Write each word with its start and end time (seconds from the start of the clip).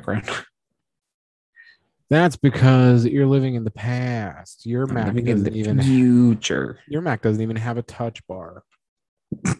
background. 0.00 0.28
That's 2.10 2.36
because 2.36 3.06
you're 3.06 3.26
living 3.26 3.54
in 3.54 3.62
the 3.62 3.70
past. 3.70 4.66
Your 4.66 4.88
I'm 4.88 4.94
Mac 4.94 5.14
doesn't 5.14 5.44
the 5.44 5.52
even 5.54 5.80
future. 5.80 6.80
your 6.88 7.02
Mac 7.02 7.22
doesn't 7.22 7.40
even 7.40 7.54
have 7.56 7.78
a 7.78 7.82
touch 7.82 8.26
bar. 8.26 8.64
I 9.46 9.54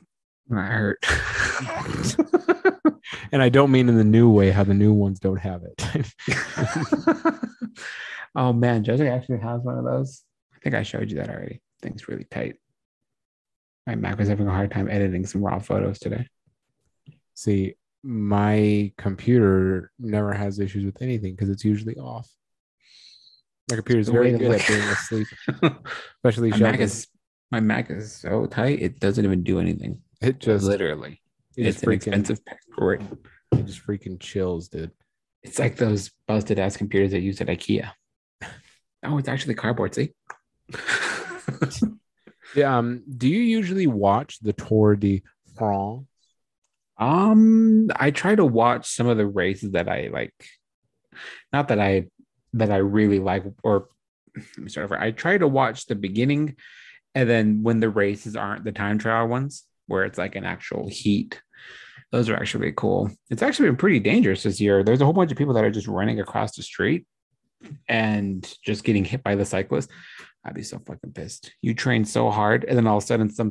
hurt. 0.52 1.04
And 3.32 3.42
I 3.42 3.48
don't 3.48 3.70
mean 3.70 3.88
in 3.88 3.96
the 3.96 4.04
new 4.04 4.28
way 4.28 4.50
how 4.50 4.64
the 4.64 4.74
new 4.74 4.92
ones 4.92 5.20
don't 5.20 5.38
have 5.38 5.62
it. 5.62 6.12
oh 8.34 8.52
man, 8.52 8.82
Jessica 8.82 9.10
actually 9.10 9.38
has 9.38 9.62
one 9.62 9.78
of 9.78 9.84
those. 9.84 10.22
I 10.54 10.58
think 10.62 10.74
I 10.74 10.82
showed 10.82 11.10
you 11.10 11.16
that 11.18 11.28
already. 11.28 11.60
Thing's 11.80 12.08
really 12.08 12.24
tight. 12.24 12.56
My 13.86 13.94
Mac 13.94 14.18
was 14.18 14.28
having 14.28 14.48
a 14.48 14.52
hard 14.52 14.70
time 14.72 14.88
editing 14.90 15.26
some 15.26 15.42
raw 15.42 15.60
photos 15.60 15.98
today. 15.98 16.26
See, 17.34 17.74
my 18.02 18.92
computer 18.96 19.92
never 19.98 20.32
has 20.32 20.58
issues 20.58 20.84
with 20.84 21.02
anything 21.02 21.34
because 21.34 21.50
it's 21.50 21.64
usually 21.64 21.96
off. 21.96 22.28
My 23.70 23.76
computer 23.76 24.00
is 24.00 24.08
very 24.08 24.32
good 24.32 24.60
at 24.60 24.66
being 24.66 24.80
asleep, 24.80 25.26
especially 26.24 26.50
my 26.50 26.58
Mac 26.58 26.80
is 26.80 27.06
my 27.50 27.60
Mac 27.60 27.90
is 27.90 28.12
so 28.12 28.46
tight 28.46 28.80
it 28.80 29.00
doesn't 29.00 29.24
even 29.24 29.42
do 29.42 29.60
anything. 29.60 30.00
It 30.20 30.38
just 30.38 30.64
Literally, 30.64 31.20
it 31.56 31.66
it's 31.66 31.76
just 31.76 31.84
an 31.84 31.90
freaking 31.90 31.94
expensive 31.96 32.44
pack 32.44 32.60
for 32.76 32.94
it. 32.94 33.02
it 33.52 33.66
just 33.66 33.86
freaking 33.86 34.18
chills, 34.18 34.68
dude. 34.68 34.90
It's 35.42 35.58
like 35.58 35.76
those 35.76 36.10
busted 36.26 36.58
ass 36.58 36.76
computers 36.76 37.12
they 37.12 37.18
use 37.18 37.40
at 37.40 37.48
IKEA. 37.48 37.90
Oh, 39.02 39.16
it's 39.16 39.28
actually 39.28 39.54
cardboard. 39.54 39.94
See. 39.94 40.10
Yeah. 42.54 42.78
Um. 42.78 43.02
Do 43.16 43.28
you 43.28 43.40
usually 43.40 43.86
watch 43.86 44.40
the 44.40 44.52
Tour 44.52 44.96
de 44.96 45.22
France? 45.56 46.06
Um, 47.00 47.88
I 47.96 48.10
try 48.10 48.34
to 48.34 48.44
watch 48.44 48.94
some 48.94 49.08
of 49.08 49.16
the 49.16 49.26
races 49.26 49.72
that 49.72 49.88
I 49.88 50.10
like. 50.12 50.34
Not 51.52 51.68
that 51.68 51.80
I 51.80 52.06
that 52.52 52.70
I 52.70 52.76
really 52.76 53.18
like, 53.18 53.44
or 53.62 53.88
let 54.36 54.58
me 54.58 54.68
start 54.68 54.84
over. 54.84 54.98
I 54.98 55.10
try 55.10 55.38
to 55.38 55.48
watch 55.48 55.86
the 55.86 55.94
beginning, 55.94 56.56
and 57.14 57.28
then 57.28 57.62
when 57.62 57.80
the 57.80 57.88
races 57.88 58.36
aren't 58.36 58.64
the 58.64 58.72
time 58.72 58.98
trial 58.98 59.26
ones, 59.26 59.64
where 59.86 60.04
it's 60.04 60.18
like 60.18 60.36
an 60.36 60.44
actual 60.44 60.88
heat, 60.88 61.40
those 62.12 62.28
are 62.28 62.36
actually 62.36 62.72
cool. 62.76 63.10
It's 63.30 63.42
actually 63.42 63.70
been 63.70 63.76
pretty 63.76 64.00
dangerous 64.00 64.42
this 64.42 64.60
year. 64.60 64.84
There's 64.84 65.00
a 65.00 65.04
whole 65.04 65.14
bunch 65.14 65.32
of 65.32 65.38
people 65.38 65.54
that 65.54 65.64
are 65.64 65.70
just 65.70 65.88
running 65.88 66.20
across 66.20 66.54
the 66.54 66.62
street 66.62 67.06
and 67.88 68.46
just 68.64 68.84
getting 68.84 69.04
hit 69.04 69.22
by 69.22 69.36
the 69.36 69.44
cyclist. 69.44 69.90
I'd 70.44 70.54
be 70.54 70.62
so 70.62 70.78
fucking 70.78 71.12
pissed. 71.12 71.52
You 71.62 71.74
train 71.74 72.04
so 72.04 72.30
hard, 72.30 72.64
and 72.64 72.76
then 72.76 72.86
all 72.86 72.98
of 72.98 73.04
a 73.04 73.06
sudden, 73.06 73.30
some 73.30 73.50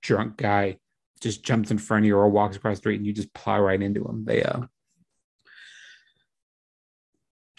drunk 0.00 0.36
guy 0.36 0.76
just 1.22 1.44
jumps 1.44 1.70
in 1.70 1.78
front 1.78 2.04
of 2.04 2.06
you 2.06 2.16
or 2.16 2.28
walks 2.28 2.56
across 2.56 2.76
the 2.76 2.82
street 2.82 2.96
and 2.96 3.06
you 3.06 3.12
just 3.12 3.32
plow 3.32 3.60
right 3.60 3.80
into 3.80 4.04
him. 4.04 4.24
They 4.24 4.42
uh 4.42 4.62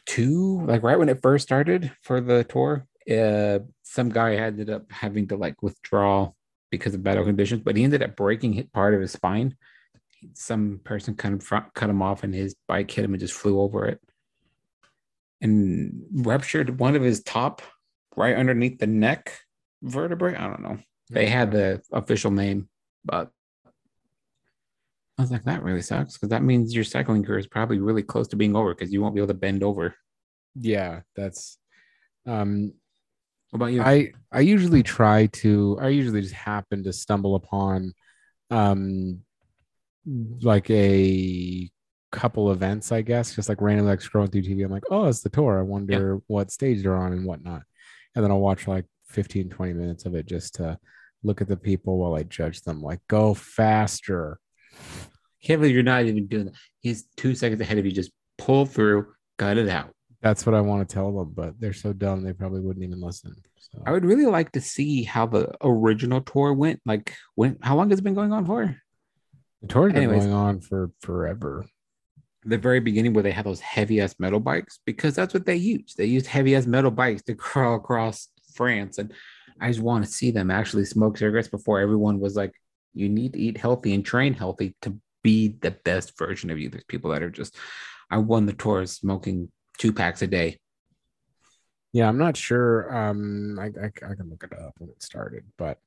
two 0.05 0.63
like 0.65 0.83
right 0.83 0.99
when 0.99 1.09
it 1.09 1.21
first 1.21 1.43
started 1.43 1.91
for 2.01 2.21
the 2.21 2.43
tour, 2.43 2.85
uh 3.09 3.59
some 3.83 4.09
guy 4.09 4.35
ended 4.35 4.69
up 4.69 4.91
having 4.91 5.27
to 5.29 5.37
like 5.37 5.61
withdraw 5.63 6.31
because 6.69 6.93
of 6.93 7.03
battle 7.03 7.23
conditions, 7.23 7.61
but 7.63 7.75
he 7.75 7.83
ended 7.83 8.03
up 8.03 8.15
breaking 8.15 8.53
hit 8.53 8.73
part 8.73 8.93
of 8.93 9.01
his 9.01 9.11
spine. 9.11 9.55
Some 10.33 10.79
person 10.83 11.15
cut 11.15 11.31
him 11.31 11.39
front, 11.39 11.73
cut 11.73 11.89
him 11.89 12.01
off 12.01 12.23
and 12.23 12.33
his 12.33 12.55
bike 12.67 12.89
hit 12.89 13.05
him 13.05 13.13
and 13.13 13.19
just 13.19 13.33
flew 13.33 13.59
over 13.59 13.85
it. 13.85 14.01
And 15.41 16.03
ruptured 16.13 16.79
one 16.79 16.95
of 16.95 17.01
his 17.01 17.21
top 17.21 17.61
right 18.15 18.35
underneath 18.35 18.79
the 18.79 18.87
neck 18.87 19.39
vertebrae. 19.81 20.35
I 20.35 20.47
don't 20.47 20.61
know. 20.61 20.79
They 21.09 21.27
had 21.27 21.51
the 21.51 21.81
official 21.91 22.31
name, 22.31 22.69
but 23.05 23.29
I 25.17 25.21
was 25.21 25.31
like, 25.31 25.43
that 25.43 25.63
really 25.63 25.81
sucks 25.81 26.13
because 26.13 26.29
that 26.29 26.43
means 26.43 26.73
your 26.73 26.83
cycling 26.83 27.23
career 27.23 27.37
is 27.39 27.47
probably 27.47 27.79
really 27.79 28.03
close 28.03 28.27
to 28.29 28.35
being 28.35 28.55
over 28.55 28.73
because 28.73 28.91
you 28.91 29.01
won't 29.01 29.13
be 29.15 29.21
able 29.21 29.27
to 29.27 29.33
bend 29.35 29.63
over. 29.63 29.95
Yeah, 30.55 31.01
that's 31.15 31.57
um 32.25 32.73
What 33.51 33.57
about 33.57 33.65
you? 33.73 33.81
I 33.83 34.13
I 34.31 34.41
usually 34.41 34.83
try 34.83 35.27
to 35.27 35.77
I 35.81 35.89
usually 35.89 36.21
just 36.21 36.33
happen 36.33 36.83
to 36.83 36.93
stumble 36.93 37.35
upon 37.35 37.93
um 38.49 39.21
like 40.41 40.69
a 40.69 41.69
couple 42.11 42.51
events, 42.51 42.91
I 42.91 43.01
guess, 43.01 43.35
just 43.35 43.49
like 43.49 43.61
randomly 43.61 43.91
like 43.91 43.99
scrolling 43.99 44.31
through 44.31 44.43
TV. 44.43 44.63
I'm 44.63 44.71
like, 44.71 44.83
oh, 44.91 45.07
it's 45.07 45.21
the 45.21 45.29
tour. 45.29 45.59
I 45.59 45.63
wonder 45.63 46.19
what 46.27 46.51
stage 46.51 46.83
they're 46.83 46.95
on 46.97 47.13
and 47.13 47.25
whatnot. 47.25 47.63
And 48.15 48.23
then 48.23 48.31
I'll 48.31 48.39
watch 48.39 48.67
like 48.67 48.85
15, 49.07 49.49
20 49.49 49.73
minutes 49.73 50.05
of 50.05 50.15
it 50.15 50.25
just 50.25 50.55
to 50.55 50.77
look 51.23 51.41
at 51.41 51.47
the 51.47 51.57
people 51.57 51.97
while 51.97 52.15
I 52.15 52.23
judge 52.23 52.61
them. 52.61 52.81
Like, 52.81 52.99
go 53.07 53.33
faster. 53.33 54.39
Can't 55.43 55.59
believe 55.59 55.75
you're 55.75 55.83
not 55.83 56.05
even 56.05 56.27
doing 56.27 56.45
that. 56.45 56.55
He's 56.79 57.03
two 57.17 57.35
seconds 57.35 57.59
ahead 57.61 57.77
of 57.77 57.85
you. 57.85 57.91
Just 57.91 58.11
pull 58.37 58.65
through, 58.65 59.07
cut 59.37 59.57
it 59.57 59.69
out. 59.69 59.93
That's 60.21 60.45
what 60.45 60.55
I 60.55 60.61
want 60.61 60.87
to 60.87 60.93
tell 60.93 61.11
them, 61.11 61.33
but 61.35 61.59
they're 61.59 61.73
so 61.73 61.91
dumb 61.91 62.23
they 62.23 62.31
probably 62.31 62.61
wouldn't 62.61 62.85
even 62.85 63.01
listen. 63.01 63.35
So 63.59 63.83
I 63.85 63.91
would 63.91 64.05
really 64.05 64.25
like 64.25 64.53
to 64.53 64.61
see 64.61 65.03
how 65.03 65.25
the 65.25 65.51
original 65.61 66.21
tour 66.21 66.53
went. 66.53 66.81
Like, 66.85 67.13
when? 67.35 67.57
How 67.61 67.75
long 67.75 67.89
has 67.89 67.99
it 67.99 68.03
been 68.03 68.13
going 68.13 68.31
on 68.31 68.45
for? 68.45 68.77
the 69.63 69.67
tour's 69.67 69.93
been 69.93 70.03
anyways. 70.03 70.25
going 70.25 70.33
on 70.33 70.59
for 70.59 70.91
forever. 71.01 71.65
The 72.45 72.57
very 72.57 72.81
beginning, 72.81 73.13
where 73.13 73.23
they 73.23 73.31
had 73.31 73.45
those 73.45 73.61
heavy 73.61 74.01
ass 74.01 74.15
metal 74.19 74.41
bikes, 74.41 74.79
because 74.85 75.15
that's 75.15 75.33
what 75.33 75.45
they 75.45 75.55
used. 75.55 75.97
They 75.97 76.05
used 76.05 76.27
heavy 76.27 76.55
ass 76.55 76.65
metal 76.65 76.91
bikes 76.91 77.21
to 77.23 77.35
crawl 77.35 77.75
across 77.75 78.27
France, 78.53 78.97
and 78.97 79.13
I 79.59 79.69
just 79.69 79.79
want 79.79 80.05
to 80.05 80.11
see 80.11 80.31
them 80.31 80.51
actually 80.51 80.85
smoke 80.85 81.17
cigarettes 81.17 81.47
before 81.47 81.79
everyone 81.79 82.19
was 82.19 82.35
like, 82.35 82.53
"You 82.93 83.09
need 83.09 83.33
to 83.33 83.39
eat 83.39 83.57
healthy 83.57 83.93
and 83.93 84.05
train 84.05 84.33
healthy 84.33 84.75
to 84.81 84.97
be 85.23 85.49
the 85.61 85.71
best 85.71 86.17
version 86.17 86.49
of 86.49 86.59
you." 86.59 86.69
There's 86.69 86.83
people 86.85 87.11
that 87.11 87.23
are 87.23 87.29
just, 87.29 87.55
I 88.09 88.17
won 88.17 88.45
the 88.45 88.53
tour 88.53 88.85
smoking 88.85 89.51
two 89.77 89.93
packs 89.93 90.21
a 90.21 90.27
day. 90.27 90.59
Yeah, 91.93 92.07
I'm 92.07 92.17
not 92.17 92.35
sure. 92.37 92.93
Um, 92.95 93.59
I, 93.59 93.65
I, 93.65 93.85
I 94.11 94.15
can 94.15 94.29
look 94.29 94.43
it 94.43 94.53
up 94.59 94.73
when 94.79 94.89
it 94.89 95.01
started, 95.03 95.43
but 95.57 95.77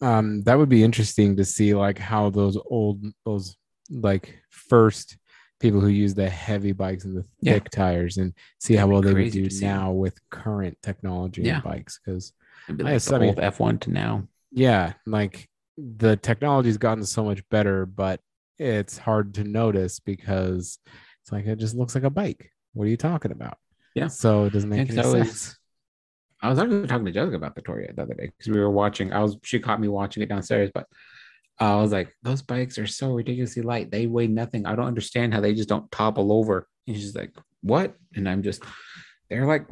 um, 0.00 0.42
that 0.42 0.56
would 0.58 0.68
be 0.68 0.84
interesting 0.84 1.36
to 1.36 1.44
see 1.44 1.74
like 1.74 1.98
how 1.98 2.30
those 2.30 2.56
old 2.66 3.02
those 3.24 3.56
like 3.90 4.38
first 4.50 5.16
people 5.58 5.80
who 5.80 5.88
use 5.88 6.14
the 6.14 6.28
heavy 6.28 6.72
bikes 6.72 7.04
and 7.04 7.16
the 7.16 7.24
Yeah. 7.40 7.54
thick 7.54 7.70
tires 7.70 8.18
and 8.18 8.32
see 8.60 8.74
how 8.74 8.86
That'd 8.86 8.92
well 8.92 9.02
they 9.14 9.22
would 9.22 9.32
do 9.32 9.48
now 9.60 9.90
with 9.90 10.18
current 10.30 10.76
technology 10.82 11.42
Yeah. 11.42 11.54
and 11.56 11.64
bikes. 11.64 11.98
Because 12.04 12.32
I 12.68 12.72
like 12.72 13.10
I 13.12 13.18
mean- 13.18 13.28
old 13.30 13.38
F1 13.38 13.80
to 13.82 13.90
now. 13.90 14.28
yeah, 14.52 14.92
like 15.06 15.48
the 15.76 16.16
technology's 16.16 16.78
gotten 16.78 17.04
so 17.04 17.24
much 17.24 17.42
better, 17.50 17.86
but 17.86 18.20
it's 18.58 18.98
hard 18.98 19.34
to 19.34 19.44
notice 19.44 20.00
because 20.00 20.78
it's 21.22 21.32
like 21.32 21.46
it 21.46 21.58
just 21.58 21.74
looks 21.74 21.94
like 21.94 22.04
a 22.04 22.10
bike. 22.10 22.50
What 22.72 22.84
are 22.84 22.90
you 22.90 22.96
talking 22.96 23.32
about? 23.32 23.58
Yeah. 23.94 24.08
So 24.08 24.44
it 24.44 24.52
doesn't 24.52 24.68
make 24.68 24.80
And 24.80 24.90
any 24.90 25.02
so 25.02 25.12
sense. 25.12 25.56
I 26.42 26.48
was 26.48 26.58
actually 26.58 26.86
talking 26.86 27.06
to 27.06 27.12
Jessica 27.12 27.36
about 27.36 27.54
the 27.54 27.62
tour 27.62 27.84
the 27.94 28.02
other 28.02 28.14
day 28.14 28.30
because 28.36 28.52
we 28.52 28.60
were 28.60 28.70
watching. 28.70 29.12
I 29.12 29.20
was 29.22 29.36
she 29.42 29.58
caught 29.58 29.80
me 29.80 29.88
watching 29.88 30.22
it 30.22 30.28
downstairs, 30.28 30.70
but 30.72 30.86
I 31.58 31.76
was 31.76 31.92
like, 31.92 32.14
those 32.22 32.42
bikes 32.42 32.78
are 32.78 32.86
so 32.86 33.12
ridiculously 33.12 33.62
light. 33.62 33.90
They 33.90 34.06
weigh 34.06 34.26
nothing. 34.26 34.66
I 34.66 34.74
don't 34.76 34.86
understand 34.86 35.32
how 35.32 35.40
they 35.40 35.54
just 35.54 35.68
don't 35.68 35.90
topple 35.90 36.32
over. 36.32 36.68
And 36.86 36.96
she's 36.96 37.14
like, 37.14 37.32
what? 37.62 37.96
And 38.14 38.28
I'm 38.28 38.42
just, 38.42 38.62
they're 39.30 39.46
like 39.46 39.66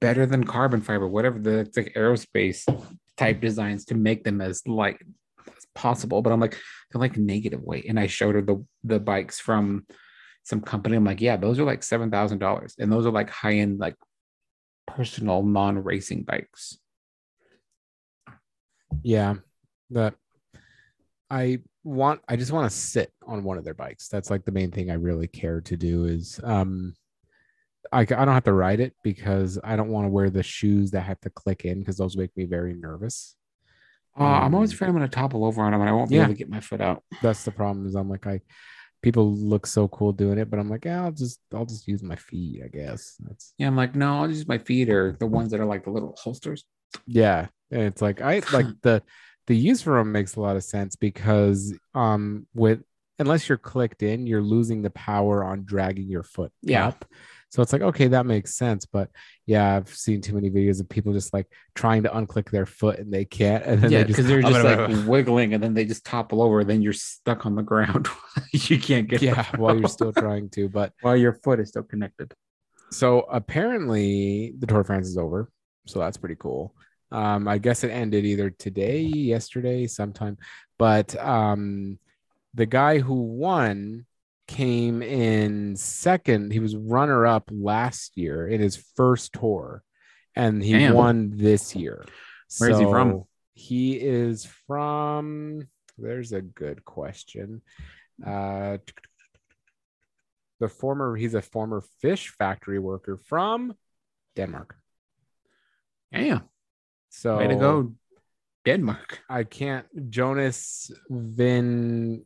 better 0.00 0.24
than 0.24 0.44
carbon 0.44 0.80
fiber, 0.80 1.06
whatever 1.06 1.38
the 1.38 1.70
like 1.76 1.92
aerospace 1.94 2.64
type 3.16 3.40
designs 3.40 3.84
to 3.86 3.94
make 3.94 4.24
them 4.24 4.40
as 4.40 4.66
light 4.66 4.98
as 5.46 5.66
possible. 5.74 6.22
But 6.22 6.32
I'm 6.32 6.40
like, 6.40 6.58
they're 6.90 7.00
like 7.00 7.16
negative 7.16 7.62
weight. 7.62 7.86
And 7.88 7.98
I 7.98 8.06
showed 8.06 8.34
her 8.34 8.42
the 8.42 8.64
the 8.84 9.00
bikes 9.00 9.38
from 9.40 9.86
some 10.42 10.60
company. 10.60 10.96
I'm 10.96 11.04
like, 11.04 11.20
yeah, 11.20 11.36
those 11.36 11.58
are 11.58 11.64
like 11.64 11.82
seven 11.82 12.10
thousand 12.10 12.38
dollars, 12.38 12.74
and 12.78 12.90
those 12.90 13.06
are 13.06 13.12
like 13.12 13.30
high 13.30 13.54
end, 13.54 13.78
like 13.80 13.96
personal 14.86 15.42
non 15.42 15.82
racing 15.82 16.22
bikes. 16.22 16.78
Yeah, 19.02 19.34
that 19.90 20.14
I 21.30 21.58
want. 21.84 22.20
I 22.28 22.36
just 22.36 22.52
want 22.52 22.70
to 22.70 22.76
sit 22.76 23.12
on 23.26 23.44
one 23.44 23.58
of 23.58 23.64
their 23.64 23.74
bikes. 23.74 24.08
That's 24.08 24.30
like 24.30 24.44
the 24.44 24.52
main 24.52 24.70
thing 24.70 24.90
I 24.90 24.94
really 24.94 25.26
care 25.26 25.60
to 25.62 25.76
do. 25.76 26.04
Is 26.04 26.40
um, 26.44 26.94
I 27.92 28.00
I 28.00 28.04
don't 28.04 28.28
have 28.28 28.44
to 28.44 28.52
ride 28.52 28.80
it 28.80 28.94
because 29.02 29.58
I 29.62 29.76
don't 29.76 29.88
want 29.88 30.06
to 30.06 30.10
wear 30.10 30.30
the 30.30 30.42
shoes 30.42 30.90
that 30.92 31.02
have 31.02 31.20
to 31.20 31.30
click 31.30 31.64
in 31.64 31.80
because 31.80 31.96
those 31.96 32.16
make 32.16 32.36
me 32.36 32.44
very 32.44 32.74
nervous. 32.74 33.36
Uh, 34.18 34.24
I'm 34.24 34.54
always 34.54 34.70
Um, 34.70 34.74
afraid 34.74 34.88
I'm 34.88 34.96
going 34.96 35.08
to 35.08 35.14
topple 35.14 35.44
over 35.44 35.60
on 35.62 35.72
them, 35.72 35.80
and 35.80 35.90
I 35.90 35.92
won't 35.92 36.10
be 36.10 36.16
yeah. 36.16 36.22
able 36.22 36.32
to 36.34 36.38
get 36.38 36.48
my 36.48 36.60
foot 36.60 36.80
out. 36.80 37.02
That's 37.22 37.44
the 37.44 37.50
problem. 37.52 37.86
Is 37.86 37.94
I'm 37.94 38.08
like 38.08 38.26
I, 38.26 38.40
people 39.02 39.32
look 39.34 39.66
so 39.66 39.88
cool 39.88 40.12
doing 40.12 40.38
it, 40.38 40.50
but 40.50 40.58
I'm 40.58 40.70
like, 40.70 40.84
yeah, 40.86 41.04
I'll 41.04 41.12
just 41.12 41.40
I'll 41.54 41.66
just 41.66 41.86
use 41.86 42.02
my 42.02 42.16
feet. 42.16 42.62
I 42.64 42.68
guess 42.68 43.16
that's 43.20 43.52
Yeah, 43.58 43.66
I'm 43.66 43.76
like, 43.76 43.94
no, 43.94 44.20
I'll 44.20 44.28
use 44.28 44.48
my 44.48 44.58
feet 44.58 44.88
or 44.90 45.16
the 45.18 45.26
ones 45.38 45.50
that 45.50 45.60
are 45.60 45.66
like 45.66 45.84
the 45.84 45.90
little 45.90 46.16
holsters. 46.22 46.64
yeah 47.06 47.48
and 47.70 47.82
it's 47.82 48.00
like 48.00 48.20
i 48.22 48.40
like 48.52 48.66
the 48.82 49.02
the 49.48 49.56
use 49.56 49.82
for 49.82 49.98
them 49.98 50.12
makes 50.12 50.36
a 50.36 50.40
lot 50.40 50.56
of 50.56 50.64
sense 50.64 50.96
because 50.96 51.74
um 51.94 52.46
with 52.54 52.80
unless 53.18 53.48
you're 53.48 53.58
clicked 53.58 54.02
in 54.02 54.26
you're 54.26 54.42
losing 54.42 54.82
the 54.82 54.90
power 54.90 55.44
on 55.44 55.64
dragging 55.64 56.08
your 56.08 56.22
foot 56.22 56.52
Yeah. 56.62 56.88
up 56.88 57.04
So 57.56 57.62
it's 57.62 57.72
like, 57.72 57.80
okay, 57.80 58.08
that 58.08 58.26
makes 58.26 58.54
sense. 58.54 58.84
But 58.84 59.08
yeah, 59.46 59.76
I've 59.76 59.88
seen 59.88 60.20
too 60.20 60.34
many 60.34 60.50
videos 60.50 60.78
of 60.78 60.90
people 60.90 61.14
just 61.14 61.32
like 61.32 61.46
trying 61.74 62.02
to 62.02 62.10
unclick 62.10 62.50
their 62.50 62.66
foot 62.66 62.98
and 62.98 63.10
they 63.10 63.24
can't. 63.24 63.64
And 63.64 63.80
then 63.80 63.90
yeah, 63.90 63.98
they 64.00 64.04
just, 64.04 64.16
because 64.18 64.26
they're 64.28 64.42
just 64.42 64.62
Oh, 64.62 64.86
like 64.88 65.08
wiggling 65.08 65.54
and 65.54 65.62
then 65.62 65.72
they 65.72 65.86
just 65.86 66.04
topple 66.04 66.42
over. 66.42 66.64
Then 66.64 66.82
you're 66.82 66.92
stuck 66.92 67.46
on 67.46 67.54
the 67.54 67.62
ground. 67.62 68.08
you 68.52 68.78
can't 68.78 69.08
get 69.08 69.22
yeah, 69.22 69.46
while 69.56 69.74
you're 69.74 69.88
still 69.88 70.12
trying 70.12 70.50
to. 70.50 70.68
But 70.68 70.92
while 71.00 71.16
your 71.16 71.32
foot 71.32 71.58
is 71.58 71.70
still 71.70 71.82
connected. 71.82 72.34
so 72.90 73.20
apparently 73.20 74.52
the 74.58 74.66
Tour 74.66 74.82
de 74.82 74.84
France 74.84 75.08
is 75.08 75.16
over. 75.16 75.50
So 75.86 75.98
that's 75.98 76.18
pretty 76.18 76.36
cool. 76.38 76.74
Um, 77.10 77.48
I 77.48 77.56
guess 77.56 77.84
it 77.84 77.88
ended 77.88 78.26
either 78.26 78.50
today, 78.50 79.00
yesterday, 79.00 79.86
sometime. 79.86 80.36
But 80.76 81.16
um, 81.16 81.98
the 82.52 82.66
guy 82.66 82.98
who 82.98 83.14
won 83.14 84.04
came 84.46 85.02
in 85.02 85.76
second. 85.76 86.52
He 86.52 86.60
was 86.60 86.76
runner 86.76 87.26
up 87.26 87.50
last 87.52 88.16
year 88.16 88.46
in 88.46 88.60
his 88.60 88.76
first 88.96 89.32
tour, 89.32 89.82
and 90.34 90.62
he 90.62 90.72
Damn. 90.72 90.94
won 90.94 91.32
this 91.34 91.74
year. 91.74 92.04
Where 92.58 92.70
is 92.70 92.78
he 92.78 92.84
from? 92.84 93.24
He 93.54 93.94
is 93.94 94.46
from. 94.66 95.66
There's 95.98 96.32
a 96.32 96.42
good 96.42 96.84
question. 96.84 97.62
Uh, 98.24 98.78
the 100.60 100.68
former, 100.68 101.16
he's 101.16 101.34
a 101.34 101.42
former 101.42 101.82
fish 102.00 102.28
factory 102.30 102.78
worker 102.78 103.18
from 103.26 103.74
Denmark. 104.36 104.76
Yeah. 106.12 106.40
So 107.10 107.38
Way 107.38 107.48
to 107.48 107.56
go, 107.56 107.94
Denmark. 108.64 109.20
I 109.28 109.44
can't. 109.44 109.86
Jonas 110.10 110.90
Vingegaard. 111.10 112.24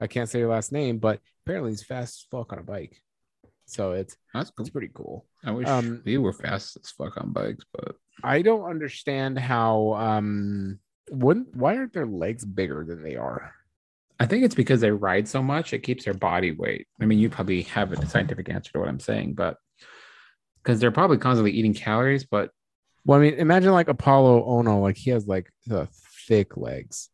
I 0.00 0.06
can't 0.06 0.28
say 0.28 0.38
your 0.38 0.48
last 0.50 0.72
name, 0.72 0.98
but 0.98 1.20
apparently 1.44 1.72
he's 1.72 1.82
fast 1.82 2.20
as 2.20 2.26
fuck 2.30 2.52
on 2.52 2.58
a 2.58 2.62
bike. 2.62 3.00
So 3.66 3.92
it's 3.92 4.16
That's 4.32 4.50
cool. 4.50 4.64
it's 4.64 4.70
pretty 4.70 4.90
cool. 4.94 5.26
I 5.44 5.50
wish 5.50 5.66
Um, 5.68 6.00
we 6.04 6.16
were 6.18 6.32
fast 6.32 6.78
as 6.82 6.90
fuck 6.90 7.16
on 7.18 7.32
bikes, 7.32 7.64
but 7.72 7.96
I 8.22 8.42
don't 8.42 8.68
understand 8.70 9.38
how 9.38 9.94
um 9.94 10.78
wouldn't 11.10 11.54
why 11.54 11.76
aren't 11.76 11.92
their 11.92 12.06
legs 12.06 12.44
bigger 12.44 12.84
than 12.84 13.02
they 13.02 13.16
are? 13.16 13.52
I 14.20 14.26
think 14.26 14.44
it's 14.44 14.54
because 14.54 14.80
they 14.80 14.90
ride 14.90 15.28
so 15.28 15.42
much, 15.42 15.72
it 15.72 15.80
keeps 15.84 16.04
their 16.04 16.14
body 16.14 16.50
weight. 16.52 16.86
I 17.00 17.04
mean, 17.04 17.18
you 17.18 17.28
probably 17.30 17.62
have 17.62 17.92
a 17.92 18.06
scientific 18.06 18.48
answer 18.48 18.72
to 18.72 18.80
what 18.80 18.88
I'm 18.88 18.98
saying, 19.00 19.34
but 19.34 19.58
because 20.62 20.80
they're 20.80 20.90
probably 20.90 21.18
constantly 21.18 21.52
eating 21.52 21.74
calories, 21.74 22.24
but 22.24 22.50
Well, 23.04 23.18
I 23.18 23.22
mean, 23.22 23.34
imagine 23.34 23.72
like 23.72 23.88
Apollo 23.88 24.44
Ohno, 24.44 24.80
like 24.82 24.96
he 24.96 25.10
has 25.10 25.26
like 25.26 25.52
the 25.66 25.88
thick 26.26 26.56
legs. 26.56 27.10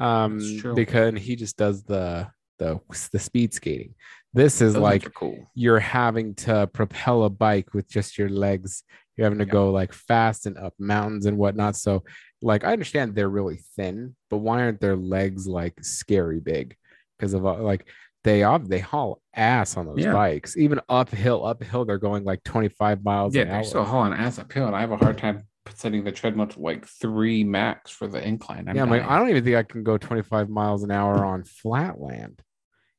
Um 0.00 0.40
because 0.74 1.14
he 1.20 1.36
just 1.36 1.56
does 1.56 1.82
the 1.84 2.28
the 2.58 2.80
the 3.12 3.18
speed 3.18 3.52
skating. 3.54 3.94
This 4.32 4.60
is 4.60 4.74
those 4.74 4.82
like 4.82 5.12
cool. 5.14 5.38
you're 5.54 5.78
having 5.80 6.34
to 6.36 6.66
propel 6.72 7.24
a 7.24 7.30
bike 7.30 7.72
with 7.74 7.88
just 7.88 8.18
your 8.18 8.28
legs. 8.28 8.82
You're 9.16 9.26
having 9.26 9.38
to 9.38 9.44
Yeah. 9.46 9.52
go 9.52 9.70
like 9.70 9.92
fast 9.92 10.46
and 10.46 10.58
up 10.58 10.74
mountains 10.78 11.26
and 11.26 11.38
whatnot. 11.38 11.76
So, 11.76 12.02
like, 12.42 12.64
I 12.64 12.72
understand 12.72 13.14
they're 13.14 13.28
really 13.28 13.60
thin, 13.76 14.16
but 14.30 14.38
why 14.38 14.62
aren't 14.62 14.80
their 14.80 14.96
legs 14.96 15.46
like 15.46 15.74
scary 15.84 16.40
big? 16.40 16.76
Because 17.18 17.32
of 17.34 17.42
like 17.42 17.86
they 18.24 18.42
off 18.42 18.64
they 18.64 18.80
haul 18.80 19.20
ass 19.34 19.76
on 19.76 19.86
those 19.86 20.00
Yeah. 20.04 20.12
bikes, 20.12 20.56
even 20.56 20.80
uphill. 20.88 21.44
Uphill, 21.46 21.84
they're 21.84 21.98
going 21.98 22.24
like 22.24 22.42
25 22.42 23.04
miles 23.04 23.34
Yeah, 23.36 23.44
they're 23.44 23.54
hour. 23.56 23.62
still 23.64 23.84
hauling 23.84 24.14
ass 24.14 24.38
uphill, 24.40 24.66
and 24.66 24.74
I 24.74 24.80
have 24.80 24.90
a 24.92 24.96
hard 24.96 25.18
time 25.18 25.44
setting 25.74 26.04
the 26.04 26.12
treadmill 26.12 26.46
to 26.48 26.60
like 26.60 26.86
three 26.86 27.42
max 27.44 27.90
for 27.90 28.06
the 28.06 28.26
incline. 28.26 28.68
I'm 28.68 28.76
yeah, 28.76 28.82
I'm 28.82 28.90
like. 28.90 29.02
I 29.02 29.18
don't 29.18 29.30
even 29.30 29.44
think 29.44 29.56
I 29.56 29.62
can 29.62 29.82
go 29.82 29.96
25 29.98 30.48
miles 30.48 30.82
an 30.82 30.90
hour 30.90 31.24
on 31.24 31.44
flat 31.44 32.00
land. 32.00 32.42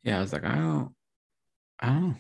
yeah, 0.03 0.17
I 0.17 0.21
was 0.21 0.33
like, 0.33 0.43
I 0.45 0.55
don't, 0.55 0.89
I 1.79 1.87
don't. 1.87 2.17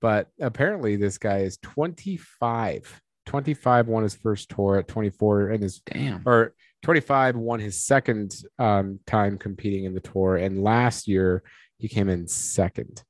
but 0.00 0.28
apparently 0.40 0.96
this 0.96 1.18
guy 1.18 1.38
is 1.38 1.58
25 1.58 3.00
25 3.26 3.88
won 3.88 4.04
his 4.04 4.14
first 4.14 4.48
tour 4.50 4.76
at 4.76 4.86
24 4.86 5.48
and 5.50 5.62
his 5.62 5.80
Damn. 5.80 6.22
or 6.24 6.54
25 6.84 7.34
won 7.36 7.58
his 7.58 7.82
second 7.82 8.32
um, 8.58 9.00
time 9.06 9.36
competing 9.36 9.84
in 9.84 9.94
the 9.94 10.00
tour 10.00 10.36
and 10.36 10.62
last 10.62 11.08
year 11.08 11.42
he 11.78 11.88
came 11.88 12.08
in 12.08 12.28
second 12.28 13.02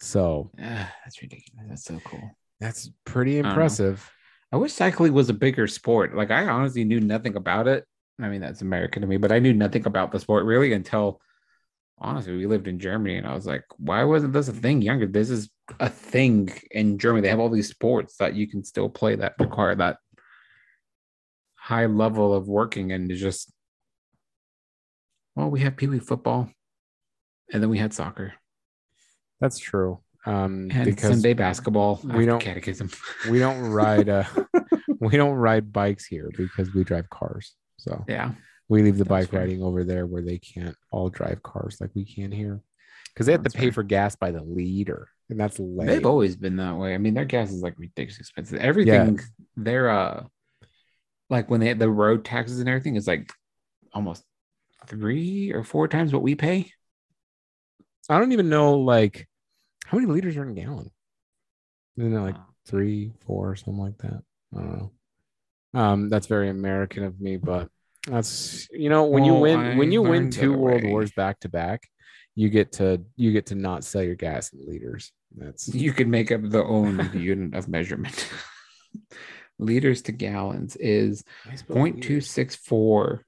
so 0.00 0.50
Ah, 0.58 0.90
that's 1.04 1.20
ridiculous. 1.20 1.66
That's 1.68 1.84
so 1.84 2.00
cool. 2.06 2.30
that's 2.58 2.90
pretty 3.04 3.38
impressive 3.38 4.10
I 4.52 4.56
wish 4.56 4.72
cycling 4.72 5.12
was 5.12 5.28
a 5.28 5.34
bigger 5.34 5.66
sport. 5.66 6.14
Like 6.14 6.30
I 6.30 6.46
honestly 6.48 6.84
knew 6.84 7.00
nothing 7.00 7.36
about 7.36 7.68
it. 7.68 7.84
I 8.20 8.28
mean, 8.28 8.40
that's 8.40 8.62
American 8.62 9.02
to 9.02 9.08
me, 9.08 9.16
but 9.16 9.32
I 9.32 9.38
knew 9.38 9.54
nothing 9.54 9.86
about 9.86 10.12
the 10.12 10.20
sport 10.20 10.44
really 10.44 10.72
until 10.72 11.20
honestly 11.98 12.36
we 12.36 12.46
lived 12.46 12.66
in 12.68 12.78
Germany 12.78 13.16
and 13.16 13.26
I 13.26 13.34
was 13.34 13.46
like, 13.46 13.64
why 13.78 14.04
wasn't 14.04 14.32
this 14.32 14.48
a 14.48 14.52
thing 14.52 14.82
younger? 14.82 15.06
This 15.06 15.30
is 15.30 15.50
a 15.78 15.88
thing 15.88 16.52
in 16.70 16.98
Germany. 16.98 17.22
They 17.22 17.28
have 17.28 17.40
all 17.40 17.48
these 17.48 17.68
sports 17.68 18.16
that 18.16 18.34
you 18.34 18.48
can 18.48 18.64
still 18.64 18.88
play 18.88 19.14
that 19.16 19.34
require 19.38 19.74
that 19.76 19.98
high 21.54 21.86
level 21.86 22.34
of 22.34 22.48
working 22.48 22.92
and 22.92 23.10
it's 23.10 23.20
just 23.20 23.52
well, 25.36 25.48
we 25.48 25.60
have 25.60 25.76
Pee 25.76 25.86
Wee 25.86 26.00
football 26.00 26.50
and 27.52 27.62
then 27.62 27.70
we 27.70 27.78
had 27.78 27.94
soccer 27.94 28.34
that's 29.40 29.58
true 29.58 30.00
um 30.26 30.68
and 30.72 30.84
because 30.84 31.10
Sunday 31.10 31.32
basketball. 31.32 32.00
we 32.04 32.26
don't- 32.26 32.40
catechism. 32.40 32.90
we 33.30 33.38
don't 33.38 33.60
ride 33.70 34.08
uh 34.08 34.24
we 35.00 35.16
don't 35.16 35.34
ride 35.34 35.72
bikes 35.72 36.04
here 36.06 36.30
because 36.36 36.72
we 36.74 36.84
drive 36.84 37.08
cars 37.08 37.54
so 37.78 38.04
yeah. 38.06 38.32
we 38.68 38.82
leave 38.82 38.98
the 38.98 39.04
That's 39.04 39.08
bike 39.08 39.30
fair. 39.30 39.40
riding 39.40 39.62
over 39.62 39.84
there 39.84 40.06
where 40.06 40.22
they 40.22 40.38
can't 40.38 40.76
all 40.90 41.08
drive 41.08 41.42
cars 41.42 41.78
like 41.80 41.90
we 41.94 42.04
can 42.04 42.30
here 42.32 42.60
because 43.14 43.26
they 43.26 43.32
have 43.32 43.42
to 43.44 43.50
pay 43.50 43.66
fair. 43.66 43.72
for 43.72 43.82
gas 43.82 44.14
by 44.16 44.30
the 44.30 44.42
liter 44.42 45.08
and 45.30 45.38
that's 45.38 45.58
lame. 45.58 45.86
They've 45.86 46.04
always 46.06 46.34
been 46.36 46.56
that 46.56 46.76
way. 46.76 46.92
I 46.92 46.98
mean, 46.98 47.14
their 47.14 47.24
gas 47.24 47.52
is 47.52 47.62
like 47.62 47.78
ridiculously 47.78 48.22
expensive. 48.22 48.58
Everything 48.60 49.14
yeah. 49.16 49.24
they're 49.56 49.88
uh 49.88 50.24
like 51.30 51.48
when 51.48 51.60
they 51.60 51.68
had 51.68 51.78
the 51.78 51.88
road 51.88 52.24
taxes 52.24 52.58
and 52.58 52.68
everything 52.68 52.96
is 52.96 53.06
like 53.06 53.32
almost 53.94 54.24
three 54.86 55.52
or 55.52 55.62
four 55.62 55.86
times 55.88 56.12
what 56.12 56.22
we 56.22 56.34
pay. 56.34 56.70
I 58.08 58.18
don't 58.18 58.32
even 58.32 58.48
know 58.48 58.78
like 58.78 59.28
how 59.90 59.98
many 59.98 60.10
liters 60.10 60.36
are 60.36 60.44
in 60.44 60.50
a 60.50 60.60
gallon. 60.60 60.88
Isn't 61.96 62.14
it 62.14 62.20
like 62.20 62.36
three, 62.64 63.12
four, 63.26 63.50
or 63.50 63.56
something 63.56 63.76
like 63.82 63.98
that? 63.98 64.22
I 64.56 64.60
don't 64.60 64.78
know. 65.74 65.80
Um, 65.80 66.08
that's 66.08 66.28
very 66.28 66.48
American 66.48 67.02
of 67.02 67.20
me, 67.20 67.36
but 67.36 67.68
that's 68.06 68.68
you 68.70 68.88
know 68.88 69.06
when 69.06 69.24
you 69.24 69.32
Well, 69.32 69.42
win 69.42 69.76
when 69.78 69.90
you 69.90 70.02
win 70.02 70.30
two 70.30 70.52
world 70.52 70.84
way. 70.84 70.90
wars 70.90 71.10
back 71.10 71.40
to 71.40 71.48
back, 71.48 71.88
you 72.36 72.50
get 72.50 72.72
to 72.74 73.02
you 73.16 73.32
get 73.32 73.46
to 73.46 73.56
not 73.56 73.82
sell 73.82 74.02
your 74.02 74.14
gas 74.14 74.52
in 74.52 74.64
liters. 74.64 75.10
That's 75.36 75.68
You 75.74 75.92
could 75.92 76.06
make 76.08 76.30
up 76.30 76.42
the 76.44 76.62
own 76.62 77.10
unit 77.12 77.54
of 77.54 77.68
measurement. 77.68 78.28
Liters 79.58 80.02
to 80.02 80.12
gallons 80.12 80.74
is 80.76 81.22
0.264 81.68 83.20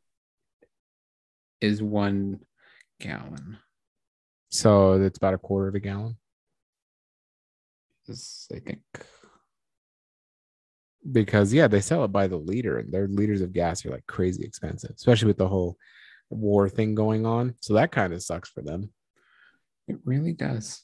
is 1.60 1.82
one 1.82 2.40
gallon. 3.00 3.58
So 4.48 4.94
it's 4.94 5.18
about 5.18 5.34
a 5.34 5.38
quarter 5.38 5.68
of 5.68 5.74
a 5.74 5.80
gallon 5.80 6.16
Is, 8.08 8.46
I 8.54 8.58
think 8.58 8.80
because 11.10 11.52
yeah, 11.52 11.66
they 11.66 11.80
sell 11.80 12.04
it 12.04 12.08
by 12.12 12.26
the 12.26 12.36
liter, 12.36 12.78
and 12.78 12.92
their 12.92 13.08
liters 13.08 13.40
of 13.40 13.52
gas 13.52 13.84
are 13.84 13.90
like 13.90 14.06
crazy 14.06 14.44
expensive, 14.44 14.92
especially 14.94 15.28
with 15.28 15.38
the 15.38 15.48
whole 15.48 15.76
war 16.30 16.68
thing 16.68 16.94
going 16.94 17.26
on. 17.26 17.54
So 17.60 17.74
that 17.74 17.92
kind 17.92 18.12
of 18.12 18.22
sucks 18.22 18.48
for 18.48 18.62
them. 18.62 18.90
it 19.88 19.96
really 20.04 20.32
does. 20.32 20.82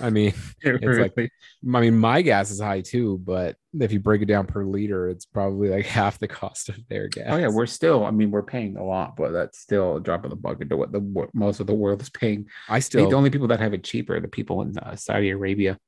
I 0.00 0.10
mean, 0.10 0.28
It 0.62 0.76
It's 0.82 0.98
like- 0.98 1.12
really- 1.16 1.30
I 1.74 1.80
mean, 1.80 1.98
my 1.98 2.22
gas 2.22 2.50
is 2.50 2.60
high 2.60 2.80
too, 2.80 3.18
but 3.18 3.56
if 3.78 3.92
you 3.92 3.98
break 4.00 4.22
it 4.22 4.26
down 4.26 4.46
per 4.46 4.64
liter, 4.64 5.08
it's 5.08 5.24
probably 5.24 5.68
like 5.68 5.86
half 6.00 6.18
the 6.18 6.28
cost 6.28 6.68
of 6.68 6.76
their 6.88 7.08
gas. 7.08 7.26
Oh 7.28 7.36
yeah, 7.36 7.48
we're 7.48 7.66
still. 7.66 8.04
I 8.04 8.10
mean, 8.10 8.30
we're 8.30 8.42
paying 8.42 8.76
a 8.76 8.84
lot, 8.84 9.16
but 9.16 9.30
that's 9.32 9.58
still 9.58 9.96
a 9.96 10.00
drop 10.00 10.24
in 10.24 10.30
the 10.30 10.36
bucket 10.36 10.68
to 10.70 10.76
what 10.76 10.92
the 10.92 11.00
what 11.00 11.32
most 11.34 11.60
of 11.60 11.66
the 11.66 11.74
world 11.74 12.02
is 12.02 12.10
paying. 12.10 12.46
I 12.68 12.80
still, 12.80 13.08
the 13.08 13.16
only 13.16 13.30
people 13.30 13.48
that 13.48 13.60
have 13.60 13.74
it 13.74 13.84
cheaper 13.84 14.16
are 14.16 14.20
the 14.20 14.28
people 14.28 14.62
in 14.62 14.76
uh, 14.78 14.96
Saudi 14.96 15.30
Arabia. 15.30 15.78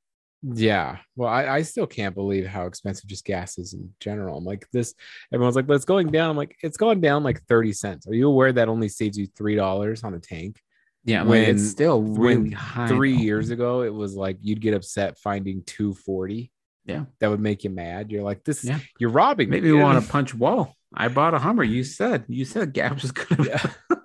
Yeah. 0.43 0.97
Well, 1.15 1.29
I, 1.29 1.47
I 1.47 1.61
still 1.61 1.87
can't 1.87 2.15
believe 2.15 2.45
how 2.47 2.65
expensive 2.65 3.07
just 3.09 3.25
gas 3.25 3.57
is 3.57 3.73
in 3.73 3.93
general. 3.99 4.37
I'm 4.37 4.45
like 4.45 4.67
this. 4.73 4.93
Everyone's 5.33 5.55
like, 5.55 5.67
"But 5.67 5.75
it's 5.75 5.85
going 5.85 6.11
down." 6.11 6.29
I'm 6.31 6.37
like, 6.37 6.55
"It's 6.63 6.77
gone 6.77 6.99
down 7.01 7.23
like 7.23 7.43
thirty 7.43 7.73
cents." 7.73 8.07
Are 8.07 8.13
you 8.13 8.27
aware 8.27 8.51
that 8.53 8.67
only 8.69 8.89
saves 8.89 9.17
you 9.17 9.27
three 9.35 9.55
dollars 9.55 10.03
on 10.03 10.13
a 10.13 10.19
tank? 10.19 10.59
Yeah, 11.05 11.23
When- 11.23 11.39
like 11.43 11.47
it's 11.55 11.67
still 11.69 12.01
really 12.01 12.51
high. 12.51 12.87
Three 12.87 13.15
years 13.15 13.49
ago, 13.49 13.81
it 13.81 13.93
was 13.93 14.15
like 14.15 14.37
you'd 14.41 14.61
get 14.61 14.73
upset 14.73 15.17
finding 15.19 15.63
two 15.65 15.93
forty. 15.93 16.51
Yeah. 16.85 17.05
that 17.19 17.29
would 17.29 17.39
make 17.39 17.63
you 17.63 17.69
mad. 17.69 18.11
You're 18.11 18.23
like, 18.23 18.43
"This, 18.43 18.63
Yeah. 18.63 18.79
you're 18.99 19.11
robbing." 19.11 19.49
me, 19.49 19.57
Maybe 19.57 19.71
we 19.71 19.77
dude." 19.77 19.83
want 19.83 20.03
to 20.03 20.11
punch 20.11 20.33
wall. 20.33 20.75
I 20.93 21.07
bought 21.07 21.33
a 21.35 21.39
Hummer. 21.39 21.63
You 21.63 21.83
said 21.83 22.25
you 22.27 22.43
said 22.45 22.73
gas 22.73 23.01
was 23.03 23.11
gonna. 23.11 23.43
Yeah. 23.47 23.65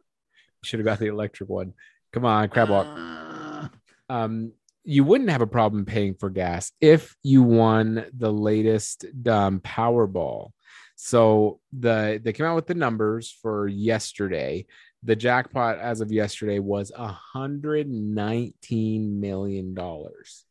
Should 0.64 0.80
have 0.80 0.84
got 0.86 0.98
the 0.98 1.06
electric 1.06 1.48
one. 1.48 1.72
Come 2.12 2.24
on, 2.24 2.48
crab 2.48 2.68
walk. 2.70 2.86
Uh, 2.88 3.68
um, 4.08 4.52
you 4.86 5.02
wouldn't 5.02 5.30
have 5.30 5.42
a 5.42 5.46
problem 5.46 5.84
paying 5.84 6.14
for 6.14 6.30
gas 6.30 6.70
if 6.80 7.16
you 7.24 7.42
won 7.42 8.06
the 8.16 8.32
latest 8.32 9.04
um, 9.28 9.58
Powerball. 9.60 10.52
So 10.94 11.60
the 11.76 12.20
they 12.22 12.32
came 12.32 12.46
out 12.46 12.54
with 12.54 12.68
the 12.68 12.74
numbers 12.74 13.36
for 13.42 13.66
yesterday. 13.66 14.66
The 15.02 15.16
jackpot 15.16 15.78
as 15.78 16.00
of 16.00 16.12
yesterday 16.12 16.60
was 16.60 16.92
a 16.96 17.08
hundred 17.08 17.88
nineteen 17.90 19.20
million 19.20 19.74
dollars. 19.74 20.44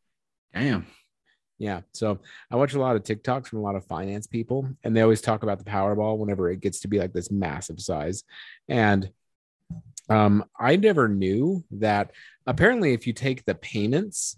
Damn. 0.53 0.85
Yeah. 1.57 1.81
So 1.93 2.19
I 2.51 2.57
watch 2.57 2.73
a 2.73 2.79
lot 2.79 2.97
of 2.97 3.03
TikToks 3.03 3.47
from 3.47 3.59
a 3.59 3.63
lot 3.63 3.75
of 3.75 3.85
finance 3.85 4.27
people, 4.27 4.67
and 4.83 4.95
they 4.95 5.01
always 5.01 5.21
talk 5.21 5.43
about 5.43 5.59
the 5.59 5.71
Powerball 5.71 6.17
whenever 6.17 6.51
it 6.51 6.59
gets 6.59 6.81
to 6.81 6.89
be 6.89 6.99
like 6.99 7.13
this 7.13 7.31
massive 7.31 7.79
size. 7.79 8.23
And 8.67 9.09
um, 10.09 10.45
I 10.59 10.75
never 10.75 11.07
knew 11.07 11.63
that 11.71 12.11
apparently, 12.45 12.93
if 12.93 13.07
you 13.07 13.13
take 13.13 13.45
the 13.45 13.55
payments, 13.55 14.37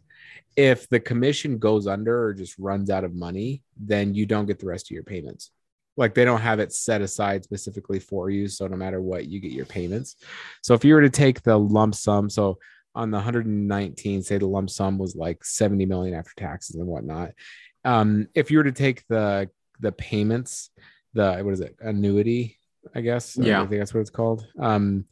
if 0.56 0.90
the 0.90 1.00
commission 1.00 1.58
goes 1.60 1.88
under 1.88 2.26
or 2.26 2.34
just 2.34 2.58
runs 2.58 2.90
out 2.90 3.04
of 3.04 3.14
money, 3.14 3.64
then 3.78 4.16
you 4.16 4.26
don't 4.26 4.46
get 4.46 4.60
the 4.60 4.66
rest 4.66 4.88
of 4.88 4.96
your 4.96 5.04
payments. 5.04 5.52
Like 5.98 6.14
they 6.14 6.26
don't 6.26 6.42
have 6.42 6.60
it 6.60 6.74
set 6.74 7.02
aside 7.02 7.44
specifically 7.44 8.00
for 8.00 8.30
you. 8.30 8.48
So 8.48 8.68
no 8.68 8.78
matter 8.78 9.02
what, 9.02 9.28
you 9.28 9.40
get 9.40 9.52
your 9.52 9.66
payments. 9.66 10.16
So 10.62 10.74
if 10.74 10.86
you 10.86 10.94
were 10.94 11.02
to 11.02 11.10
take 11.10 11.42
the 11.42 11.58
lump 11.58 11.96
sum, 11.96 12.30
so 12.30 12.60
on 12.96 13.12
the 13.12 13.18
119, 13.18 14.24
say 14.24 14.38
the 14.38 14.48
lump 14.48 14.70
sum 14.70 14.98
was 14.98 15.16
like 15.16 15.44
70 15.44 15.86
million 15.86 16.16
after 16.16 16.34
taxes 16.38 16.76
and 16.76 16.88
whatnot. 16.88 17.32
Um, 17.84 18.28
if 18.34 18.52
you 18.52 18.58
were 18.58 18.64
to 18.64 18.72
take 18.72 19.08
the 19.08 19.50
the 19.80 19.92
payments, 19.92 20.72
the 21.14 21.40
what 21.42 21.54
is 21.54 21.62
it, 21.62 21.76
annuity, 21.80 22.58
I 22.96 23.02
guess. 23.02 23.38
Yeah. 23.38 23.62
I 23.62 23.68
think 23.68 23.80
that's 23.80 23.94
what 23.94 24.02
it's 24.02 24.10
called. 24.10 24.48
Um, 24.60 25.06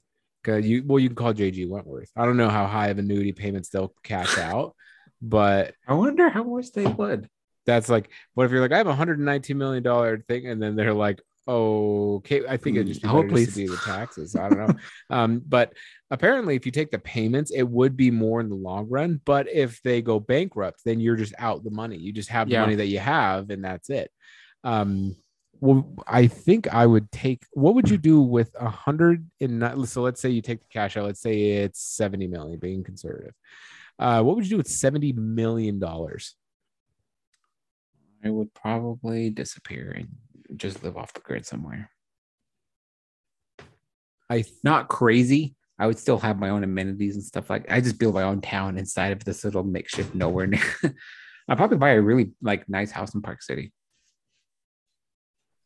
you 0.48 0.84
well, 0.86 1.00
you 1.00 1.10
can 1.10 1.16
call 1.16 1.34
JG 1.34 1.68
Wentworth. 1.70 2.12
I 2.16 2.26
don't 2.26 2.38
know 2.38 2.50
how 2.50 2.66
high 2.68 2.88
of 2.90 3.00
annuity 3.00 3.32
payments 3.32 3.70
they'll 3.70 3.94
cash 4.04 4.38
out, 4.38 4.76
but 5.22 5.74
I 5.88 5.94
wonder 5.94 6.30
how 6.30 6.44
much 6.44 6.72
they 6.72 6.86
would. 6.86 7.30
that's 7.66 7.90
like, 7.90 8.10
what 8.34 8.46
if 8.46 8.52
you're 8.52 8.62
like, 8.62 8.72
I 8.72 8.78
have 8.78 8.88
a 8.88 8.90
119 8.90 9.58
million 9.58 9.84
dollar 9.84 10.20
thing, 10.28 10.48
and 10.48 10.62
then 10.62 10.76
they're 10.76 10.94
like, 10.94 11.22
okay, 11.48 12.42
I 12.48 12.58
think 12.58 12.78
it 12.78 12.86
just 12.86 13.02
be 13.02 13.08
just 13.08 13.46
to 13.46 13.52
do 13.52 13.70
the 13.70 13.78
taxes. 13.78 14.36
I 14.36 14.50
don't 14.50 14.58
know. 14.58 14.76
um, 15.10 15.42
but 15.48 15.74
apparently, 16.12 16.56
if 16.56 16.66
you 16.66 16.72
take 16.72 16.92
the 16.92 17.00
payments, 17.00 17.52
it 17.52 17.64
would 17.64 17.96
be 17.96 18.12
more 18.12 18.40
in 18.40 18.50
the 18.50 18.56
long 18.56 18.88
run. 18.90 19.22
But 19.26 19.48
if 19.52 19.82
they 19.84 20.02
go 20.02 20.20
bankrupt, 20.20 20.82
then 20.86 21.00
you're 21.00 21.16
just 21.16 21.34
out 21.38 21.64
the 21.64 21.72
money. 21.72 21.98
You 21.98 22.14
just 22.14 22.30
have 22.30 22.48
the 22.48 22.54
Yeah. 22.54 22.62
money 22.62 22.76
that 22.76 22.88
you 22.88 23.00
have, 23.00 23.50
and 23.50 23.64
that's 23.64 23.90
it. 23.90 24.12
Um, 24.64 25.16
well, 25.60 25.88
I 26.08 26.28
think 26.28 26.74
I 26.74 26.86
would 26.86 27.12
take. 27.12 27.44
What 27.54 27.76
would 27.76 27.90
you 27.90 27.98
do 27.98 28.22
with 28.22 28.56
a 28.60 28.70
hundred 28.70 29.30
and? 29.40 29.88
So 29.88 30.02
let's 30.02 30.22
say 30.22 30.30
you 30.30 30.42
take 30.42 30.62
the 30.62 30.68
cash 30.70 30.98
out. 30.98 31.06
Let's 31.06 31.22
say 31.22 31.52
it's 31.52 31.82
70 31.82 32.28
million, 32.28 32.60
being 32.60 32.84
conservative. 32.84 33.34
Uh, 33.98 34.22
what 34.22 34.36
would 34.36 34.46
you 34.46 34.52
do 34.52 34.58
with 34.58 34.68
70 34.68 35.14
million 35.14 35.80
dollars? 35.80 36.36
I 38.24 38.30
would 38.30 38.54
probably 38.54 39.30
disappear 39.30 39.92
and 39.92 40.58
just 40.58 40.84
live 40.84 40.98
off 40.98 41.14
the 41.14 41.20
grid 41.22 41.46
somewhere. 41.46 41.92
I 44.30 44.42
th- 44.42 44.56
Not 44.64 44.88
crazy. 44.88 45.56
I 45.78 45.88
would 45.88 46.00
still 46.00 46.18
have 46.20 46.40
my 46.40 46.50
own 46.50 46.64
amenities 46.64 47.16
and 47.16 47.24
stuff 47.24 47.50
like. 47.50 47.70
I 47.70 47.82
just 47.82 48.00
build 48.00 48.16
my 48.16 48.24
own 48.24 48.42
town 48.42 48.78
inside 48.78 49.12
of 49.12 49.24
this 49.24 49.44
little 49.44 49.64
makeshift 49.64 50.16
nowhere 50.16 50.48
near. 50.48 50.64
I'd 51.48 51.58
probably 51.58 51.78
buy 51.78 51.92
a 51.92 52.02
really 52.02 52.32
like 52.42 52.68
nice 52.68 52.92
house 52.92 53.14
in 53.14 53.22
Park 53.22 53.42
City. 53.42 53.72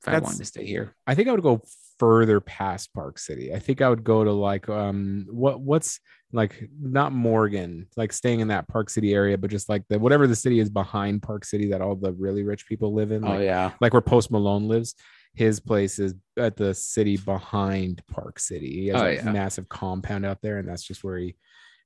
If 0.01 0.07
I 0.07 0.11
That's- 0.13 0.23
wanted 0.31 0.37
to 0.39 0.45
stay 0.45 0.65
here. 0.65 0.95
I 1.07 1.15
think 1.15 1.27
I 1.27 1.31
would 1.31 1.41
go 1.43 1.61
further 1.97 2.39
past 2.39 2.93
Park 2.93 3.19
City. 3.19 3.53
I 3.53 3.59
think 3.59 3.81
I 3.81 3.89
would 3.89 4.03
go 4.05 4.23
to 4.23 4.31
like 4.31 4.69
um 4.69 5.27
what 5.29 5.59
what's 5.59 5.99
like 6.31 6.69
not 6.81 7.11
Morgan, 7.11 7.87
like 7.97 8.13
staying 8.13 8.39
in 8.39 8.47
that 8.49 8.67
Park 8.69 8.89
City 8.89 9.13
area, 9.13 9.37
but 9.37 9.49
just 9.51 9.67
like 9.67 9.83
the 9.89 9.99
whatever 9.99 10.25
the 10.27 10.35
city 10.35 10.59
is 10.59 10.69
behind 10.69 11.21
Park 11.23 11.43
City 11.43 11.69
that 11.71 11.81
all 11.81 11.95
the 11.95 12.13
really 12.13 12.43
rich 12.43 12.67
people 12.67 12.93
live 12.93 13.11
in. 13.11 13.25
Oh 13.25 13.31
Like, 13.31 13.41
yeah. 13.41 13.71
like 13.81 13.93
where 13.93 14.01
Post 14.01 14.31
Malone 14.31 14.67
lives. 14.67 14.95
His 15.35 15.59
place 15.59 15.99
is 15.99 16.15
at 16.37 16.55
the 16.55 16.73
city 16.73 17.15
behind 17.17 18.01
Park 18.11 18.39
City. 18.39 18.71
He 18.81 18.87
has 18.87 19.01
Oh, 19.01 19.05
a 19.05 19.13
yeah. 19.15 19.31
massive 19.31 19.69
compound 19.69 20.25
out 20.25 20.41
there, 20.41 20.57
and 20.57 20.67
that's 20.67 20.83
just 20.83 21.03
where 21.03 21.17
he 21.17 21.35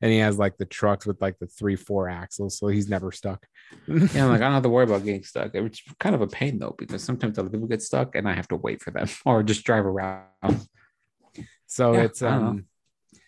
and 0.03 0.11
he 0.11 0.17
has 0.17 0.37
like 0.37 0.57
the 0.57 0.65
trucks 0.65 1.05
with 1.05 1.21
like 1.21 1.39
the 1.39 1.47
three, 1.47 1.77
four 1.77 2.09
axles, 2.09 2.59
so 2.59 2.67
he's 2.67 2.89
never 2.89 3.09
stuck. 3.13 3.47
Yeah, 3.87 4.25
I'm 4.25 4.31
like 4.31 4.41
I 4.41 4.43
don't 4.43 4.51
have 4.51 4.63
to 4.63 4.69
worry 4.69 4.83
about 4.89 5.05
getting 5.05 5.23
stuck. 5.23 5.55
It's 5.55 5.81
kind 5.97 6.13
of 6.13 6.19
a 6.19 6.27
pain 6.27 6.59
though 6.59 6.75
because 6.77 7.01
sometimes 7.01 7.39
other 7.39 7.49
people 7.49 7.67
get 7.67 7.81
stuck 7.81 8.13
and 8.15 8.27
I 8.27 8.33
have 8.33 8.49
to 8.49 8.57
wait 8.57 8.81
for 8.81 8.91
them 8.91 9.07
or 9.25 9.43
just 9.43 9.63
drive 9.63 9.85
around. 9.85 10.27
so 11.67 11.93
Yeah, 11.93 12.01
it's 12.01 12.21
um 12.21 12.65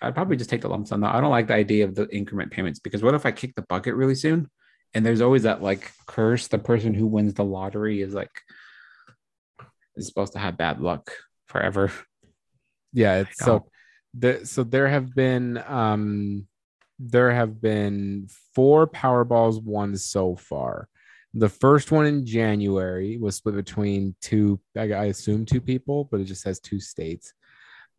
I'd 0.01 0.15
probably 0.15 0.36
just 0.36 0.50
take 0.50 0.62
the 0.62 0.67
lump 0.67 0.88
sum. 0.88 1.00
Though. 1.00 1.08
I 1.08 1.22
don't 1.22 1.32
like 1.32 1.48
the 1.48 1.53
idea 1.53 1.86
of 1.86 1.96
the 1.96 2.10
increment 2.10 2.51
payments 2.51 2.79
because 2.79 3.01
what 3.01 3.15
if 3.15 3.25
I 3.25 3.32
kick 3.32 3.55
the 3.55 3.62
bucket 3.62 3.96
really 3.96 4.15
soon? 4.15 4.50
And 4.94 5.05
there's 5.05 5.22
always 5.22 5.44
that 5.44 5.63
like 5.63 5.94
curse. 6.08 6.48
The 6.48 6.60
person 6.60 6.94
who 6.94 7.08
wins 7.08 7.36
the 7.36 7.46
lottery 7.46 8.01
is 8.01 8.13
like 8.13 8.41
is 9.96 10.08
supposed 10.08 10.34
to 10.34 10.39
have 10.39 10.58
bad 10.58 10.82
luck 10.82 11.10
forever. 11.48 11.89
yeah 12.91 13.20
it's 13.20 13.38
so 13.38 13.65
the, 14.17 14.46
so 14.46 14.63
there 14.63 14.89
have 14.89 15.15
been 15.15 15.58
um 15.65 16.48
there 16.99 17.31
have 17.31 17.61
been 17.61 18.27
four 18.53 18.87
powerballs 18.87 19.61
won 19.61 19.97
so 19.97 20.35
far. 20.35 20.87
The 21.33 21.49
first 21.49 21.91
one 21.91 22.05
in 22.05 22.25
january 22.25 23.17
was 23.17 23.35
split 23.35 23.55
between 23.55 24.15
two 24.21 24.59
i, 24.77 24.83
assume 24.83 25.45
two 25.45 25.59
people 25.59 26.05
but 26.05 26.21
it 26.21 26.25
just 26.25 26.41
says 26.41 26.59
two 26.59 26.79
states. 26.79 27.33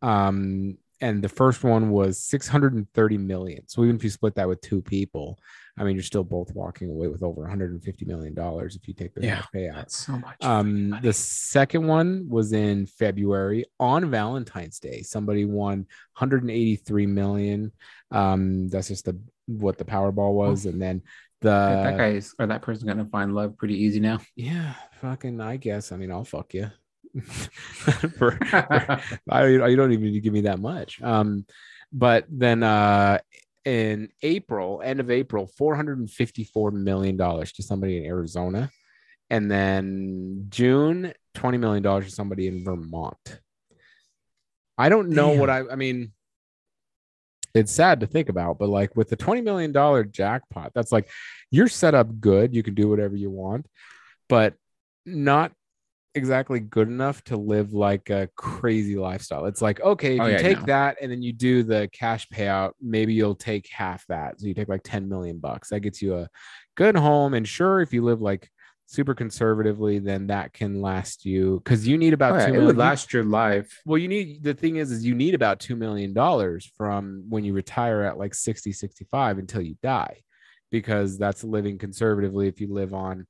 Um 0.01 0.77
and 0.99 1.23
the 1.23 1.29
first 1.29 1.63
one 1.63 1.91
was 1.91 2.17
630 2.23 3.17
million. 3.19 3.67
So 3.67 3.83
even 3.83 3.97
if 3.97 4.03
you 4.03 4.09
split 4.09 4.33
that 4.35 4.47
with 4.47 4.61
two 4.61 4.81
people 4.81 5.37
i 5.77 5.83
mean 5.83 5.95
you're 5.95 6.03
still 6.03 6.23
both 6.23 6.53
walking 6.53 6.89
away 6.89 7.07
with 7.07 7.23
over 7.23 7.41
150 7.41 8.05
million 8.05 8.33
dollars 8.33 8.75
if 8.75 8.87
you 8.87 8.93
take 8.93 9.13
the 9.13 9.21
Yeah. 9.21 9.43
payout 9.53 9.75
That's 9.75 9.97
so 10.05 10.13
much. 10.17 10.35
um, 10.41 10.97
the 11.01 11.13
second 11.13 11.85
one 11.87 12.27
was 12.29 12.51
in 12.53 12.85
February 12.87 13.65
on 13.79 14.09
Valentine's 14.09 14.79
Day. 14.79 15.01
Somebody 15.03 15.45
won 15.45 15.85
183 16.17 17.05
million. 17.05 17.71
Um, 18.11 18.69
that's 18.69 18.87
just 18.87 19.05
the 19.05 19.19
what 19.45 19.77
the 19.77 19.85
Powerball 19.85 20.33
was, 20.33 20.65
and 20.65 20.81
then 20.81 21.01
the 21.41 21.49
that, 21.49 21.83
that 21.83 21.97
guy 21.97 22.09
is 22.09 22.33
or 22.39 22.47
that 22.47 22.61
person's 22.61 22.83
gonna 22.89 23.05
find 23.05 23.33
love 23.35 23.57
pretty 23.57 23.75
easy 23.75 23.99
now. 23.99 24.19
yeah, 24.35 24.73
fucking. 25.01 25.39
I 25.41 25.57
guess. 25.57 25.91
I 25.91 25.97
mean, 25.97 26.11
I'll 26.11 26.23
fuck 26.25 26.53
you. 26.53 26.69
For- 27.21 28.09
for- 28.17 28.37
I, 29.29 29.47
you 29.47 29.75
don't 29.75 29.91
even 29.91 30.05
need 30.05 30.13
to 30.13 30.19
give 30.21 30.33
me 30.33 30.41
that 30.41 30.59
much. 30.59 31.01
Um, 31.01 31.45
but 31.91 32.25
then 32.29 32.63
uh, 32.63 33.19
in 33.67 34.07
April, 34.21 34.81
end 34.81 35.01
of 35.01 35.11
April, 35.11 35.45
454 35.45 36.71
million 36.71 37.17
dollars 37.17 37.51
to 37.53 37.63
somebody 37.63 37.97
in 37.97 38.05
Arizona, 38.05 38.71
and 39.29 39.51
then 39.51 40.45
June, 40.47 41.11
20 41.33 41.57
million 41.57 41.83
dollars 41.83 42.05
to 42.05 42.11
somebody 42.11 42.47
in 42.47 42.63
Vermont. 42.63 43.41
I 44.77 44.87
don't 44.87 45.09
know 45.09 45.33
what 45.33 45.49
I. 45.49 45.63
I 45.69 45.75
mean, 45.75 46.13
it's 47.53 47.73
sad 47.73 47.99
to 47.99 48.07
think 48.07 48.29
about, 48.29 48.57
but 48.57 48.69
like 48.69 48.95
with 48.95 49.09
the 49.09 49.17
20 49.17 49.41
million 49.41 49.73
dollar 49.73 50.05
jackpot, 50.05 50.71
that's 50.73 50.93
like 50.93 51.09
you're 51.51 51.67
set 51.67 51.93
up 51.93 52.21
good. 52.21 52.55
You 52.55 52.63
can 52.63 52.73
do 52.73 52.87
whatever 52.87 53.17
you 53.17 53.29
want, 53.29 53.65
but 54.29 54.53
not 55.05 55.51
exactly 56.17 56.59
good 56.59 56.87
enough 56.89 57.23
to 57.25 57.37
live 57.37 57.73
like 57.73 58.09
a 58.09 58.29
crazy 58.35 58.97
lifestyle. 58.97 59.45
It's 59.45 59.61
like, 59.61 59.79
okay, 59.81 60.15
if 60.17 60.21
Oh, 60.21 60.25
you 60.25 60.31
yeah, 60.33 60.41
take 60.41 60.59
no. 60.59 60.65
that 60.65 60.97
and 61.01 61.11
then 61.11 61.21
you 61.21 61.31
do 61.31 61.63
the 61.63 61.89
cash 61.93 62.27
payout, 62.29 62.73
maybe 62.81 63.13
you'll 63.13 63.35
take 63.35 63.69
half 63.71 64.05
that. 64.07 64.39
So 64.39 64.47
you 64.47 64.53
take 64.53 64.67
like 64.67 64.81
10 64.83 65.07
million 65.07 65.39
bucks. 65.39 65.69
That 65.69 65.79
gets 65.81 66.01
you 66.01 66.15
a 66.15 66.27
good 66.75 66.95
home. 66.95 67.33
And 67.33 67.47
sure, 67.47 67.79
if 67.81 67.93
you 67.93 68.03
live 68.03 68.21
like 68.21 68.49
super 68.87 69.13
conservatively, 69.13 69.99
then 69.99 70.27
that 70.27 70.53
can 70.53 70.81
last 70.81 71.25
you 71.25 71.61
because 71.63 71.87
you 71.87 71.97
need 71.97 72.13
about 72.13 72.33
Oh, 72.33 72.37
yeah, 72.37 72.47
two 72.47 72.53
it 72.55 72.65
would 72.65 72.77
last 72.77 73.13
your 73.13 73.23
life. 73.23 73.81
Well, 73.85 73.97
you 73.97 74.07
need 74.07 74.43
the 74.43 74.53
thing 74.53 74.77
is, 74.77 74.91
is 74.91 75.05
you 75.05 75.15
need 75.15 75.35
about 75.35 75.59
two 75.59 75.75
million 75.75 76.13
dollars 76.13 76.71
from 76.77 77.23
when 77.29 77.43
you 77.43 77.53
retire 77.53 78.01
at 78.03 78.17
like 78.17 78.33
60, 78.33 78.71
65 78.71 79.37
until 79.37 79.61
you 79.61 79.75
die, 79.83 80.21
because 80.71 81.17
that's 81.17 81.43
living 81.43 81.77
conservatively 81.77 82.47
if 82.47 82.61
you 82.61 82.73
live 82.73 82.93
on 82.93 83.27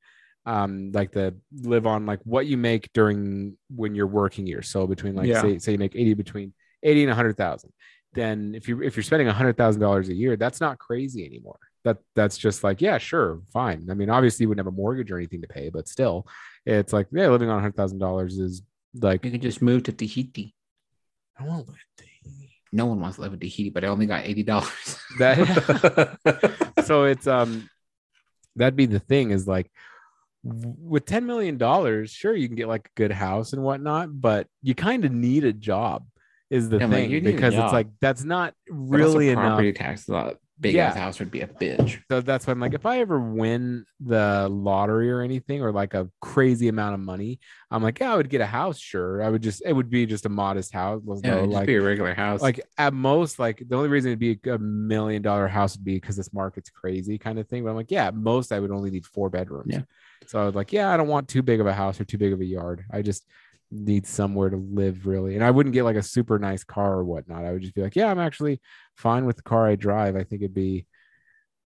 um 0.48 0.92
like 0.94 1.12
the 1.12 1.36
live 1.62 1.86
on 1.86 2.06
like 2.06 2.22
what 2.24 2.46
you 2.48 2.58
make 2.58 2.90
during 2.94 3.58
when 3.70 3.94
you're 3.94 4.08
working 4.08 4.48
years. 4.48 4.70
So 4.70 4.88
between 4.88 5.14
like 5.16 5.28
Yeah. 5.28 5.42
say 5.42 5.60
say 5.60 5.72
you 5.74 5.78
make 5.78 5.96
80 5.96 6.14
between 6.16 6.54
80 6.84 7.04
and 7.04 7.10
100,000. 7.10 7.72
Then 8.14 8.56
if 8.56 8.68
you 8.70 8.82
if 8.82 8.96
you're 8.96 9.04
spending 9.04 9.28
$100,000 9.28 10.08
a 10.08 10.14
year, 10.14 10.38
that's 10.38 10.62
not 10.62 10.80
crazy 10.80 11.26
anymore. 11.26 11.60
That 11.84 11.98
that's 12.16 12.38
just 12.38 12.64
like, 12.64 12.82
yeah, 12.82 12.98
sure, 12.98 13.42
fine. 13.54 13.88
I 13.92 13.94
mean, 13.94 14.10
obviously 14.10 14.44
you 14.44 14.50
wouldn't 14.50 14.66
have 14.66 14.74
a 14.74 14.76
mortgage 14.76 15.12
or 15.12 15.18
anything 15.18 15.42
to 15.42 15.48
pay, 15.48 15.70
but 15.70 15.88
still 15.88 16.26
it's 16.66 16.94
like, 16.94 17.08
yeah, 17.12 17.28
living 17.30 17.50
on 17.50 17.62
$100,000 17.62 18.26
is 18.40 18.62
like 19.02 19.24
You 19.26 19.32
can 19.32 19.42
just 19.42 19.62
move 19.62 19.84
to 19.84 19.92
Tahiti. 19.92 20.56
I 21.40 21.44
want 21.46 21.68
No 22.72 22.86
one 22.88 23.00
wants 23.02 23.18
to 23.18 23.22
live 23.24 23.34
in 23.34 23.40
Tahiti, 23.40 23.70
but 23.70 23.84
I 23.84 23.88
only 23.88 24.06
got 24.08 24.26
eighty 24.26 24.44
dollars. 24.44 24.98
That- 25.20 26.18
so 26.86 27.04
it's 27.04 27.28
um 27.28 27.70
that'd 28.56 28.76
be 28.76 28.86
the 28.88 29.00
thing 29.00 29.32
is 29.32 29.48
like 29.48 29.68
w- 29.68 29.72
with 30.44 31.06
10 31.06 31.26
million 31.26 31.58
dollars 31.58 32.12
sure 32.12 32.34
you 32.34 32.48
can 32.48 32.56
get 32.56 32.68
like 32.68 32.88
a 32.88 32.92
good 32.96 33.12
house 33.12 33.54
and 33.54 33.62
whatnot 33.64 34.22
but 34.22 34.48
you 34.62 34.74
kind 34.76 35.04
of 35.04 35.12
need 35.12 35.44
a 35.44 35.52
job 35.52 36.06
is 36.50 36.70
the 36.70 36.80
Yeah, 36.80 36.88
thing 36.88 37.14
a 37.14 37.20
because 37.20 37.56
it's 37.56 37.74
like 37.74 37.88
that's 38.00 38.24
not 38.24 38.54
really 38.70 39.30
enough 39.30 39.44
property 39.44 39.74
tax 39.74 40.08
is 40.08 40.16
big 40.60 40.76
Yeah. 40.76 40.88
ass 40.88 40.96
house 40.96 41.20
would 41.20 41.32
be 41.32 41.42
a 41.42 41.48
bitch. 41.48 42.02
So 42.10 42.22
that's 42.22 42.48
why 42.48 42.52
I'm 42.52 42.60
like, 42.60 42.74
if 42.74 42.86
I 42.86 43.00
ever 43.00 43.20
win 43.20 43.86
the 44.00 44.48
lottery 44.50 45.12
or 45.12 45.22
anything, 45.22 45.62
or 45.62 45.72
like 45.72 45.94
a 45.94 46.10
crazy 46.22 46.68
amount 46.68 46.96
of 46.96 47.00
money, 47.00 47.40
I'm 47.70 47.84
like, 47.84 48.00
yeah, 48.00 48.14
I 48.14 48.16
would 48.16 48.30
get 48.30 48.42
a 48.42 48.46
house. 48.46 48.80
Sure, 48.80 49.22
I 49.22 49.30
would 49.30 49.44
just, 49.44 49.62
it 49.66 49.74
would 49.74 49.90
be 49.90 50.06
just 50.06 50.26
a 50.26 50.30
modest 50.30 50.74
house. 50.74 51.02
Yeah, 51.24 51.36
though, 51.36 51.46
like, 51.46 51.68
be 51.68 51.76
a 51.76 51.82
regular 51.82 52.14
house. 52.14 52.42
like 52.42 52.62
at 52.78 52.94
most, 52.94 53.40
like 53.40 53.62
the 53.68 53.76
only 53.76 53.90
reason 53.90 54.12
it'd 54.12 54.20
be 54.20 54.40
a 54.50 54.58
million 54.58 55.22
dollar 55.22 55.48
house 55.48 55.76
would 55.78 55.86
be 55.86 55.96
because 55.96 56.16
this 56.16 56.34
market's 56.34 56.70
crazy, 56.70 57.18
kind 57.18 57.40
of 57.40 57.48
thing. 57.48 57.64
But 57.64 57.72
I'm 57.72 57.76
like, 57.76 57.92
yeah, 57.92 58.08
at 58.08 58.16
most 58.16 58.52
I 58.52 58.60
would 58.60 58.72
only 58.72 58.90
need 58.90 59.06
four 59.06 59.30
bedrooms. 59.30 59.74
Yeah. 59.74 59.82
So 60.28 60.40
I 60.42 60.46
was 60.46 60.56
like, 60.56 60.74
yeah, 60.74 60.92
I 60.94 60.98
don't 60.98 61.08
want 61.08 61.28
too 61.28 61.42
big 61.42 61.60
of 61.62 61.68
a 61.68 61.74
house 61.74 62.00
or 62.00 62.06
too 62.06 62.18
big 62.18 62.34
of 62.34 62.42
a 62.42 62.46
yard. 62.46 62.84
I 62.92 63.02
just 63.02 63.26
need 63.72 64.06
somewhere 64.08 64.50
to 64.50 64.58
live 64.58 65.08
really. 65.08 65.36
And 65.36 65.44
I 65.44 65.52
wouldn't 65.52 65.74
get 65.74 65.84
like 65.84 65.96
a 65.96 66.04
super 66.04 66.38
nice 66.40 66.64
car 66.64 66.94
or 66.94 67.04
whatnot. 67.04 67.46
I 67.46 67.52
would 67.52 67.62
just 67.62 67.76
be 67.76 67.82
like, 67.82 67.96
yeah, 67.96 68.08
I'm 68.12 68.20
actually 68.20 68.62
fine 68.96 69.26
with 69.26 69.38
the 69.38 69.42
car 69.44 69.68
I 69.68 69.76
drive. 69.76 70.16
I 70.16 70.24
think 70.24 70.42
it'd 70.42 70.54
be, 70.54 70.86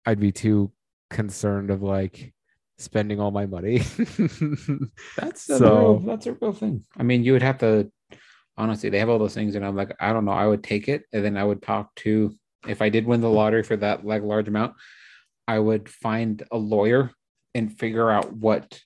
I'd 0.06 0.20
be 0.20 0.32
too 0.32 0.72
concerned 1.10 1.70
of 1.70 1.82
like 1.82 2.32
spending 2.78 3.20
all 3.20 3.30
my 3.30 3.46
money. 3.46 3.78
That's 5.16 5.48
a 5.50 5.58
So- 5.58 5.78
real, 5.78 5.98
that's 6.00 6.26
a 6.26 6.32
real 6.34 6.52
thing. 6.52 6.84
I 6.96 7.02
mean, 7.02 7.24
you 7.24 7.32
would 7.32 7.42
have 7.42 7.58
to 7.58 7.90
honestly. 8.56 8.90
They 8.90 8.98
have 8.98 9.08
all 9.08 9.18
those 9.18 9.34
things, 9.34 9.54
and 9.54 9.64
I'm 9.64 9.76
like, 9.76 9.94
I 10.00 10.12
don't 10.12 10.24
know. 10.24 10.32
I 10.32 10.46
would 10.46 10.62
take 10.62 10.88
it, 10.88 11.04
and 11.12 11.24
then 11.24 11.36
I 11.36 11.44
would 11.44 11.62
talk 11.62 11.94
to 11.96 12.32
if 12.68 12.82
I 12.82 12.88
did 12.88 13.06
win 13.06 13.20
the 13.20 13.28
lottery 13.30 13.62
for 13.62 13.76
that 13.76 14.04
like 14.04 14.22
large 14.22 14.48
amount. 14.48 14.74
I 15.48 15.58
would 15.58 15.88
find 15.88 16.42
a 16.52 16.56
lawyer 16.58 17.10
and 17.54 17.76
figure 17.78 18.10
out 18.10 18.32
what 18.32 18.80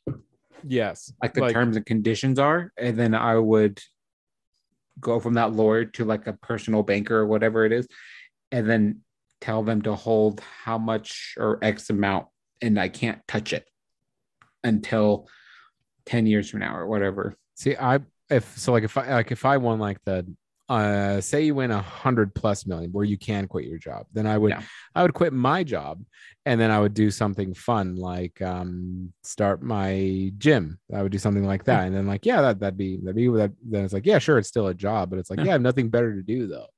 yes. 0.67 1.13
like 1.23 1.35
the 1.35 1.49
terms 1.51 1.77
and 1.77 1.87
conditions 1.87 2.39
are, 2.39 2.73
and 2.79 2.99
then 2.99 3.15
I 3.15 3.37
would 3.37 3.81
go 5.01 5.21
from 5.21 5.35
that 5.35 5.53
lawyer 5.53 5.85
to 5.85 6.05
like 6.05 6.27
a 6.27 6.33
personal 6.33 6.83
banker 6.83 7.19
or 7.19 7.27
whatever 7.27 7.65
it 7.65 7.73
is, 7.73 7.87
and 8.53 8.69
then 8.69 9.01
tell 9.41 9.63
them 9.63 9.83
to 9.83 9.95
hold 9.95 10.41
how 10.41 10.79
much 10.79 11.35
or 11.37 11.59
X 11.63 11.91
amount, 11.91 12.27
and 12.63 12.79
I 12.79 12.89
can't 12.89 13.21
touch 13.29 13.53
it 13.53 13.67
until 14.63 15.29
10 16.07 16.27
years 16.27 16.51
from 16.51 16.61
now 16.61 16.77
or 16.77 16.87
whatever. 16.87 17.37
See, 17.55 17.77
I 17.77 18.01
if 18.31 18.57
so 18.59 18.73
like 18.73 18.85
if 18.85 18.97
I 18.97 19.15
like 19.15 19.31
if 19.31 19.45
I 19.45 19.59
won 19.59 19.79
like 19.79 19.99
the 20.05 20.27
uh 20.75 21.21
say 21.21 21.43
you 21.43 21.55
win 21.55 21.71
a 21.71 21.81
hundred 21.81 22.35
plus 22.35 22.67
million 22.67 22.91
where 22.93 23.05
you 23.05 23.17
can 23.19 23.47
quit 23.47 23.65
your 23.67 23.79
job, 23.79 24.07
then 24.13 24.27
I 24.27 24.37
would 24.37 24.51
Yeah. 24.51 24.63
I 24.95 25.03
would 25.03 25.15
quit 25.15 25.33
my 25.33 25.65
job 25.65 26.03
and 26.47 26.61
then 26.61 26.71
I 26.71 26.81
would 26.81 26.95
do 26.95 27.11
something 27.11 27.55
fun 27.55 27.97
like 27.97 28.41
um 28.43 29.13
start 29.23 29.63
my 29.63 30.33
gym. 30.39 30.79
I 30.95 31.03
would 31.03 31.13
do 31.13 31.19
something 31.19 31.45
like 31.45 31.65
that. 31.65 31.87
And 31.87 31.95
then 31.97 32.07
like, 32.07 32.27
yeah, 32.27 32.41
that 32.43 32.61
that'd 32.61 32.77
be 32.77 32.99
that'd 32.99 33.17
be 33.17 33.29
that 33.29 33.53
then 33.63 33.85
it's 33.85 33.95
like, 33.95 34.07
yeah, 34.07 34.19
sure, 34.19 34.39
it's 34.39 34.49
still 34.49 34.69
a 34.69 34.75
job, 34.75 35.11
but 35.11 35.19
it's 35.19 35.31
like, 35.31 35.39
Yeah. 35.39 35.47
yeah, 35.47 35.51
I 35.51 35.55
have 35.55 35.63
nothing 35.63 35.89
better 35.91 36.15
to 36.15 36.23
do 36.23 36.47
though. 36.47 36.69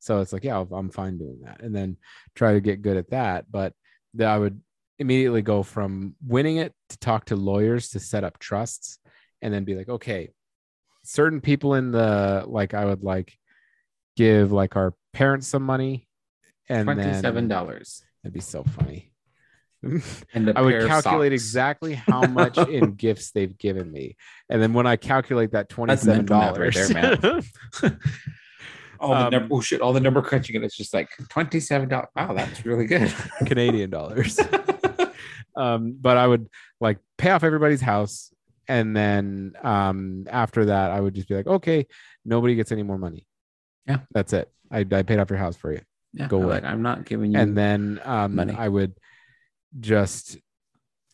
So 0.00 0.20
it's 0.20 0.32
like, 0.32 0.44
yeah, 0.44 0.64
I'm 0.70 0.90
fine 0.90 1.18
doing 1.18 1.40
that. 1.44 1.62
And 1.62 1.74
then 1.74 1.96
try 2.34 2.52
to 2.52 2.60
get 2.60 2.82
good 2.82 2.96
at 2.96 3.10
that. 3.10 3.50
But 3.50 3.72
then 4.14 4.28
I 4.28 4.38
would 4.38 4.60
immediately 4.98 5.42
go 5.42 5.62
from 5.62 6.14
winning 6.26 6.56
it 6.58 6.72
to 6.90 6.98
talk 6.98 7.26
to 7.26 7.36
lawyers 7.36 7.88
to 7.90 8.00
set 8.00 8.24
up 8.24 8.38
trusts 8.38 8.98
and 9.42 9.52
then 9.52 9.64
be 9.64 9.74
like, 9.74 9.88
okay, 9.88 10.30
certain 11.04 11.40
people 11.40 11.74
in 11.74 11.92
the 11.92 12.44
like 12.46 12.74
I 12.74 12.84
would 12.84 13.04
like 13.04 13.36
give 14.16 14.52
like 14.52 14.76
our 14.76 14.94
parents 15.12 15.46
some 15.46 15.62
money 15.62 16.08
and 16.68 16.88
$27. 16.88 17.22
then 17.22 17.48
that'd 17.48 18.32
be 18.32 18.40
so 18.40 18.64
funny. 18.64 19.12
And 20.34 20.50
I 20.56 20.62
would 20.62 20.86
calculate 20.88 21.32
exactly 21.32 21.94
how 21.94 22.22
much 22.22 22.58
in 22.58 22.92
gifts 22.96 23.30
they've 23.30 23.56
given 23.56 23.92
me. 23.92 24.16
And 24.48 24.60
then 24.60 24.72
when 24.72 24.86
I 24.86 24.96
calculate 24.96 25.52
that 25.52 25.68
$27 25.68 26.28
right 26.58 26.74
there, 26.74 26.88
man. 26.92 27.42
all 28.98 29.10
the 29.10 29.26
Um, 29.26 29.30
number, 29.30 29.54
oh 29.54 29.60
shit, 29.60 29.80
all 29.80 29.92
the 29.92 30.00
number 30.00 30.22
crunching, 30.22 30.56
and 30.56 30.64
it's 30.64 30.76
just 30.76 30.92
like 30.92 31.10
$27. 31.30 32.06
Wow, 32.16 32.32
that's 32.34 32.66
really 32.66 32.86
good. 32.86 33.14
Canadian 33.46 33.90
dollars. 33.90 34.40
um, 35.56 35.96
but 36.00 36.16
I 36.16 36.26
would 36.26 36.48
like 36.80 36.98
pay 37.16 37.30
off 37.30 37.44
everybody's 37.44 37.82
house, 37.82 38.32
and 38.66 38.96
then 38.96 39.52
um, 39.62 40.24
after 40.28 40.64
that, 40.64 40.90
I 40.90 41.00
would 41.00 41.14
just 41.14 41.28
be 41.28 41.34
like, 41.36 41.46
okay, 41.46 41.86
nobody 42.24 42.56
gets 42.56 42.72
any 42.72 42.82
more 42.82 42.98
money. 42.98 43.26
Yeah. 43.86 43.98
that's 44.12 44.32
it. 44.32 44.50
I, 44.70 44.80
I 44.90 45.02
paid 45.02 45.18
off 45.18 45.30
your 45.30 45.38
house 45.38 45.56
for 45.56 45.72
you, 45.72 45.80
yeah, 46.12 46.26
Go 46.28 46.38
away. 46.38 46.54
like, 46.56 46.64
I'm 46.64 46.82
not 46.82 47.04
giving 47.04 47.32
you. 47.32 47.38
and 47.38 47.56
then 47.56 48.00
um, 48.04 48.34
money. 48.34 48.54
I 48.56 48.68
would 48.68 48.94
just 49.78 50.38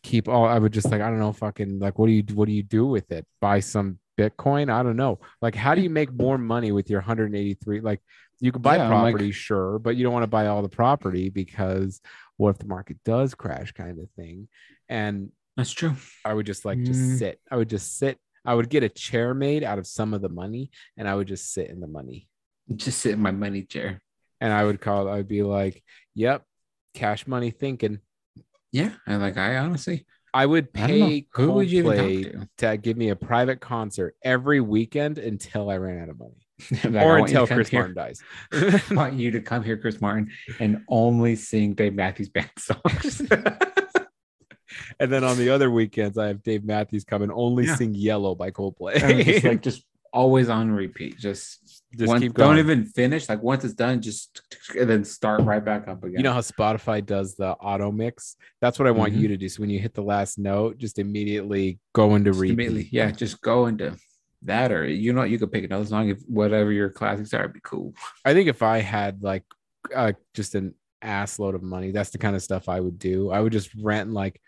keep 0.01 0.27
all. 0.27 0.45
I 0.45 0.57
would 0.59 0.73
just 0.73 0.89
like 0.91 1.01
I 1.01 1.09
don't 1.09 1.19
know, 1.19 1.33
fucking 1.33 1.79
like 1.79 1.97
what 1.99 2.07
do 2.07 2.13
you 2.13 2.23
what 2.33 2.45
do 2.47 2.53
you 2.53 2.63
do 2.63 2.85
with 2.85 3.11
it? 3.11 3.25
Buy 3.41 3.59
some 3.59 3.99
Bitcoin? 4.17 4.71
I 4.71 4.83
don't 4.83 4.95
know. 4.95 5.19
Like 5.41 5.55
how 5.55 5.75
do 5.75 5.81
you 5.81 5.89
make 5.89 6.11
more 6.13 6.37
money 6.37 6.71
with 6.71 6.89
your 6.89 6.99
183? 7.01 7.81
Like 7.81 8.01
you 8.39 8.51
could 8.51 8.61
buy 8.61 8.77
Yeah, 8.77 8.85
I'm 8.85 8.91
like- 8.91 9.13
property, 9.13 9.31
sure, 9.31 9.79
but 9.79 9.95
you 9.95 10.03
don't 10.03 10.13
want 10.13 10.23
to 10.23 10.27
buy 10.27 10.47
all 10.47 10.61
the 10.61 10.69
property 10.69 11.29
because 11.29 12.01
what 12.37 12.49
if 12.51 12.57
the 12.59 12.65
market 12.67 12.97
does 13.05 13.35
crash, 13.35 13.71
kind 13.71 13.99
of 13.99 14.09
thing. 14.11 14.47
And 14.89 15.31
that's 15.55 15.71
true. 15.71 15.93
I 16.25 16.33
would 16.33 16.45
just 16.47 16.65
like 16.65 16.81
just 16.83 16.99
Mm. 16.99 17.19
sit. 17.19 17.39
I 17.51 17.55
would 17.57 17.69
just 17.69 17.97
sit. 17.97 18.17
I 18.45 18.53
would 18.55 18.69
get 18.69 18.83
a 18.83 18.89
chair 18.89 19.33
made 19.33 19.63
out 19.63 19.79
of 19.79 19.87
some 19.87 20.13
of 20.13 20.21
the 20.21 20.27
money, 20.29 20.69
and 20.97 21.07
I 21.07 21.15
would 21.15 21.27
just 21.27 21.53
sit 21.53 21.69
in 21.69 21.79
the 21.79 21.87
money. 21.87 22.27
Just 22.75 22.99
sit 22.99 23.13
in 23.13 23.19
my 23.21 23.31
money 23.31 23.63
chair. 23.63 24.01
And 24.41 24.51
I 24.53 24.63
would 24.63 24.81
call. 24.81 25.07
I 25.07 25.17
would 25.17 25.27
be 25.27 25.43
like, 25.43 25.81
"Yep, 26.15 26.43
cash 26.93 27.27
money 27.27 27.51
thinking." 27.51 27.99
Yeah, 28.71 28.91
and 29.07 29.21
like 29.21 29.37
I 29.37 29.57
honestly, 29.57 30.05
I 30.33 30.45
would 30.45 30.67
I 30.75 30.87
pay 30.87 31.27
Who 31.33 31.51
would 31.53 31.71
you 31.71 31.83
Coldplay 31.83 32.33
talk 32.33 32.47
to 32.57 32.77
give 32.77 32.97
me 32.97 33.09
a 33.09 33.15
private 33.15 33.61
concert 33.61 34.15
every 34.23 34.59
weekend 34.59 35.17
until 35.17 35.69
I 35.69 35.77
ran 35.77 36.01
out 36.01 36.09
of 36.09 36.19
money. 36.19 36.39
Like, 36.83 37.05
or 37.05 37.17
to 37.17 37.23
until 37.23 37.47
Chris 37.47 37.69
here- 37.69 37.79
Martin 37.81 37.95
dies. 37.95 38.21
I 38.51 38.81
want 38.93 39.13
you 39.15 39.31
to 39.31 39.41
come 39.41 39.63
here, 39.63 39.77
Chris 39.77 39.99
Martin, 40.01 40.29
and 40.59 40.81
only 40.87 41.35
sing 41.35 41.73
Dave 41.73 41.93
Matthews 41.93 42.29
Band 42.29 42.49
songs. 42.59 43.21
and 44.99 45.11
then 45.11 45.23
on 45.23 45.37
the 45.37 45.49
other 45.49 45.69
weekends, 45.71 46.17
I 46.17 46.27
have 46.27 46.41
Dave 46.43 46.63
Matthews 46.63 47.03
come 47.03 47.21
and 47.21 47.31
only 47.33 47.65
Yeah. 47.65 47.75
sing 47.75 47.93
"Yellow" 47.93 48.33
by 48.35 48.47
And 48.47 48.55
Coldplay. 48.55 49.23
just 49.25 49.43
like 49.45 49.61
just 49.61 49.83
always 50.13 50.47
on 50.47 50.71
repeat. 50.71 51.17
Just, 51.17 51.81
Just 51.97 52.07
once- 52.07 52.21
keep 52.21 52.33
Don't 52.35 52.59
even 52.59 52.85
finish. 52.85 53.27
Like 53.27 53.41
once 53.43 53.63
it's 53.65 53.73
done, 53.73 54.01
just 54.01 54.41
and 54.79 54.89
then 54.89 55.03
start 55.03 55.41
right 55.41 55.63
back 55.63 55.87
up 55.87 56.03
again. 56.03 56.17
You 56.19 56.23
know 56.23 56.33
how 56.33 56.39
Spotify 56.41 57.05
does 57.05 57.35
the 57.35 57.49
auto 57.53 57.91
mix? 57.91 58.35
That's 58.61 58.79
what 58.79 58.87
I 58.87 58.91
want 58.91 59.13
Mhm. 59.13 59.19
you 59.19 59.27
to 59.29 59.37
do. 59.37 59.49
So 59.49 59.61
when 59.61 59.69
you 59.69 59.79
hit 59.79 59.93
the 59.93 60.03
last 60.03 60.37
note, 60.39 60.77
just 60.77 60.99
immediately 60.99 61.79
go 61.93 62.15
into 62.15 62.29
Just 62.31 62.39
repeat. 62.41 62.53
immediately, 62.53 62.89
yeah, 62.91 63.11
just 63.11 63.41
go 63.41 63.65
into 63.65 63.97
that, 64.43 64.71
or 64.71 64.85
you 64.87 65.13
know, 65.13 65.23
you 65.23 65.39
could 65.39 65.51
pick 65.51 65.63
another 65.63 65.85
song 65.85 66.09
if 66.09 66.19
whatever 66.27 66.71
your 66.71 66.89
classics 66.89 67.33
are. 67.33 67.41
It'd 67.41 67.53
be 67.53 67.59
cool. 67.63 67.93
I 68.23 68.33
think 68.33 68.47
if 68.49 68.61
I 68.61 68.79
had 68.79 69.23
like 69.23 69.43
uh, 69.93 70.13
just 70.33 70.55
an 70.55 70.73
ass 71.01 71.39
load 71.39 71.55
of 71.55 71.61
money, 71.63 71.91
that's 71.91 72.11
the 72.11 72.17
kind 72.17 72.35
of 72.35 72.41
stuff 72.41 72.69
I 72.69 72.79
would 72.79 72.97
do. 72.99 73.29
I 73.31 73.39
would 73.41 73.51
just 73.51 73.69
rent 73.75 74.11
like 74.11 74.39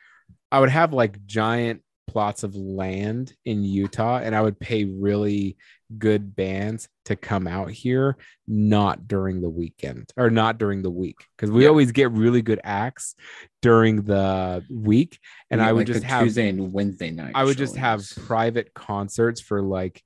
I 0.52 0.60
would 0.60 0.70
have 0.70 0.94
like 0.94 1.26
giant 1.26 1.82
plots 2.08 2.44
of 2.44 2.56
land 2.56 3.34
in 3.46 3.64
Utah 3.64 4.18
and 4.20 4.36
I 4.36 4.42
would 4.42 4.60
pay 4.60 4.86
really 4.86 5.58
good 5.98 6.36
bands 6.36 6.88
to 7.06 7.16
come 7.16 7.48
out 7.48 7.70
here 7.70 8.18
not 8.48 9.08
during 9.08 9.42
the 9.42 9.50
weekend 9.50 10.12
or 10.18 10.30
not 10.30 10.58
during 10.58 10.82
the 10.82 10.90
week 10.90 11.18
because 11.36 11.52
we 11.52 11.64
Yeah. 11.64 11.70
always 11.70 11.92
get 11.92 12.12
really 12.12 12.42
good 12.42 12.60
acts 12.64 13.16
during 13.62 14.04
the 14.04 14.64
week 14.70 15.20
and 15.50 15.62
You 15.62 15.68
I 15.68 15.72
would 15.74 15.88
like, 15.88 15.94
just 15.96 16.04
have 16.06 16.24
Tuesday 16.24 16.50
and 16.50 16.72
Wednesday 16.74 17.12
night. 17.12 17.34
I 17.36 17.44
would 17.44 17.58
just 17.58 17.76
have 17.76 18.04
private 18.26 18.74
concerts 18.74 19.42
for 19.42 19.62
like 19.62 20.02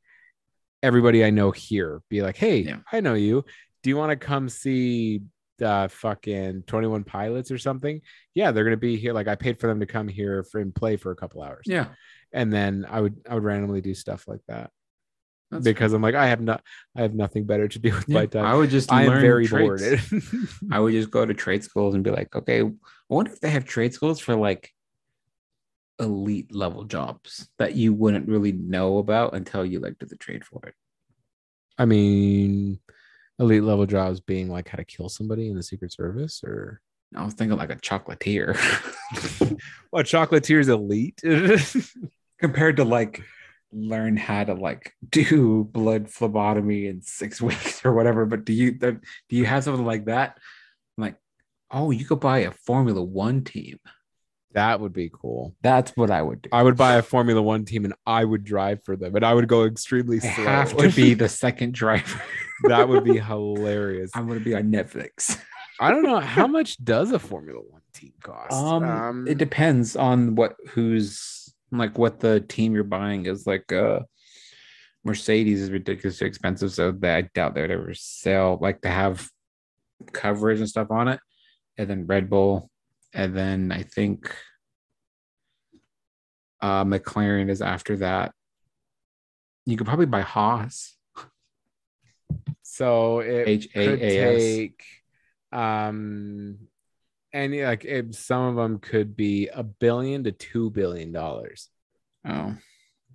everybody 0.84 1.24
I 1.26 1.30
know 1.30 1.52
here. 1.52 2.02
Be 2.10 2.22
like, 2.22 2.38
hey, 2.38 2.60
Yeah. 2.60 2.80
I 2.92 3.00
know 3.02 3.14
you. 3.14 3.46
Do 3.84 3.90
you 3.90 3.98
want 3.98 4.12
to 4.12 4.16
come 4.18 4.50
see 4.50 5.22
uh 5.62 5.88
fucking 5.88 6.64
21 6.64 7.04
pilots 7.04 7.52
or 7.52 7.58
something? 7.58 8.02
Yeah, 8.34 8.52
they're 8.52 8.64
gonna 8.64 8.78
be 8.78 8.98
here. 8.98 9.14
Like 9.14 9.28
I 9.28 9.36
paid 9.36 9.60
for 9.60 9.68
them 9.68 9.80
to 9.80 9.86
come 9.86 10.08
here 10.08 10.44
for 10.44 10.60
and 10.60 10.74
play 10.74 10.98
for 10.98 11.12
a 11.12 11.16
couple 11.16 11.42
hours. 11.42 11.66
yeah, 11.66 11.88
And 12.32 12.52
then 12.52 12.86
I 12.90 13.02
would 13.02 13.16
I 13.30 13.36
would 13.36 13.44
randomly 13.44 13.82
do 13.82 13.94
stuff 13.94 14.28
like 14.28 14.42
that 14.48 14.72
that's 15.52 15.64
because 15.64 15.94
I'm 15.94 16.02
like, 16.02 16.16
I 16.16 16.28
have 16.28 16.42
not 16.42 16.62
I 16.96 17.02
have 17.02 17.14
nothing 17.16 17.46
better 17.46 17.68
to 17.68 17.80
do 17.80 17.92
with 17.92 18.08
Yeah, 18.08 18.20
my 18.20 18.26
time. 18.28 18.46
I 18.46 18.56
would 18.56 18.70
just 18.70 18.92
I 18.92 19.04
am 19.04 19.20
very 19.22 19.48
trades. 19.48 20.10
bored. 20.12 20.22
I 20.72 20.80
would 20.80 20.94
just 20.94 21.10
go 21.12 21.26
to 21.26 21.34
trade 21.34 21.64
schools 21.64 21.96
and 21.96 22.04
be 22.04 22.12
like, 22.12 22.36
okay, 22.36 22.62
I 22.62 22.72
wonder 23.10 23.32
if 23.32 23.40
they 23.40 23.50
have 23.50 23.66
trade 23.66 23.94
schools 23.94 24.20
for 24.20 24.36
like 24.36 24.70
elite 26.00 26.54
level 26.54 26.86
jobs 26.86 27.50
that 27.58 27.76
you 27.76 27.94
wouldn't 27.94 28.28
really 28.28 28.52
know 28.52 29.00
about 29.00 29.34
until 29.34 29.66
you 29.66 29.80
like 29.80 29.98
did 29.98 30.10
the 30.10 30.16
trade 30.18 30.46
for 30.46 30.62
it. 30.68 30.74
I 31.78 31.86
mean, 31.86 32.80
elite 33.40 33.64
level 33.64 33.86
jobs 33.86 34.20
being 34.20 34.50
like 34.50 34.68
how 34.70 34.76
to 34.78 34.84
kill 34.86 35.10
somebody 35.10 35.48
in 35.50 35.56
the 35.56 35.64
Secret 35.64 35.92
Service 35.94 36.42
or 36.44 36.82
I 37.16 37.26
was 37.26 37.34
thinking 37.34 37.58
like 37.58 37.72
a 37.72 37.76
chocolatier 37.78 38.56
what 39.90 40.06
chocolatiers 40.06 40.68
elite. 40.68 41.22
compared 42.40 42.78
to 42.78 42.84
like 42.86 43.22
learn 43.72 44.16
how 44.18 44.44
to 44.44 44.54
like 44.54 44.94
do 45.10 45.64
blood 45.72 46.10
phlebotomy 46.10 46.88
in 46.88 47.02
six 47.02 47.42
weeks 47.50 47.84
or 47.86 47.94
whatever. 47.94 48.26
But 48.26 48.46
do 48.46 48.54
you 48.54 48.72
do 48.72 49.00
you 49.30 49.46
have 49.46 49.64
something 49.64 49.86
like 49.86 50.06
that? 50.06 50.38
I'm 50.98 51.02
like, 51.04 51.16
oh, 51.72 51.92
you 51.92 52.06
could 52.06 52.20
buy 52.20 52.40
a 52.40 52.52
Formula 52.52 53.02
One 53.04 53.44
team. 53.44 53.80
that 54.54 54.80
would 54.80 54.94
be 54.94 55.12
cool. 55.14 55.56
That's 55.62 55.92
what 55.98 56.10
I 56.12 56.22
would 56.22 56.44
do. 56.44 56.50
I 56.54 56.64
would 56.64 56.78
buy 56.78 56.96
a 56.96 57.02
Formula 57.02 57.42
One 57.42 57.66
team 57.66 57.86
and 57.86 57.94
I 58.06 58.24
would 58.24 58.44
drive 58.44 58.84
for 58.84 58.96
them, 58.96 59.16
and 59.16 59.26
I 59.26 59.34
would 59.34 59.48
go 59.48 59.66
extremely 59.66 60.18
I 60.18 60.34
slow. 60.34 60.46
have 60.46 60.78
to 60.78 60.90
be 60.92 61.14
the 61.14 61.30
second 61.30 61.74
driver. 61.74 62.22
That 62.64 62.88
would 62.88 63.04
be 63.04 63.18
hilarious. 63.20 64.12
I'm 64.16 64.28
gonna 64.28 64.40
be 64.40 64.56
on 64.56 64.72
Netflix. 64.72 65.40
I 65.80 65.92
don't 65.92 66.04
know 66.04 66.20
how 66.20 66.46
much 66.46 66.84
does 66.84 67.12
a 67.12 67.20
Formula 67.20 67.62
One 67.62 67.82
team 67.94 68.14
cost. 68.22 68.54
Um, 68.54 69.28
it 69.28 69.38
depends 69.38 69.96
on 69.96 70.36
what 70.36 70.56
who's 70.70 71.54
like 71.72 71.98
what 71.98 72.20
the 72.20 72.42
team 72.42 72.74
you're 72.74 72.84
buying 72.84 73.26
is. 73.26 73.48
Like 73.48 73.72
uh 73.72 74.02
Mercedes 75.04 75.62
is 75.62 75.72
ridiculously 75.72 76.28
expensive, 76.28 76.74
so 76.74 76.92
that 76.92 77.16
I 77.16 77.22
doubt 77.34 77.56
they'd 77.56 77.72
ever 77.72 77.94
sell 77.94 78.58
like 78.62 78.82
to 78.82 78.90
have 78.90 79.30
coverage 80.12 80.60
and 80.60 80.70
stuff 80.70 80.92
on 80.92 81.08
it. 81.08 81.20
And 81.78 81.90
then 81.90 82.08
Red 82.08 82.30
Bull, 82.30 82.70
and 83.14 83.36
then 83.36 83.72
I 83.72 83.84
think 83.84 84.36
uh 86.62 86.84
McLaren 86.84 87.50
is 87.50 87.62
after 87.62 87.98
that. 87.98 88.34
You 89.66 89.78
could 89.78 89.88
probably 89.88 90.08
buy 90.08 90.22
Haas. 90.22 90.96
So 92.80 93.20
it 93.20 93.48
H 93.48 93.70
A 93.76 93.86
could 93.86 94.00
take 94.00 94.86
um 95.52 96.58
yeah, 97.34 97.68
like 97.68 97.86
it, 97.86 98.16
some 98.16 98.48
of 98.48 98.56
them 98.56 98.80
could 98.80 99.16
be 99.16 99.50
a 99.50 99.64
billion 99.64 100.24
to 100.24 100.32
two 100.32 100.72
billion 100.72 101.12
dollars. 101.12 101.70
Oh, 102.26 102.56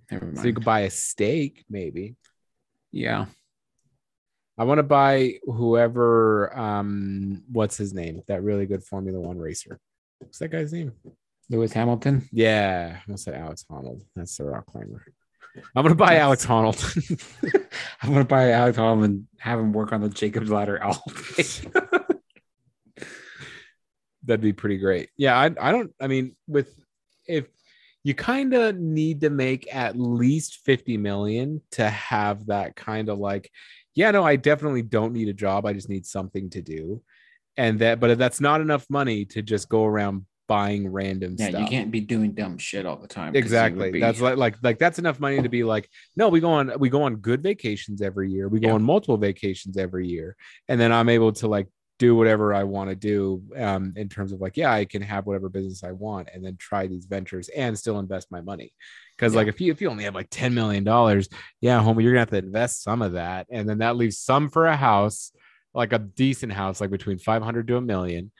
never 0.09 0.25
mind. 0.25 0.37
So 0.37 0.47
you 0.47 0.53
could 0.53 0.63
buy 0.63 0.81
a 0.81 0.89
stake, 0.89 1.65
maybe. 1.69 2.15
yeah, 2.91 3.25
I 4.57 4.63
want 4.65 4.77
to 4.77 4.83
buy 4.83 5.39
whoever 5.43 6.57
um 6.57 7.43
what's 7.51 7.75
his 7.75 7.93
name? 7.93 8.21
That 8.27 8.43
really 8.43 8.67
good 8.67 8.83
Formula 8.83 9.19
One 9.19 9.39
racer. 9.39 9.79
What's 10.19 10.39
that 10.39 10.49
guy's 10.49 10.71
name? 10.71 10.93
Lewis 11.49 11.73
Hamilton. 11.73 12.27
Yeah, 12.31 12.97
I 12.97 13.01
almost 13.07 13.23
said 13.23 13.33
Alex 13.33 13.65
Honnold. 13.69 14.03
That's 14.15 14.37
the 14.37 14.45
rock 14.45 14.67
climber. 14.67 15.05
I'm 15.75 15.83
gonna 15.83 15.95
buy 15.95 16.17
Alex 16.17 16.45
Honnold. 16.45 16.81
I'm 18.01 18.11
gonna 18.11 18.25
buy 18.25 18.51
Alex 18.51 18.77
Honnold 18.77 19.05
and 19.05 19.27
have 19.39 19.59
him 19.59 19.73
work 19.73 19.91
on 19.91 20.01
the 20.01 20.09
Jacob's 20.09 20.49
Ladder 20.49 20.81
all. 20.83 21.03
That'd 24.23 24.41
be 24.41 24.53
pretty 24.53 24.77
great. 24.77 25.09
Yeah, 25.17 25.37
I 25.37 25.51
I 25.59 25.71
don't 25.71 25.93
I 25.99 26.07
mean 26.07 26.35
with 26.47 26.73
if 27.27 27.47
you 28.03 28.13
kind 28.13 28.53
of 28.53 28.77
need 28.77 29.21
to 29.21 29.29
make 29.29 29.73
at 29.73 29.97
least 29.97 30.59
50 30.65 30.97
million 30.97 31.61
to 31.71 31.89
have 31.89 32.47
that 32.47 32.75
kind 32.75 33.09
of 33.09 33.17
like 33.19 33.49
yeah, 33.95 34.11
no, 34.11 34.23
I 34.23 34.35
definitely 34.35 34.81
don't 34.81 35.13
need 35.13 35.29
a 35.29 35.33
job. 35.33 35.65
I 35.65 35.71
just 35.71 35.87
need 35.87 36.05
something 36.05 36.49
to 36.49 36.61
do. 36.61 37.01
And 37.55 37.79
that 37.79 37.99
but 37.99 38.17
that's 38.17 38.41
not 38.41 38.61
enough 38.61 38.85
money 38.89 39.25
to 39.25 39.41
just 39.41 39.69
go 39.69 39.85
around 39.85 40.25
buying 40.47 40.87
random 40.87 41.35
yeah, 41.37 41.49
stuff. 41.49 41.61
you 41.61 41.67
can't 41.67 41.91
be 41.91 41.99
doing 41.99 42.33
dumb 42.33 42.57
shit 42.57 42.85
all 42.85 42.97
the 42.97 43.07
time. 43.07 43.35
exactly 43.35 43.91
be- 43.91 43.99
that's 43.99 44.21
like 44.21 44.37
like 44.37 44.55
like 44.61 44.77
that's 44.79 44.99
enough 44.99 45.19
money 45.19 45.41
to 45.41 45.49
be 45.49 45.63
like 45.63 45.89
no 46.15 46.29
we 46.29 46.39
go 46.39 46.49
on 46.51 46.71
we 46.79 46.89
go 46.89 47.01
on 47.03 47.15
good 47.17 47.41
vacations 47.41 48.01
every 48.01 48.31
year 48.31 48.47
we 48.47 48.59
go 48.59 48.67
Yeah. 48.67 48.73
on 48.75 48.83
multiple 48.83 49.17
vacations 49.17 49.77
every 49.77 50.07
year 50.07 50.35
and 50.67 50.79
then 50.79 50.91
i'm 50.91 51.09
able 51.09 51.31
to 51.33 51.47
like 51.47 51.67
do 51.97 52.15
whatever 52.15 52.53
i 52.53 52.63
want 52.63 52.89
to 52.89 52.95
do 52.95 53.41
um 53.57 53.93
in 53.95 54.07
terms 54.09 54.31
of 54.33 54.41
like 54.41 54.57
yeah 54.57 54.71
i 54.71 54.85
can 54.85 55.01
have 55.01 55.25
whatever 55.25 55.49
business 55.49 55.83
i 55.83 55.91
want 55.91 56.27
and 56.33 56.43
then 56.45 56.57
try 56.57 56.87
these 56.87 57.05
ventures 57.05 57.49
and 57.49 57.77
still 57.77 57.99
invest 57.99 58.29
my 58.31 58.41
money 58.41 58.73
because 59.17 59.33
Yeah. 59.33 59.37
like 59.39 59.47
if 59.47 59.59
you 59.61 59.71
if 59.71 59.81
you 59.81 59.89
only 59.89 60.03
have 60.03 60.13
like 60.13 60.27
10 60.29 60.53
million 60.53 60.83
dollars 60.83 61.29
yeah 61.61 61.79
homie 61.79 62.03
you're 62.03 62.11
gonna 62.11 62.19
have 62.19 62.29
to 62.31 62.37
invest 62.37 62.83
some 62.83 63.01
of 63.01 63.13
that 63.13 63.47
and 63.49 63.67
then 63.67 63.77
that 63.79 63.95
leaves 63.95 64.17
some 64.19 64.49
for 64.49 64.65
a 64.67 64.75
house 64.75 65.31
like 65.73 65.91
a 65.93 65.99
decent 65.99 66.51
house 66.53 66.79
like 66.81 66.91
between 66.91 67.17
500 67.17 67.67
to 67.67 67.77
a 67.77 67.81
million 67.81 68.31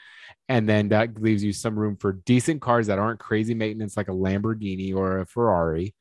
and 0.49 0.67
then 0.69 0.89
that 0.89 1.21
leaves 1.21 1.43
you 1.43 1.53
some 1.53 1.77
room 1.77 1.95
for 1.97 2.13
decent 2.13 2.61
cars 2.61 2.88
that 2.88 2.99
aren't 2.99 3.19
crazy 3.19 3.53
maintenance 3.53 3.97
like 3.97 4.07
a 4.07 4.11
Lamborghini 4.11 4.95
or 4.95 5.19
a 5.19 5.25
Ferrari. 5.25 5.93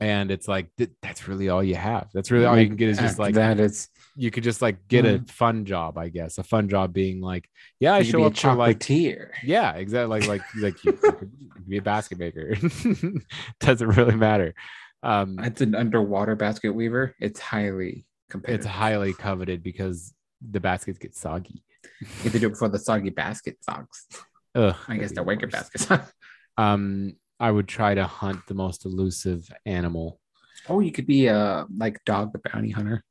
And 0.00 0.30
it's 0.30 0.48
like 0.48 0.68
th- 0.76 0.90
that's 1.02 1.28
really 1.28 1.48
all 1.48 1.62
you 1.62 1.76
have. 1.76 2.08
That's 2.12 2.30
really 2.30 2.44
all 2.46 2.58
you 2.58 2.66
can 2.66 2.76
get 2.76 2.88
is 2.88 2.98
just 2.98 3.18
like 3.18 3.34
that. 3.36 3.60
It's 3.60 3.88
you 4.16 4.30
could 4.30 4.42
just 4.42 4.60
like 4.60 4.86
get 4.88 5.04
a 5.06 5.18
Mhm. 5.20 5.30
fun 5.30 5.64
job, 5.64 5.96
I 5.98 6.08
guess. 6.08 6.36
A 6.38 6.42
fun 6.42 6.68
job 6.68 6.92
being 6.92 7.20
like, 7.20 7.48
yeah, 7.80 7.94
I 7.94 7.98
you 8.00 8.04
show 8.10 8.18
be 8.18 8.24
a 8.24 8.26
up 8.26 8.36
for 8.36 8.54
like 8.54 8.78
chocolatier. 8.80 9.28
yeah, 9.44 9.72
exactly. 9.74 10.18
Like 10.20 10.28
like 10.28 10.42
like 10.60 10.84
you, 10.84 10.92
you 11.02 11.50
could 11.50 11.68
be 11.68 11.76
a 11.78 11.82
basket 11.82 12.18
maker. 12.18 12.54
Doesn't 13.60 13.88
really 13.88 14.16
matter. 14.16 14.54
Um, 15.02 15.38
It's 15.38 15.60
an 15.60 15.74
underwater 15.74 16.34
basket 16.34 16.70
weaver. 16.74 17.14
It's 17.20 17.40
highly 17.40 18.06
competitive. 18.30 18.60
it's 18.60 18.66
highly 18.66 19.12
coveted 19.14 19.62
because 19.62 20.12
the 20.50 20.60
baskets 20.60 20.98
get 20.98 21.14
soggy. 21.14 21.62
You 22.00 22.06
have 22.24 22.32
to 22.32 22.38
do 22.38 22.46
it 22.46 22.50
before 22.50 22.68
the 22.68 22.78
soggy 22.78 23.10
basket 23.10 23.56
socks. 23.62 24.06
Ugh, 24.54 24.74
I 24.88 24.96
guess 24.96 25.12
they're 25.12 25.24
wicker 25.24 25.46
worse. 25.46 25.52
baskets. 25.52 25.88
Um, 26.56 27.16
I 27.40 27.50
would 27.50 27.66
try 27.66 27.94
to 27.96 28.04
hunt 28.06 28.46
the 28.46 28.54
most 28.54 28.84
elusive 28.84 29.50
animal. 29.66 30.20
oh, 30.68 30.78
you 30.78 30.92
could 30.92 31.06
be 31.06 31.26
a 31.26 31.66
like 31.76 31.98
dog 32.04 32.32
the 32.32 32.38
bounty 32.48 32.70
hunter. 32.70 33.02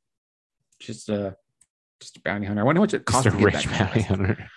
Just 0.80 1.10
a 1.10 1.36
just 2.00 2.16
a 2.16 2.20
bounty 2.22 2.46
hunter. 2.46 2.62
I 2.62 2.64
wonder 2.64 2.78
how 2.78 2.84
much 2.84 2.94
it 2.94 3.06
Just 3.06 3.06
costs 3.06 3.26
a 3.26 3.30
to 3.32 3.36
get 3.36 3.44
rich 3.44 3.64
that 3.66 3.78
bounty 3.78 4.00
hunter. 4.00 4.48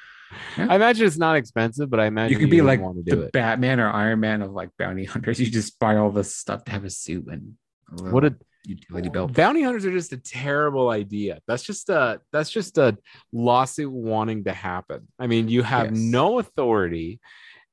Yeah. 0.57 0.67
I 0.69 0.75
imagine 0.75 1.05
it's 1.05 1.17
not 1.17 1.35
expensive, 1.35 1.89
but 1.89 1.99
I 1.99 2.05
imagine 2.05 2.33
You 2.33 2.39
could 2.39 2.49
be 2.49 2.61
like 2.61 2.79
to 2.79 3.03
do 3.05 3.15
the 3.17 3.21
it. 3.25 3.31
Batman 3.33 3.79
or 3.81 3.89
Iron 3.89 4.21
Man 4.21 4.41
of 4.41 4.51
like 4.53 4.69
bounty 4.79 5.03
hunters. 5.13 5.37
You 5.39 5.47
just 5.51 5.77
buy 5.79 5.97
all 5.97 6.11
this 6.11 6.33
stuff 6.33 6.63
to 6.65 6.71
have 6.71 6.85
a 6.85 6.89
suit 6.89 7.27
and 7.27 7.55
a 7.99 8.03
What 8.11 8.23
a 8.23 8.35
utility 8.67 9.09
belt. 9.09 9.33
bounty 9.33 9.63
hunters 9.63 9.85
are 9.85 9.91
just 9.91 10.13
a 10.13 10.17
terrible 10.17 10.89
idea. 10.89 11.39
That's 11.47 11.63
just 11.63 11.89
a 11.89 12.19
that's 12.31 12.49
just 12.51 12.77
a 12.77 12.97
lawsuit 13.31 13.91
wanting 13.91 14.43
to 14.45 14.53
happen. 14.53 15.07
I 15.19 15.27
mean, 15.27 15.47
you 15.49 15.63
have 15.63 15.91
Yes. 15.91 15.97
no 15.99 16.39
authority. 16.39 17.19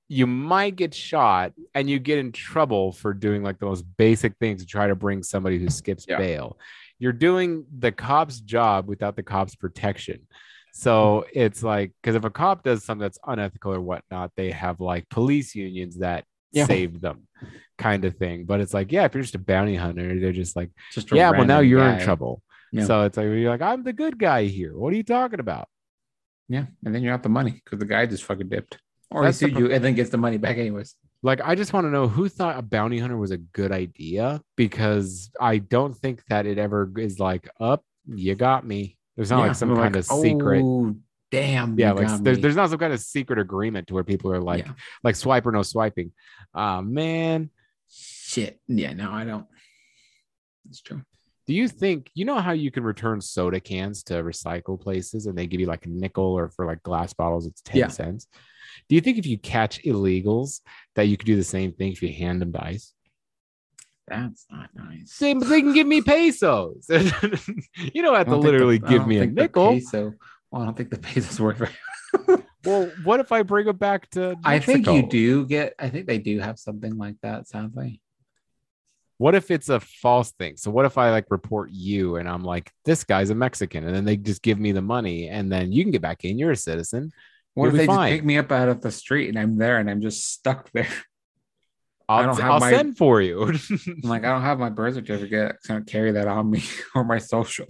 You 0.08 0.26
might 0.26 0.76
get 0.76 0.94
shot, 0.94 1.52
and 1.74 1.88
you 1.88 1.98
get 1.98 2.18
in 2.18 2.30
trouble 2.30 2.92
for 2.92 3.14
doing 3.14 3.42
like 3.42 3.58
the 3.58 3.66
most 3.66 3.84
basic 3.96 4.36
things 4.38 4.60
to 4.60 4.66
try 4.66 4.86
to 4.86 4.94
bring 4.94 5.22
somebody 5.22 5.58
who 5.58 5.68
skips 5.70 6.04
Yeah. 6.08 6.18
bail. 6.18 6.58
You're 6.98 7.12
doing 7.12 7.64
the 7.78 7.90
cop's 7.90 8.40
job 8.40 8.86
without 8.86 9.16
the 9.16 9.22
cop's 9.22 9.54
protection. 9.56 10.26
So 10.74 11.24
it's 11.32 11.62
like 11.62 11.92
because 12.02 12.16
if 12.16 12.24
a 12.24 12.30
cop 12.30 12.62
does 12.62 12.84
something 12.84 13.00
that's 13.02 13.18
unethical 13.26 13.72
or 13.72 13.80
whatnot, 13.80 14.32
they 14.36 14.50
have 14.50 14.80
like 14.80 15.08
police 15.08 15.54
unions 15.54 15.98
that 15.98 16.24
Yeah. 16.52 16.66
save 16.66 17.00
them, 17.00 17.26
kind 17.78 18.04
of 18.04 18.16
thing. 18.16 18.44
But 18.44 18.60
it's 18.60 18.74
like, 18.74 18.92
yeah, 18.92 19.04
if 19.04 19.14
you're 19.14 19.22
just 19.22 19.34
a 19.34 19.38
bounty 19.38 19.76
hunter, 19.76 20.18
they're 20.18 20.32
just 20.32 20.56
like 20.56 20.70
Just 20.92 21.10
yeah, 21.12 21.30
well, 21.30 21.44
now 21.44 21.60
you're 21.60 21.80
guy. 21.80 21.98
in 21.98 22.04
trouble. 22.04 22.42
Yeah. 22.72 22.84
So 22.84 23.02
it's 23.02 23.16
like 23.16 23.24
you're 23.26 23.50
like, 23.50 23.62
I'm 23.62 23.84
the 23.84 23.92
good 23.92 24.18
guy 24.18 24.44
here. 24.44 24.76
What 24.76 24.92
are 24.92 24.96
you 24.96 25.02
talking 25.04 25.40
about? 25.40 25.68
Yeah, 26.48 26.66
and 26.84 26.94
then 26.94 27.02
you're 27.02 27.14
out 27.14 27.22
the 27.22 27.28
money 27.28 27.62
because 27.64 27.78
the 27.78 27.86
guy 27.86 28.04
just 28.06 28.24
fucking 28.24 28.48
dipped, 28.48 28.78
or 29.10 29.22
That's 29.24 29.40
he 29.40 29.46
sued 29.46 29.58
you 29.58 29.72
and 29.72 29.82
then 29.82 29.94
gets 29.94 30.10
the 30.10 30.18
money 30.18 30.36
back 30.36 30.58
anyways. 30.58 30.94
Like, 31.22 31.40
I 31.42 31.54
just 31.54 31.72
want 31.72 31.86
to 31.86 31.90
know 31.90 32.06
who 32.06 32.28
thought 32.28 32.58
a 32.58 32.62
bounty 32.62 32.98
hunter 32.98 33.16
was 33.16 33.30
a 33.30 33.38
good 33.38 33.72
idea 33.72 34.42
because 34.56 35.30
I 35.40 35.56
don't 35.56 35.96
think 35.96 36.22
that 36.28 36.44
it 36.44 36.58
ever 36.58 36.92
is 36.98 37.18
like, 37.18 37.48
up, 37.58 37.82
you 38.06 38.34
got 38.34 38.66
me. 38.66 38.98
There's 39.16 39.30
not 39.30 39.38
Yeah, 39.38 39.46
like 39.46 39.56
some 39.56 39.74
kind 39.74 39.96
of 39.96 40.04
secret. 40.04 40.60
Oh, 40.62 40.94
damn. 41.30 41.78
Yeah, 41.78 41.92
like 41.92 42.08
there's, 42.22 42.36
me." 42.36 42.42
there's 42.42 42.56
not 42.56 42.68
some 42.68 42.78
kind 42.78 42.92
of 42.92 43.00
secret 43.00 43.38
agreement 43.38 43.86
to 43.88 43.94
where 43.94 44.04
people 44.04 44.32
are 44.32 44.40
like, 44.42 44.66
Yeah. 44.66 44.72
like 45.02 45.16
swipe 45.16 45.46
or 45.46 45.52
no 45.52 45.62
swiping. 45.62 46.12
Ah, 46.54 46.82
man. 46.82 47.48
Shit. 48.34 48.60
Yeah, 48.68 48.92
no, 48.92 49.10
I 49.10 49.24
don't. 49.24 49.46
It's 50.68 50.80
true. 50.80 51.02
Do 51.46 51.52
you 51.52 51.68
think 51.68 52.10
you 52.14 52.24
know 52.24 52.40
how 52.40 52.52
you 52.52 52.70
can 52.70 52.84
return 52.84 53.20
soda 53.20 53.60
cans 53.60 54.02
to 54.04 54.14
recycle 54.22 54.80
places 54.80 55.26
and 55.26 55.36
they 55.36 55.46
give 55.46 55.60
you 55.60 55.66
like 55.66 55.84
a 55.84 55.90
nickel 55.90 56.24
or 56.24 56.48
for 56.48 56.64
like 56.66 56.82
glass 56.82 57.12
bottles 57.12 57.46
it's 57.46 57.60
10 57.62 57.76
Yeah. 57.78 57.88
cents? 57.88 58.26
Do 58.88 58.94
you 58.94 59.00
think 59.02 59.18
if 59.18 59.26
you 59.26 59.36
catch 59.38 59.82
illegals 59.82 60.60
that 60.94 61.02
you 61.08 61.16
could 61.18 61.26
do 61.26 61.36
the 61.36 61.44
same 61.44 61.72
thing 61.72 61.92
if 61.92 62.02
you 62.02 62.12
hand 62.12 62.40
them 62.40 62.50
dice? 62.50 62.94
That's 64.08 64.46
not 64.50 64.70
nice. 64.74 65.12
Same, 65.12 65.38
they 65.40 65.60
can 65.62 65.72
give 65.74 65.86
me 65.86 66.00
pesos. 66.02 66.86
you 66.90 67.00
don't 68.02 68.14
have 68.14 68.26
to 68.26 68.30
don't 68.32 68.40
the- 68.40 68.46
literally 68.50 68.80
I 68.84 68.88
give 68.88 69.06
me 69.06 69.18
a 69.18 69.26
nickel. 69.26 69.72
Peso, 69.74 70.14
well, 70.50 70.62
I 70.62 70.64
don't 70.66 70.76
think 70.76 70.90
the 70.90 70.98
peso's 70.98 71.40
worth 71.40 71.60
it. 71.62 72.44
Well, 72.64 72.90
what 73.02 73.20
if 73.20 73.32
I 73.32 73.42
bring 73.42 73.68
it 73.68 73.78
back 73.78 74.08
to? 74.10 74.36
I 74.44 74.58
think 74.58 74.86
you 74.86 75.06
do 75.06 75.44
get. 75.46 75.74
I 75.78 75.88
think 75.90 76.06
they 76.06 76.18
do 76.18 76.38
have 76.40 76.58
something 76.58 76.96
like 76.96 77.16
that. 77.22 77.46
Sadly, 77.48 78.00
What 79.18 79.34
if 79.34 79.50
it's 79.50 79.68
a 79.68 79.80
false 79.80 80.32
thing? 80.32 80.56
So 80.56 80.70
what 80.70 80.86
if 80.86 80.98
I 80.98 81.10
like 81.10 81.26
report 81.30 81.70
you 81.70 82.16
and 82.16 82.28
I'm 82.28 82.42
like, 82.42 82.70
this 82.84 83.04
guy's 83.04 83.30
a 83.30 83.34
Mexican, 83.34 83.86
and 83.86 83.94
then 83.94 84.04
they 84.04 84.16
just 84.16 84.42
give 84.42 84.58
me 84.58 84.72
the 84.72 84.82
money, 84.82 85.28
and 85.28 85.50
then 85.50 85.72
you 85.72 85.84
can 85.84 85.92
get 85.92 86.02
back 86.02 86.24
in. 86.24 86.38
You're 86.38 86.50
a 86.50 86.56
citizen. 86.56 87.12
what 87.54 87.68
if 87.68 87.74
they 87.74 87.86
fine. 87.86 88.10
just 88.10 88.18
pick 88.18 88.24
me 88.24 88.38
up 88.38 88.50
out 88.50 88.68
of 88.68 88.80
the 88.80 88.90
street 88.90 89.28
and 89.28 89.38
I'm 89.38 89.56
there 89.56 89.78
and 89.78 89.88
I'm 89.88 90.00
just 90.00 90.32
stuck 90.32 90.70
there? 90.72 90.88
I'll, 92.08 92.24
don't 92.24 92.40
have 92.40 92.50
I'll 92.50 92.60
my- 92.60 92.70
send 92.70 92.98
for 92.98 93.22
you. 93.22 93.44
I'm 93.70 94.00
like, 94.02 94.24
I 94.24 94.28
don't 94.32 94.42
have 94.42 94.58
my 94.58 94.68
birth 94.68 94.94
certificate. 94.94 95.56
I 95.68 95.72
don't 95.72 95.86
carry 95.86 96.12
that 96.12 96.28
on 96.28 96.50
me 96.50 96.62
or 96.94 97.04
my 97.04 97.18
social. 97.18 97.66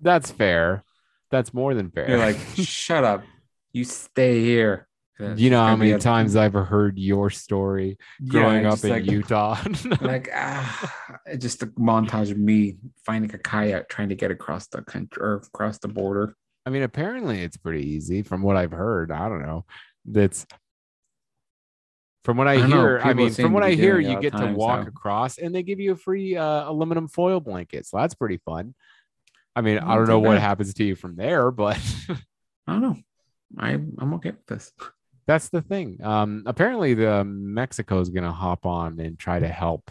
That's 0.00 0.30
fair. 0.30 0.84
That's 1.30 1.52
more 1.52 1.74
than 1.74 1.90
fair. 1.90 2.08
You're 2.08 2.18
like, 2.18 2.38
shut 2.56 3.04
up. 3.04 3.24
You 3.72 3.84
stay 3.84 4.40
here. 4.42 4.88
You 5.36 5.50
know 5.50 5.64
how 5.64 5.76
many 5.76 5.92
a- 5.92 5.98
times 5.98 6.36
I've 6.36 6.54
heard 6.54 6.98
your 6.98 7.30
story 7.30 7.98
Yeah, 8.20 8.30
growing 8.30 8.66
up 8.66 8.82
in 8.84 8.90
like, 8.90 9.06
Utah. 9.06 9.62
Like, 10.00 10.28
ah, 10.34 11.18
just 11.38 11.62
a 11.62 11.66
montage 11.68 12.30
of 12.30 12.38
me 12.38 12.78
finding 13.04 13.34
a 13.34 13.38
kayak 13.38 13.88
trying 13.88 14.08
to 14.08 14.14
get 14.14 14.30
across 14.30 14.66
the 14.68 14.82
country 14.82 15.22
or 15.22 15.34
across 15.36 15.78
the 15.78 15.88
border. 15.88 16.34
I 16.66 16.70
mean, 16.70 16.82
apparently 16.82 17.42
it's 17.42 17.56
pretty 17.56 17.88
easy 17.88 18.22
from 18.22 18.42
what 18.42 18.56
I've 18.56 18.72
heard. 18.72 19.10
I 19.10 19.28
don't 19.28 19.42
know. 19.42 19.64
That's 20.04 20.46
from 22.24 22.36
what 22.36 22.46
I, 22.46 22.52
I 22.54 22.66
hear. 22.66 23.00
I 23.02 23.14
mean, 23.14 23.32
from 23.32 23.52
what 23.52 23.64
I 23.64 23.72
hear, 23.72 23.98
you 23.98 24.20
get 24.20 24.36
to 24.36 24.52
walk 24.52 24.84
so- 24.84 24.88
across 24.88 25.38
and 25.38 25.54
they 25.54 25.62
give 25.62 25.80
you 25.80 25.92
a 25.92 25.96
free 25.96 26.36
uh, 26.36 26.70
aluminum 26.70 27.08
foil 27.08 27.40
blanket. 27.40 27.86
So 27.86 27.96
that's 27.98 28.14
pretty 28.14 28.38
fun. 28.44 28.74
I 29.54 29.60
mean, 29.60 29.78
I 29.78 29.96
don't 29.96 30.08
know 30.08 30.18
what 30.18 30.38
happens 30.38 30.72
to 30.74 30.84
you 30.84 30.94
from 30.94 31.16
there, 31.16 31.50
but 31.50 31.78
I 32.66 32.72
don't 32.72 32.80
know. 32.82 32.96
I 33.58 33.72
I'm 33.72 34.14
okay 34.14 34.30
with 34.30 34.46
this. 34.46 34.72
That's 35.26 35.48
the 35.48 35.62
thing. 35.62 36.02
Um, 36.02 36.42
apparently, 36.46 36.94
the 36.94 37.24
Mexico 37.24 38.00
is 38.00 38.08
going 38.08 38.24
to 38.24 38.32
hop 38.32 38.66
on 38.66 38.98
and 39.00 39.18
try 39.18 39.38
to 39.38 39.48
help 39.48 39.90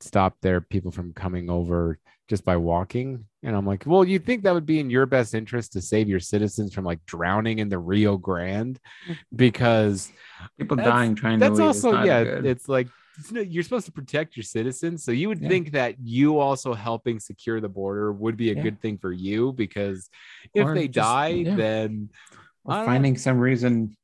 stop 0.00 0.36
their 0.42 0.60
people 0.60 0.90
from 0.90 1.12
coming 1.12 1.48
over 1.50 1.98
just 2.28 2.44
by 2.44 2.56
walking. 2.56 3.24
And 3.42 3.56
I'm 3.56 3.66
like, 3.66 3.84
well, 3.86 4.04
you 4.04 4.18
think 4.18 4.42
that 4.42 4.52
would 4.52 4.66
be 4.66 4.78
in 4.80 4.90
your 4.90 5.06
best 5.06 5.34
interest 5.34 5.72
to 5.72 5.80
save 5.80 6.08
your 6.08 6.20
citizens 6.20 6.74
from 6.74 6.84
like 6.84 7.04
drowning 7.06 7.58
in 7.60 7.68
the 7.70 7.78
Rio 7.78 8.16
Grande 8.18 8.78
because 9.34 10.12
People 10.58 10.76
dying 10.76 11.14
trying 11.14 11.38
that's 11.38 11.58
to 11.58 11.64
That's 11.64 11.84
also 11.84 12.02
yeah, 12.04 12.22
good. 12.24 12.46
it's 12.46 12.68
like 12.68 12.88
you're 13.32 13.64
supposed 13.64 13.86
to 13.86 13.92
protect 13.92 14.36
your 14.36 14.44
citizens. 14.44 15.02
So 15.02 15.10
you 15.10 15.28
would 15.28 15.40
Yeah. 15.40 15.48
think 15.48 15.72
that 15.72 15.96
you 16.00 16.38
also 16.38 16.74
helping 16.74 17.18
secure 17.18 17.60
the 17.60 17.68
border 17.68 18.12
would 18.12 18.36
be 18.36 18.50
a 18.52 18.54
Yeah. 18.54 18.62
good 18.62 18.80
thing 18.82 18.98
for 18.98 19.10
you 19.10 19.52
because 19.54 20.08
if 20.54 20.66
Or 20.66 20.74
they 20.74 20.86
just- 20.86 21.04
die, 21.08 21.28
yeah. 21.28 21.56
then 21.56 22.10
know. 22.64 22.84
finding 22.84 23.16
some 23.16 23.38
reason. 23.38 23.96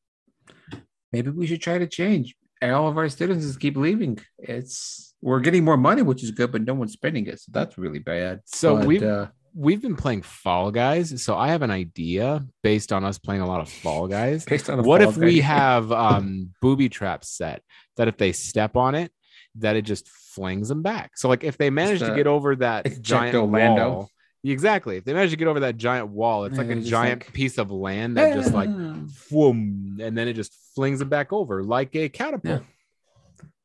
Maybe 1.14 1.30
we 1.30 1.46
should 1.46 1.62
try 1.62 1.78
to 1.78 1.86
change. 1.86 2.34
All 2.60 2.88
of 2.88 2.96
our 2.98 3.08
citizens 3.08 3.56
keep 3.56 3.76
leaving. 3.76 4.18
It's 4.38 5.14
we're 5.22 5.38
getting 5.38 5.64
more 5.64 5.76
money, 5.76 6.02
which 6.02 6.24
is 6.24 6.32
good, 6.32 6.50
but 6.50 6.62
no 6.62 6.74
one's 6.74 6.92
spending 6.92 7.26
it, 7.26 7.38
so 7.40 7.50
that's 7.52 7.78
really 7.78 8.00
bad. 8.00 8.40
So 8.46 8.76
But, 8.78 8.86
we've- 8.86 9.06
uh, 9.06 9.26
we've 9.54 9.80
been 9.80 9.94
playing 9.94 10.22
Fall 10.22 10.72
Guys. 10.72 11.22
So 11.22 11.36
I 11.36 11.48
have 11.48 11.62
an 11.62 11.70
idea 11.70 12.44
based 12.64 12.92
on 12.92 13.04
us 13.04 13.18
playing 13.18 13.42
a 13.42 13.46
lot 13.46 13.60
of 13.60 13.68
Fall 13.68 14.08
Guys. 14.08 14.44
based 14.54 14.68
on 14.68 14.82
what 14.82 15.02
if 15.02 15.16
we 15.16 15.40
have 15.40 15.92
um 16.06 16.50
booby 16.60 16.88
traps 16.88 17.28
set 17.28 17.62
that 17.96 18.08
if 18.08 18.16
they 18.16 18.32
step 18.32 18.76
on 18.76 18.96
it, 18.96 19.12
that 19.56 19.76
it 19.76 19.82
just 19.82 20.08
flings 20.08 20.68
them 20.68 20.82
back. 20.82 21.16
So 21.16 21.28
like 21.28 21.44
if 21.44 21.56
they 21.58 21.70
manage 21.70 22.00
to 22.00 22.12
get 22.16 22.26
over 22.26 22.56
that 22.56 23.00
giant 23.00 23.36
Orlando. 23.36 23.90
wall, 23.90 24.10
exactly. 24.52 24.96
If 24.98 25.04
they 25.04 25.12
manage 25.14 25.30
to 25.30 25.36
get 25.36 25.48
over 25.48 25.60
that 25.60 25.76
giant 25.76 26.08
wall, 26.08 26.44
it's 26.44 26.56
Yeah, 26.58 26.62
like 26.64 26.76
a 26.76 26.80
giant 26.80 27.22
like- 27.24 27.32
piece 27.32 27.56
of 27.58 27.70
land 27.70 28.16
that 28.16 28.34
just 28.34 28.52
like 28.52 28.68
Yeah. 28.68 28.96
whoom, 29.30 29.98
and 30.00 30.16
then 30.16 30.28
it 30.28 30.34
just 30.34 30.52
flings 30.74 31.00
it 31.00 31.08
back 31.08 31.32
over 31.32 31.62
like 31.64 31.94
a 31.96 32.08
catapult. 32.08 32.62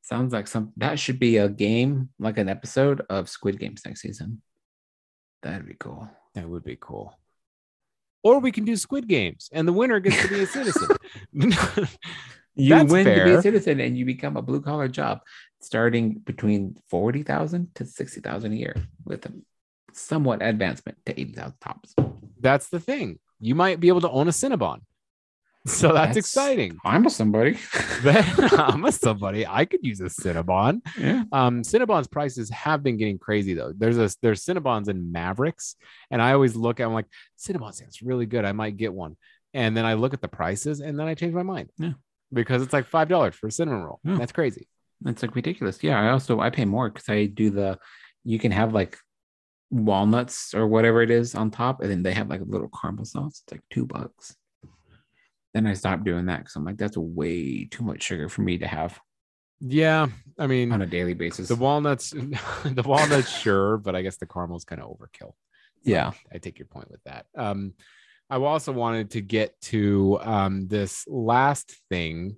Sounds 0.01 0.33
like 0.33 0.47
some 0.47 0.73
that 0.77 0.97
should 0.99 1.19
be 1.19 1.37
a 1.37 1.47
game, 1.49 2.09
like 2.19 2.37
an 2.37 2.49
episode 2.49 3.01
of 3.09 3.29
Squid 3.29 3.59
Games 3.59 3.81
next 3.85 4.01
season. 4.01 4.41
That'd 5.43 5.67
be 5.67 5.75
cool. 5.79 6.09
That 6.35 6.49
would 6.49 6.63
be 6.63 6.77
cool. 6.79 7.13
Or 8.23 8.39
we 8.39 8.51
can 8.51 8.65
do 8.65 8.75
Squid 8.75 9.07
Games, 9.07 9.49
and 9.53 9.67
the 9.67 9.71
winner 9.73 9.99
gets 9.99 10.21
to 10.23 10.27
be 10.27 10.41
a 10.41 10.47
citizen. 10.47 10.87
You 12.55 12.75
That's 12.75 12.91
win 12.91 13.05
to 13.05 13.23
be 13.23 13.31
a 13.31 13.41
citizen 13.41 13.79
and 13.79 13.97
you 13.97 14.03
become 14.03 14.35
a 14.35 14.41
blue 14.41 14.59
collar 14.59 14.89
job 14.89 15.21
starting 15.61 16.15
between 16.15 16.75
40,000 16.89 17.73
to 17.75 17.85
60,000 17.85 18.51
a 18.51 18.55
year 18.55 18.75
with 19.05 19.25
a 19.27 19.31
somewhat 19.99 20.41
advancement 20.41 20.97
to 21.05 21.19
80,000 21.19 21.53
tops. 21.61 21.95
That's 22.39 22.69
the 22.69 22.79
thing. 22.79 23.19
You 23.39 23.55
might 23.55 23.79
be 23.79 23.87
able 23.89 24.01
to 24.01 24.09
own 24.09 24.27
a 24.27 24.31
Cinnabon. 24.31 24.81
So 25.65 25.87
that's, 25.89 26.15
That's- 26.15 26.17
exciting. 26.17 26.77
I'm 26.85 27.05
a 27.05 27.09
somebody. 27.09 27.59
I'm 28.05 28.85
a 28.85 28.91
somebody. 28.93 29.45
I 29.45 29.65
could 29.65 29.81
use 29.83 29.99
a 29.99 30.05
Cinnabon. 30.05 30.79
yeah. 30.97 31.23
Um, 31.33 31.63
Cinnabon's 31.63 32.07
prices 32.07 32.49
have 32.49 32.81
been 32.81 32.95
getting 32.95 33.19
crazy 33.19 33.53
though. 33.53 33.73
There's 33.77 33.97
a 33.97 34.09
there's 34.21 34.43
Cinnabons 34.45 34.87
and 34.87 35.13
Maveriks, 35.13 35.75
and 36.09 36.21
I 36.21 36.31
always 36.31 36.55
look 36.55 36.79
at 36.79 36.85
I'm 36.87 36.93
like 36.93 37.07
Cinnabon 37.37 37.73
sounds 37.73 38.01
really 38.01 38.25
good. 38.25 38.45
I 38.45 38.53
might 38.53 38.77
get 38.77 38.93
one, 38.93 39.17
and 39.53 39.75
then 39.75 39.85
I 39.85 39.95
look 39.95 40.13
at 40.13 40.21
the 40.21 40.29
prices, 40.29 40.79
and 40.79 40.97
then 40.97 41.07
I 41.07 41.13
change 41.13 41.33
my 41.33 41.43
mind. 41.43 41.69
Yeah. 41.77 41.93
because 42.31 42.61
it's 42.61 42.73
like 42.73 42.85
five 42.87 43.09
dollars 43.09 43.35
for 43.35 43.47
a 43.47 43.51
cinnamon 43.51 43.83
roll. 43.83 43.99
Yeah. 44.05 44.15
That's 44.17 44.31
crazy. 44.31 44.69
That's 45.01 45.21
like 45.21 45.35
ridiculous. 45.35 45.83
Yeah. 45.83 45.99
I 45.99 46.09
also 46.11 46.39
I 46.39 46.51
pay 46.51 46.63
more 46.65 46.89
because 46.89 47.09
I 47.09 47.25
do 47.25 47.49
the 47.49 47.77
you 48.23 48.39
can 48.39 48.53
have 48.53 48.73
like 48.73 48.97
walnuts 49.71 50.53
or 50.53 50.67
whatever 50.67 51.01
it 51.01 51.11
is 51.11 51.35
on 51.35 51.51
top, 51.51 51.81
and 51.81 51.89
then 51.91 52.03
they 52.03 52.13
have 52.13 52.29
like 52.29 52.41
a 52.41 52.45
little 52.45 52.69
caramel 52.69 53.05
sauce. 53.05 53.41
It's 53.45 53.51
like 53.51 53.61
two 53.69 53.85
bucks. 53.85 54.35
Then 55.53 55.65
I 55.65 55.73
stopped 55.73 56.03
doing 56.03 56.27
that 56.27 56.39
because 56.39 56.55
I'm 56.55 56.63
like, 56.65 56.77
that's 56.77 56.97
way 56.97 57.65
too 57.65 57.83
much 57.83 58.03
sugar 58.03 58.29
for 58.29 58.41
me 58.41 58.57
to 58.59 58.67
have 58.67 58.99
Yeah, 59.59 60.07
I 60.37 60.47
mean 60.47 60.71
on 60.71 60.81
a 60.81 60.85
daily 60.85 61.13
basis. 61.15 61.47
the 61.49 61.55
walnuts, 61.55 62.11
the 62.63 62.83
walnuts, 62.85 63.29
sure, 63.29 63.77
but 63.77 63.95
I 63.95 64.01
guess 64.03 64.17
the 64.17 64.27
caramel's 64.27 64.65
kind 64.65 64.81
of 64.81 64.89
overkill. 64.89 65.31
yeah. 65.83 66.11
I 66.33 66.37
take 66.37 66.59
your 66.59 66.67
point 66.67 66.91
with 66.91 67.01
that. 67.05 67.25
Um, 67.35 67.73
I 68.29 68.35
also 68.35 68.71
wanted 68.71 69.11
to 69.11 69.21
get 69.21 69.59
to 69.61 70.19
um, 70.21 70.67
this 70.67 71.03
last 71.07 71.75
thing. 71.89 72.37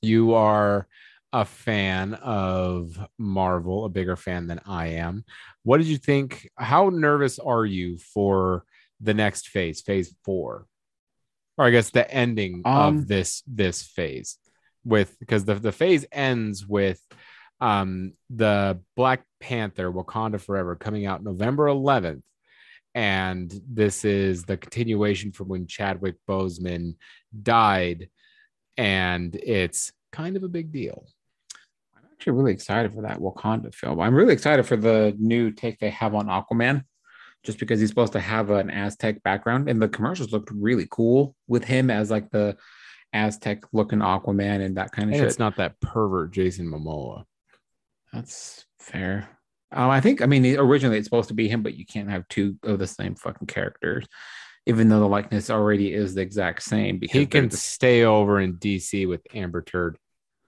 You 0.00 0.32
are 0.34 0.88
a 1.32 1.44
fan 1.44 2.14
of 2.14 2.98
Marvel, 3.18 3.84
a 3.84 3.88
bigger 3.88 4.16
fan 4.16 4.46
than 4.46 4.60
I 4.66 4.88
am. 4.88 5.24
What 5.62 5.78
did 5.78 5.86
you 5.86 5.98
think? 5.98 6.48
How 6.56 6.88
nervous 6.88 7.38
are 7.38 7.64
you 7.64 7.98
for 7.98 8.64
the 9.00 9.14
next 9.14 9.48
phase, 9.48 9.82
phase 9.82 10.14
four? 10.24 10.66
Or 11.56 11.64
I 11.66 11.70
guess 11.70 11.90
the 11.90 12.08
ending 12.10 12.62
Um, 12.64 12.98
of 12.98 13.08
this 13.08 13.42
this 13.46 13.82
phase 13.82 14.38
with 14.84 15.18
because 15.18 15.44
the, 15.44 15.54
the 15.54 15.72
phase 15.72 16.06
ends 16.12 16.66
with 16.66 17.00
um 17.60 18.12
the 18.30 18.80
Black 18.96 19.24
Panther 19.40 19.90
Wakanda 19.92 20.40
Forever 20.40 20.76
coming 20.76 21.04
out 21.04 21.24
November 21.24 21.66
11th 21.66 22.22
and 22.94 23.52
this 23.68 24.04
is 24.04 24.44
the 24.44 24.56
continuation 24.56 25.30
from 25.32 25.48
when 25.48 25.66
Chadwick 25.66 26.16
Boseman 26.28 26.96
died, 27.42 28.08
and 28.76 29.34
it's 29.36 29.92
kind 30.10 30.36
of 30.36 30.42
a 30.42 30.48
big 30.48 30.72
deal. 30.72 31.06
Actually 32.18 32.32
really 32.32 32.52
excited 32.52 32.92
for 32.92 33.02
that 33.02 33.18
Wakanda 33.18 33.72
film. 33.72 34.00
I'm 34.00 34.14
really 34.14 34.32
excited 34.32 34.64
for 34.66 34.76
the 34.76 35.14
new 35.18 35.52
take 35.52 35.78
they 35.78 35.90
have 35.90 36.14
on 36.16 36.26
Aquaman, 36.26 36.82
just 37.44 37.58
because 37.60 37.78
he's 37.78 37.90
supposed 37.90 38.14
to 38.14 38.20
have 38.20 38.50
an 38.50 38.70
Aztec 38.70 39.22
background, 39.22 39.68
and 39.68 39.80
the 39.80 39.88
commercials 39.88 40.32
looked 40.32 40.50
really 40.50 40.88
cool 40.90 41.36
with 41.46 41.62
him 41.62 41.90
as 41.90 42.10
like 42.10 42.30
the 42.30 42.56
Aztec 43.12 43.62
looking 43.72 44.00
Aquaman 44.00 44.64
and 44.64 44.76
that 44.76 44.90
kind 44.90 45.08
of 45.08 45.12
And 45.14 45.20
shit. 45.20 45.28
it's 45.28 45.38
not 45.38 45.56
that 45.56 45.80
pervert 45.80 46.32
Jason 46.32 46.66
Momoa. 46.66 47.24
That's 48.12 48.66
fair. 48.80 49.28
Um, 49.70 49.90
I 49.90 50.00
think 50.00 50.20
I 50.20 50.26
mean 50.26 50.56
originally 50.58 50.96
it's 50.98 51.06
supposed 51.06 51.28
to 51.28 51.34
be 51.34 51.48
him, 51.48 51.62
but 51.62 51.74
you 51.74 51.86
can't 51.86 52.10
have 52.10 52.26
two 52.28 52.56
of 52.64 52.78
the 52.80 52.86
same 52.88 53.14
fucking 53.14 53.46
characters, 53.46 54.06
even 54.66 54.88
though 54.88 55.00
the 55.00 55.06
likeness 55.08 55.50
already 55.50 55.92
is 55.94 56.14
the 56.14 56.22
exact 56.22 56.62
same. 56.64 56.98
Because 56.98 57.16
He 57.20 57.26
can 57.26 57.50
stay 57.50 58.02
over 58.02 58.40
in 58.40 58.56
DC 58.56 59.06
with 59.06 59.20
Amber 59.34 59.62
Turd. 59.62 59.98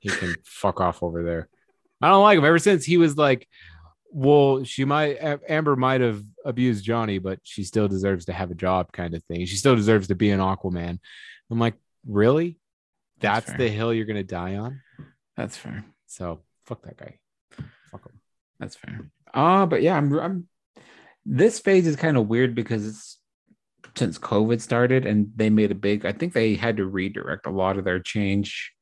He 0.00 0.08
can 0.08 0.34
fuck 0.44 0.80
off 0.80 1.02
over 1.02 1.22
there. 1.22 1.48
I 2.00 2.08
don't 2.08 2.22
like 2.22 2.38
him 2.38 2.44
ever 2.44 2.58
since 2.58 2.84
he 2.84 2.96
was 2.96 3.16
like, 3.16 3.46
well, 4.12 4.64
she 4.64 4.84
might 4.84 5.18
Amber 5.48 5.76
might 5.76 6.00
have 6.00 6.22
abused 6.44 6.84
Johnny, 6.84 7.18
but 7.18 7.38
she 7.42 7.62
still 7.62 7.88
deserves 7.88 8.24
to 8.26 8.32
have 8.32 8.50
a 8.50 8.54
job, 8.54 8.92
kind 8.92 9.14
of 9.14 9.22
thing. 9.24 9.44
She 9.46 9.56
still 9.56 9.76
deserves 9.76 10.08
to 10.08 10.14
be 10.14 10.30
an 10.30 10.40
Aquaman. 10.40 10.98
I'm 11.50 11.58
like, 11.58 11.74
really? 12.06 12.58
That's 13.20 13.46
That's 13.46 13.58
the 13.58 13.68
hill 13.68 13.92
you're 13.92 14.06
gonna 14.06 14.22
die 14.24 14.56
on. 14.56 14.80
that's 15.36 15.56
fair. 15.56 15.84
So 16.06 16.40
fuck 16.64 16.82
that 16.82 16.96
guy. 16.96 17.18
Fuck 17.90 18.06
him. 18.06 18.20
That's 18.58 18.76
fair. 18.76 19.10
Uh, 19.32 19.66
but 19.66 19.82
yeah, 19.82 19.96
I'm, 19.96 20.18
I'm 20.18 20.48
this 21.24 21.60
phase 21.60 21.86
is 21.86 21.96
kind 21.96 22.16
of 22.16 22.28
weird 22.28 22.54
because 22.54 22.86
it's 22.86 23.18
since 23.96 24.18
COVID 24.18 24.60
started 24.60 25.06
and 25.06 25.30
they 25.36 25.50
made 25.50 25.70
a 25.70 25.74
big, 25.74 26.06
I 26.06 26.12
think 26.12 26.32
they 26.32 26.54
had 26.54 26.76
to 26.78 26.86
redirect 26.86 27.46
a 27.46 27.50
lot 27.50 27.76
of 27.76 27.84
their 27.84 28.00
change 28.00 28.72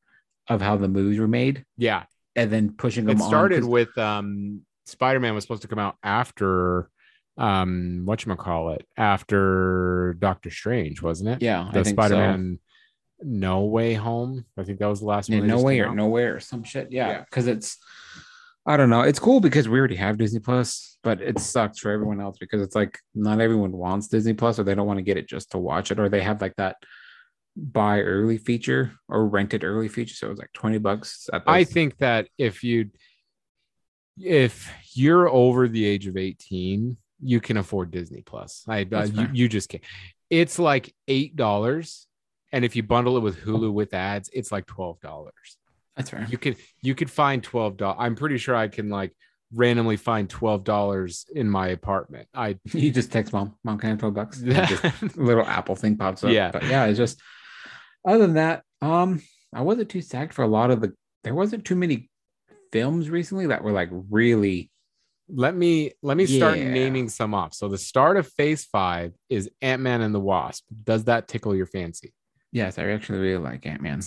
of 0.49 0.61
how 0.61 0.77
the 0.77 0.89
movies 0.89 1.19
were 1.19 1.29
made 1.29 1.65
Yeah, 1.77 2.05
and 2.39 2.51
then 2.51 2.73
pushing 2.73 3.05
them 3.05 3.17
it 3.19 3.23
started 3.23 3.57
on. 3.57 3.61
'cause- 3.63 3.69
with 3.71 3.99
um 3.99 4.63
Spider-Man 4.87 5.35
was 5.35 5.45
supposed 5.45 5.63
to 5.63 5.69
come 5.69 5.79
out 5.79 5.97
after 6.03 6.89
um 7.37 8.07
it? 8.09 8.87
after 8.97 10.15
Doctor 10.19 10.51
Strange, 10.51 11.03
wasn't 11.03 11.29
it? 11.31 11.43
yeah, 11.43 11.65
The 11.73 11.81
I 11.81 11.83
think 11.85 11.87
so. 11.87 11.93
Spider-Man 11.93 12.59
No 13.23 13.65
Way 13.65 13.95
Home. 13.95 14.45
I 14.57 14.63
think 14.65 14.79
that 14.79 14.87
was 14.87 15.01
the 15.01 15.07
last 15.07 15.29
Yeah, 15.29 15.39
one. 15.41 15.49
that 15.49 15.57
no 15.57 15.63
way 15.63 15.81
or 15.81 15.89
out. 15.89 15.97
nowhere 15.97 16.37
or 16.37 16.41
some 16.41 16.63
shit. 16.65 16.91
Yeah, 16.93 17.09
Yeah. 17.09 17.21
because 17.25 17.47
it's 17.47 17.77
I 18.67 18.77
don't 18.77 18.91
know. 18.91 19.01
It's 19.01 19.19
cool 19.19 19.41
because 19.41 19.67
we 19.67 19.79
already 19.79 19.97
have 19.97 20.19
Disney 20.19 20.41
Plus, 20.41 20.99
but 21.03 21.23
it 21.23 21.39
sucks 21.39 21.79
for 21.79 21.91
everyone 21.91 22.21
else 22.21 22.37
because 22.39 22.61
it's 22.61 22.75
like 22.75 22.99
not 23.15 23.41
everyone 23.41 23.73
wants 23.73 24.09
Disney 24.09 24.35
Plus 24.35 24.59
or 24.59 24.63
they 24.65 24.75
don't 24.75 24.87
want 24.87 24.99
to 24.99 25.03
get 25.03 25.17
it 25.17 25.27
just 25.27 25.53
to 25.53 25.59
watch 25.59 25.91
it, 25.91 25.99
or 25.99 26.09
they 26.11 26.21
have 26.21 26.41
like 26.43 26.55
that 26.57 26.77
buy 27.59 28.01
early 28.01 28.39
feature 28.39 28.93
or 29.09 29.27
rented 29.27 29.65
early 29.65 29.89
feature. 29.89 30.15
So 30.15 30.29
it 30.29 30.31
was 30.31 30.39
like 30.39 30.53
20 30.53 30.79
bucks. 30.79 31.29
At 31.33 31.43
I 31.47 31.65
think 31.65 31.99
that 31.99 32.29
if 32.39 32.63
you 32.63 32.91
if 34.21 34.73
you're 34.95 35.29
over 35.29 35.69
the 35.69 35.85
age 35.85 36.07
of 36.07 36.17
18, 36.17 36.97
you 37.21 37.41
can 37.41 37.57
afford 37.57 37.91
Disney 37.91 38.23
Plus. 38.23 38.65
I 38.69 38.87
uh, 38.93 39.05
you, 39.05 39.29
you 39.33 39.49
just 39.49 39.69
can't. 39.69 39.83
It's 40.31 40.59
like 40.59 40.95
eight 41.09 41.37
dollars. 41.37 42.07
And 42.53 42.65
if 42.65 42.77
you 42.77 42.83
bundle 42.83 43.17
it 43.17 43.21
with 43.21 43.39
Hulu 43.41 43.73
with 43.73 43.93
ads, 43.93 44.31
it's 44.33 44.51
like 44.51 44.67
twelve 44.67 45.01
dollars. 45.01 45.59
that's 45.97 46.11
fair. 46.11 46.27
you 46.31 46.39
could 46.39 46.57
you 46.81 46.95
could 46.95 47.11
find 47.11 47.43
twelve 47.43 47.77
dollars. 47.77 47.97
I'm 48.01 48.15
pretty 48.15 48.39
sure 48.39 48.55
I 48.57 48.69
can 48.69 48.89
like 48.89 49.13
randomly 49.53 49.97
find 49.97 50.31
twelve 50.31 50.65
dollars 50.65 51.27
in 51.35 51.49
my 51.49 51.69
apartment. 51.69 52.29
I 52.35 52.59
You 52.73 52.91
just 52.91 53.13
text 53.13 53.33
mom, 53.33 53.57
mom, 53.65 53.79
can 53.79 53.89
I 53.89 53.91
have 53.91 53.99
12 53.99 54.15
bucks? 54.15 54.41
Just 54.43 55.17
little 55.17 55.45
Apple 55.45 55.75
thing 55.77 55.97
pops 55.97 56.25
up. 56.25 56.31
Yeah. 56.31 56.51
But 56.51 56.65
yeah, 56.65 56.87
it's 56.87 56.99
just 56.99 57.21
other 58.05 58.19
than 58.19 58.35
that, 58.35 58.63
um, 58.83 59.23
I 59.55 59.63
wasn't 59.63 59.89
too 59.89 60.03
sacked 60.03 60.35
for 60.35 60.43
a 60.43 60.49
lot 60.49 60.71
of 60.71 60.81
the 60.81 60.93
there 61.25 61.35
wasn't 61.35 61.65
too 61.65 61.75
many 61.77 62.09
films 62.73 63.11
recently 63.11 63.47
that 63.47 63.63
were 63.65 63.73
like 63.73 63.89
really 64.11 64.71
let 65.31 65.55
me 65.55 65.93
let 66.03 66.17
me 66.17 66.25
start 66.27 66.59
Yeah. 66.59 66.71
naming 66.71 67.09
some 67.09 67.35
off. 67.35 67.53
So 67.53 67.69
the 67.69 67.77
start 67.79 68.17
of 68.17 68.27
Phase 68.33 68.65
Five 68.65 69.13
is 69.29 69.51
Ant 69.61 69.83
Man 69.83 70.01
and 70.01 70.15
the 70.15 70.21
Wasp. 70.21 70.65
Does 70.85 71.05
that 71.05 71.29
tickle 71.29 71.55
your 71.55 71.67
fancy? 71.67 72.15
Yes, 72.51 72.79
I 72.79 72.85
actually 72.91 73.19
really 73.19 73.43
like 73.43 73.67
Ant 73.67 73.83
Man. 73.83 74.01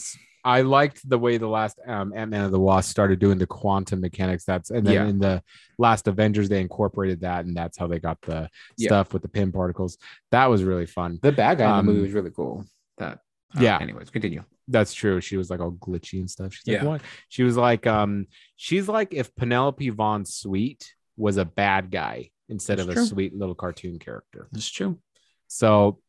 I 0.43 0.61
liked 0.61 1.07
the 1.07 1.19
way 1.19 1.37
the 1.37 1.47
last 1.47 1.77
um, 1.85 2.11
Ant 2.15 2.31
Man 2.31 2.43
of 2.45 2.51
the 2.51 2.59
Wasp 2.59 2.89
started 2.89 3.19
doing 3.19 3.37
the 3.37 3.45
quantum 3.45 4.01
mechanics. 4.01 4.45
That's 4.45 4.71
and 4.71 4.85
then 4.87 4.93
Yeah. 4.95 5.05
in 5.07 5.19
the 5.19 5.43
last 5.77 6.07
Avengers 6.07 6.49
they 6.49 6.59
incorporated 6.61 7.21
that, 7.21 7.45
and 7.45 7.55
that's 7.55 7.77
how 7.77 7.85
they 7.85 7.99
got 7.99 8.19
the 8.21 8.49
Yeah. 8.77 8.87
stuff 8.87 9.13
with 9.13 9.21
the 9.21 9.27
Pym 9.27 9.51
particles. 9.51 9.99
That 10.31 10.47
was 10.47 10.63
really 10.63 10.87
fun. 10.87 11.19
The 11.21 11.31
bad 11.31 11.59
guy 11.59 11.69
in 11.69 11.77
the 11.77 11.83
movie 11.83 11.99
Um, 11.99 12.05
was 12.05 12.13
really 12.13 12.31
cool. 12.31 12.65
That 12.97 13.19
yeah. 13.59 13.77
Anyways, 13.79 14.09
continue. 14.09 14.43
That's 14.67 14.93
true. 14.93 15.19
She 15.21 15.37
was 15.37 15.49
like 15.49 15.59
all 15.59 15.71
glitchy 15.71 16.19
and 16.19 16.29
stuff. 16.29 16.53
She's 16.53 16.67
like, 16.67 16.81
Yeah. 16.81 16.87
what? 16.87 17.01
She 17.29 17.43
was 17.43 17.57
like, 17.57 17.85
um, 17.87 18.27
she's 18.55 18.87
like 18.87 19.13
if 19.13 19.33
Vanellope 19.35 19.91
von 19.93 20.23
Schweetz 20.23 20.85
was 21.17 21.37
a 21.37 21.45
bad 21.45 21.91
guy 21.91 22.29
instead 22.49 22.77
That's 22.77 22.87
of 22.89 22.93
true. 22.95 23.03
a 23.03 23.07
sweet 23.07 23.35
little 23.35 23.55
cartoon 23.55 23.99
character. 23.99 24.47
That's 24.51 24.69
true. 24.69 24.99
So 25.47 25.99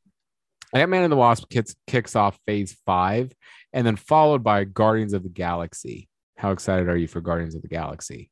Ant 0.75 0.91
Man 0.91 1.03
and 1.03 1.13
the 1.13 1.17
Wasp 1.17 1.49
kicks, 1.51 1.75
kicks 1.87 2.15
off 2.17 2.39
phase 2.47 2.77
five 2.87 3.33
and 3.73 3.87
then 3.87 3.97
followed 3.97 4.43
by 4.45 4.65
Guardians 4.65 5.13
of 5.13 5.23
the 5.23 5.29
Galaxy. 5.29 6.09
How 6.37 6.53
excited 6.53 6.89
are 6.89 6.97
you 6.97 7.09
for 7.09 7.21
Guardians 7.21 7.55
of 7.55 7.63
the 7.63 7.69
Galaxy? 7.69 8.31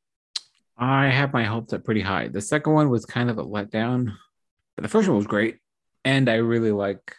I 0.77 1.07
have 1.09 1.33
my 1.33 1.43
hopes 1.43 1.73
up 1.73 1.83
pretty 1.83 2.01
high. 2.01 2.29
The 2.29 2.41
second 2.41 2.73
one 2.73 2.89
was 2.89 3.05
kind 3.05 3.29
of 3.29 3.37
a 3.37 3.43
letdown, 3.45 4.13
but 4.75 4.81
the 4.83 4.89
first 4.89 5.07
one 5.07 5.17
was 5.17 5.27
great, 5.27 5.57
and 6.03 6.27
I 6.27 6.35
really 6.35 6.71
like 6.71 7.15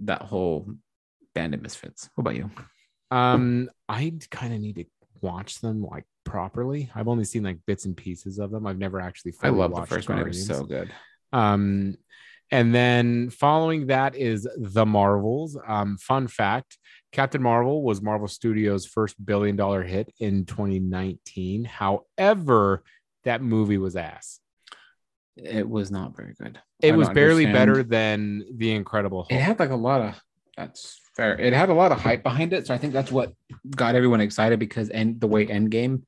that 0.00 0.22
whole 0.22 0.68
band 1.34 1.54
of 1.54 1.62
misfits. 1.62 2.08
What 2.14 2.22
about 2.22 2.36
you? 2.36 2.50
Um, 3.10 3.70
I 3.88 4.14
kind 4.30 4.54
of 4.54 4.60
need 4.60 4.76
to 4.76 4.84
watch 5.20 5.60
them 5.60 5.82
like 5.82 6.04
properly. 6.24 6.90
I've 6.94 7.08
only 7.08 7.24
seen 7.24 7.42
like 7.42 7.58
bits 7.66 7.84
and 7.84 7.96
pieces 7.96 8.38
of 8.38 8.50
them. 8.50 8.66
I've 8.66 8.78
never 8.78 9.00
actually. 9.00 9.32
I 9.42 9.48
fully 9.48 9.58
love 9.58 9.70
the 9.70 9.80
watched 9.80 9.92
first 9.92 10.08
one. 10.08 10.18
It 10.18 10.26
was 10.26 10.46
so 10.46 10.64
good. 10.64 10.90
Um, 11.32 11.96
and 12.50 12.74
then 12.74 13.30
following 13.30 13.88
that 13.88 14.14
is 14.14 14.46
The 14.56 14.86
Marvels. 14.86 15.58
Um, 15.66 15.96
fun 15.98 16.28
fact 16.28 16.78
Captain 17.14 17.42
Marvel 17.42 17.82
was 17.82 18.02
Marvel 18.02 18.26
Studios' 18.26 18.86
first 18.86 19.24
billion 19.24 19.54
dollar 19.54 19.84
hit 19.84 20.12
in 20.18 20.44
2019. 20.44 21.64
However, 21.64 22.82
that 23.22 23.40
movie 23.40 23.78
was 23.78 23.94
ass. 23.96 24.40
It 25.36 25.68
was 25.68 25.90
not 25.90 26.16
very 26.16 26.34
good. 26.34 26.60
It 26.80 26.92
I 26.92 26.96
was 26.96 27.08
barely 27.08 27.46
understand. 27.46 27.70
better 27.70 27.82
than 27.82 28.44
The 28.56 28.72
Incredible 28.72 29.22
Hulk. 29.22 29.32
It 29.32 29.40
had 29.40 29.58
like 29.58 29.70
a 29.70 29.76
lot 29.76 30.00
of 30.00 30.20
that's 30.56 31.00
fair. 31.16 31.38
It 31.38 31.52
had 31.52 31.68
a 31.68 31.74
lot 31.74 31.92
of 31.92 32.00
hype 32.00 32.22
behind 32.22 32.52
it, 32.52 32.66
so 32.66 32.74
I 32.74 32.78
think 32.78 32.92
that's 32.92 33.12
what 33.12 33.32
got 33.70 33.94
everyone 33.94 34.20
excited 34.20 34.58
because 34.58 34.88
and 34.88 35.20
the 35.20 35.26
way 35.26 35.46
Endgame 35.46 36.02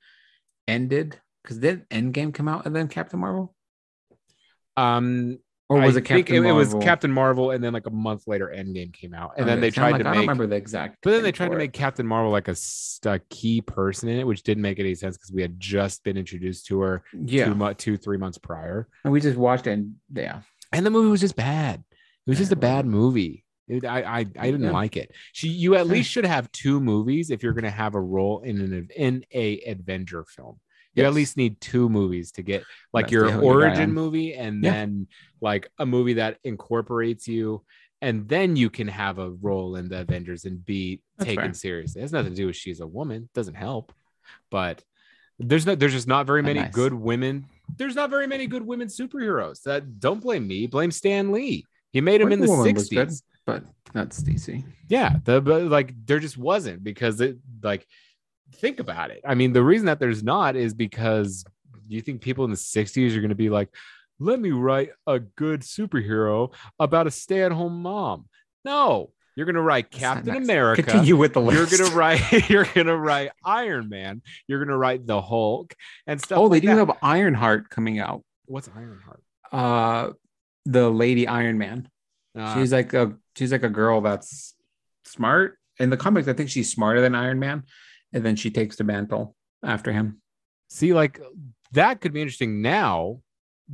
ended. 0.68 1.18
Because 1.42 1.58
did 1.58 1.88
Endgame 1.90 2.34
come 2.34 2.48
out 2.48 2.66
and 2.66 2.74
then 2.74 2.88
Captain 2.88 3.20
Marvel, 3.20 3.54
um, 4.76 5.38
or 5.68 5.80
was 5.80 5.96
I 5.96 6.00
it 6.00 6.04
Captain 6.04 6.44
it, 6.44 6.48
it 6.48 6.52
was 6.52 6.74
Captain 6.74 7.10
Marvel, 7.10 7.50
and 7.50 7.62
then 7.62 7.72
like 7.72 7.86
a 7.86 7.90
month 7.90 8.24
later, 8.26 8.52
Endgame 8.54 8.92
came 8.92 9.14
out, 9.14 9.32
and 9.36 9.48
then 9.48 9.60
they 9.60 9.70
tried 9.70 9.92
like, 9.92 10.02
to 10.02 10.08
I 10.08 10.10
make. 10.10 10.16
don't 10.18 10.22
remember 10.24 10.46
the 10.46 10.56
exact. 10.56 10.98
But 11.02 11.10
then 11.12 11.22
they 11.22 11.32
tried 11.32 11.46
to 11.48 11.52
for 11.52 11.58
make 11.58 11.70
it. 11.70 11.78
Captain 11.78 12.06
Marvel 12.06 12.30
like 12.30 12.48
a, 12.48 12.56
a 13.04 13.18
key 13.30 13.60
person 13.60 14.08
in 14.08 14.18
it, 14.18 14.26
which 14.26 14.42
didn't 14.42 14.62
make 14.62 14.78
any 14.78 14.94
sense 14.94 15.16
because 15.16 15.32
we 15.32 15.42
had 15.42 15.58
just 15.58 16.04
been 16.04 16.16
introduced 16.16 16.66
to 16.66 16.80
her 16.80 17.04
yeah, 17.12 17.72
two, 17.78 17.96
three 17.96 18.18
months 18.18 18.38
prior. 18.38 18.88
and 19.04 19.12
we 19.12 19.20
just 19.20 19.38
watched 19.38 19.66
it. 19.66 19.72
And 19.72 19.94
yeah, 20.12 20.40
and 20.72 20.84
the 20.84 20.90
movie 20.90 21.10
was 21.10 21.20
just 21.20 21.36
bad. 21.36 21.84
It 22.26 22.30
was 22.30 22.38
Yeah, 22.38 22.42
just 22.42 22.52
a 22.52 22.56
bad 22.56 22.86
movie. 22.86 23.44
It- 23.68 23.84
I 23.84 24.00
I, 24.02 24.18
I 24.18 24.22
didn't 24.50 24.62
Yeah. 24.64 24.70
like 24.70 24.96
it. 24.96 25.12
She 25.32 25.48
you 25.48 25.74
at 25.76 25.86
least 25.86 26.10
should 26.10 26.26
have 26.26 26.50
two 26.52 26.80
movies 26.80 27.30
if 27.30 27.42
you're 27.42 27.52
going 27.52 27.64
to 27.64 27.70
have 27.70 27.94
a 27.94 28.00
role 28.00 28.40
in 28.42 28.60
an 28.60 28.88
in 28.96 29.24
a 29.32 29.60
adventure 29.60 30.24
film. 30.24 30.60
You 30.94 31.04
at 31.04 31.12
least 31.12 31.36
need 31.36 31.60
two 31.60 31.90
movies 31.90 32.32
to 32.32 32.42
get 32.42 32.64
like 32.94 33.04
That's 33.06 33.12
your 33.12 33.24
the 33.26 33.32
hill 33.32 33.42
you 33.42 33.48
die 33.48 33.54
origin 33.66 33.92
movie 33.92 34.32
and 34.34 34.64
Yeah. 34.64 34.70
then 34.72 35.08
like 35.42 35.70
a 35.78 35.84
movie 35.84 36.14
that 36.14 36.38
incorporates 36.42 37.28
you 37.28 37.64
and 38.00 38.28
then 38.28 38.56
you 38.56 38.70
can 38.70 38.88
have 38.88 39.18
a 39.18 39.30
role 39.30 39.76
in 39.76 39.88
the 39.88 40.00
Avengers 40.00 40.44
and 40.46 40.64
be 40.64 41.00
That's 41.18 41.28
taken 41.28 41.44
fair. 41.44 41.54
seriously. 41.54 42.00
It 42.00 42.04
has 42.04 42.12
nothing 42.12 42.32
to 42.32 42.36
do 42.36 42.46
with 42.46 42.56
she's 42.56 42.80
a 42.80 42.86
woman. 42.86 43.28
Doesn't 43.34 43.54
help. 43.56 43.92
But 44.50 44.82
there's 45.38 45.66
no 45.66 45.74
there's 45.74 45.92
just 45.92 46.06
not 46.08 46.26
very 46.26 46.40
Oh, 46.40 46.44
many 46.44 46.60
nice. 46.60 46.72
good 46.74 46.94
women. 46.94 47.46
There's 47.76 47.94
not 47.94 48.08
very 48.10 48.26
many 48.26 48.46
good 48.46 48.66
women 48.66 48.88
superheroes. 48.88 49.62
That 49.64 49.98
don't 50.00 50.20
blame 50.22 50.46
me. 50.46 50.66
Blame 50.66 50.90
Stan 50.92 51.30
Lee. 51.32 51.66
He 51.92 52.00
made 52.00 52.20
him 52.20 52.32
in 52.32 52.40
the 52.40 52.46
Woman 52.48 52.74
60s. 52.74 53.22
But 53.46 53.62
that's 53.94 54.22
DC. 54.22 54.64
Yeah, 54.88 55.16
the 55.24 55.40
but 55.40 55.64
like 55.64 55.94
there 56.06 56.18
just 56.18 56.36
wasn't 56.36 56.82
because 56.84 57.20
it 57.20 57.38
like 57.62 57.86
think 58.56 58.80
about 58.80 59.10
it. 59.10 59.20
I 59.24 59.34
mean, 59.34 59.52
the 59.52 59.62
reason 59.62 59.86
that 59.86 60.00
there's 60.00 60.22
not 60.22 60.56
is 60.56 60.74
because 60.74 61.44
you 61.88 62.00
think 62.00 62.20
people 62.20 62.44
in 62.44 62.50
the 62.50 62.56
60s 62.56 63.16
are 63.16 63.20
going 63.20 63.28
to 63.28 63.34
be 63.34 63.50
like, 63.50 63.68
let 64.18 64.40
me 64.40 64.50
write 64.50 64.90
a 65.06 65.20
good 65.20 65.60
superhero 65.60 66.52
about 66.78 67.06
a 67.06 67.10
stay-at-home 67.10 67.82
mom. 67.82 68.26
No, 68.64 69.10
you're 69.36 69.46
going 69.46 69.56
to 69.56 69.62
write 69.62 69.90
Captain 69.90 70.34
nice. 70.34 70.44
America. 70.44 70.82
Continue 70.82 71.16
with 71.16 71.34
the 71.34 71.42
You're 71.42 71.66
gonna 71.66 71.94
write. 71.94 72.48
You're 72.50 72.64
gonna 72.64 72.96
write 72.96 73.30
Iron 73.44 73.88
Man. 73.88 74.22
You're 74.48 74.64
gonna 74.64 74.78
write 74.78 75.06
the 75.06 75.20
Hulk 75.20 75.74
and 76.06 76.20
stuff. 76.20 76.38
Oh, 76.38 76.48
they 76.48 76.60
do 76.60 76.68
that. 76.68 76.76
have 76.76 76.96
Ironheart 77.02 77.68
coming 77.68 77.98
out. 77.98 78.24
What's 78.46 78.68
Ironheart? 78.74 79.22
Uh, 79.52 80.12
the 80.64 80.88
Lady 80.88 81.28
Iron 81.28 81.58
Man. 81.58 81.88
Uh, 82.34 82.54
she's 82.54 82.72
like 82.72 82.94
a 82.94 83.16
she's 83.36 83.52
like 83.52 83.62
a 83.62 83.68
girl 83.68 84.00
that's 84.00 84.54
smart. 85.04 85.58
In 85.78 85.90
the 85.90 85.96
comics, 85.96 86.26
I 86.28 86.32
think 86.32 86.48
she's 86.50 86.70
smarter 86.70 87.00
than 87.00 87.14
Iron 87.14 87.38
Man, 87.38 87.64
and 88.12 88.24
then 88.24 88.36
she 88.36 88.50
takes 88.50 88.76
the 88.76 88.84
mantle 88.84 89.36
after 89.64 89.92
him. 89.92 90.20
see, 90.68 90.92
like 90.94 91.20
that 91.72 92.00
could 92.00 92.12
be 92.12 92.20
interesting 92.22 92.62
now 92.62 93.20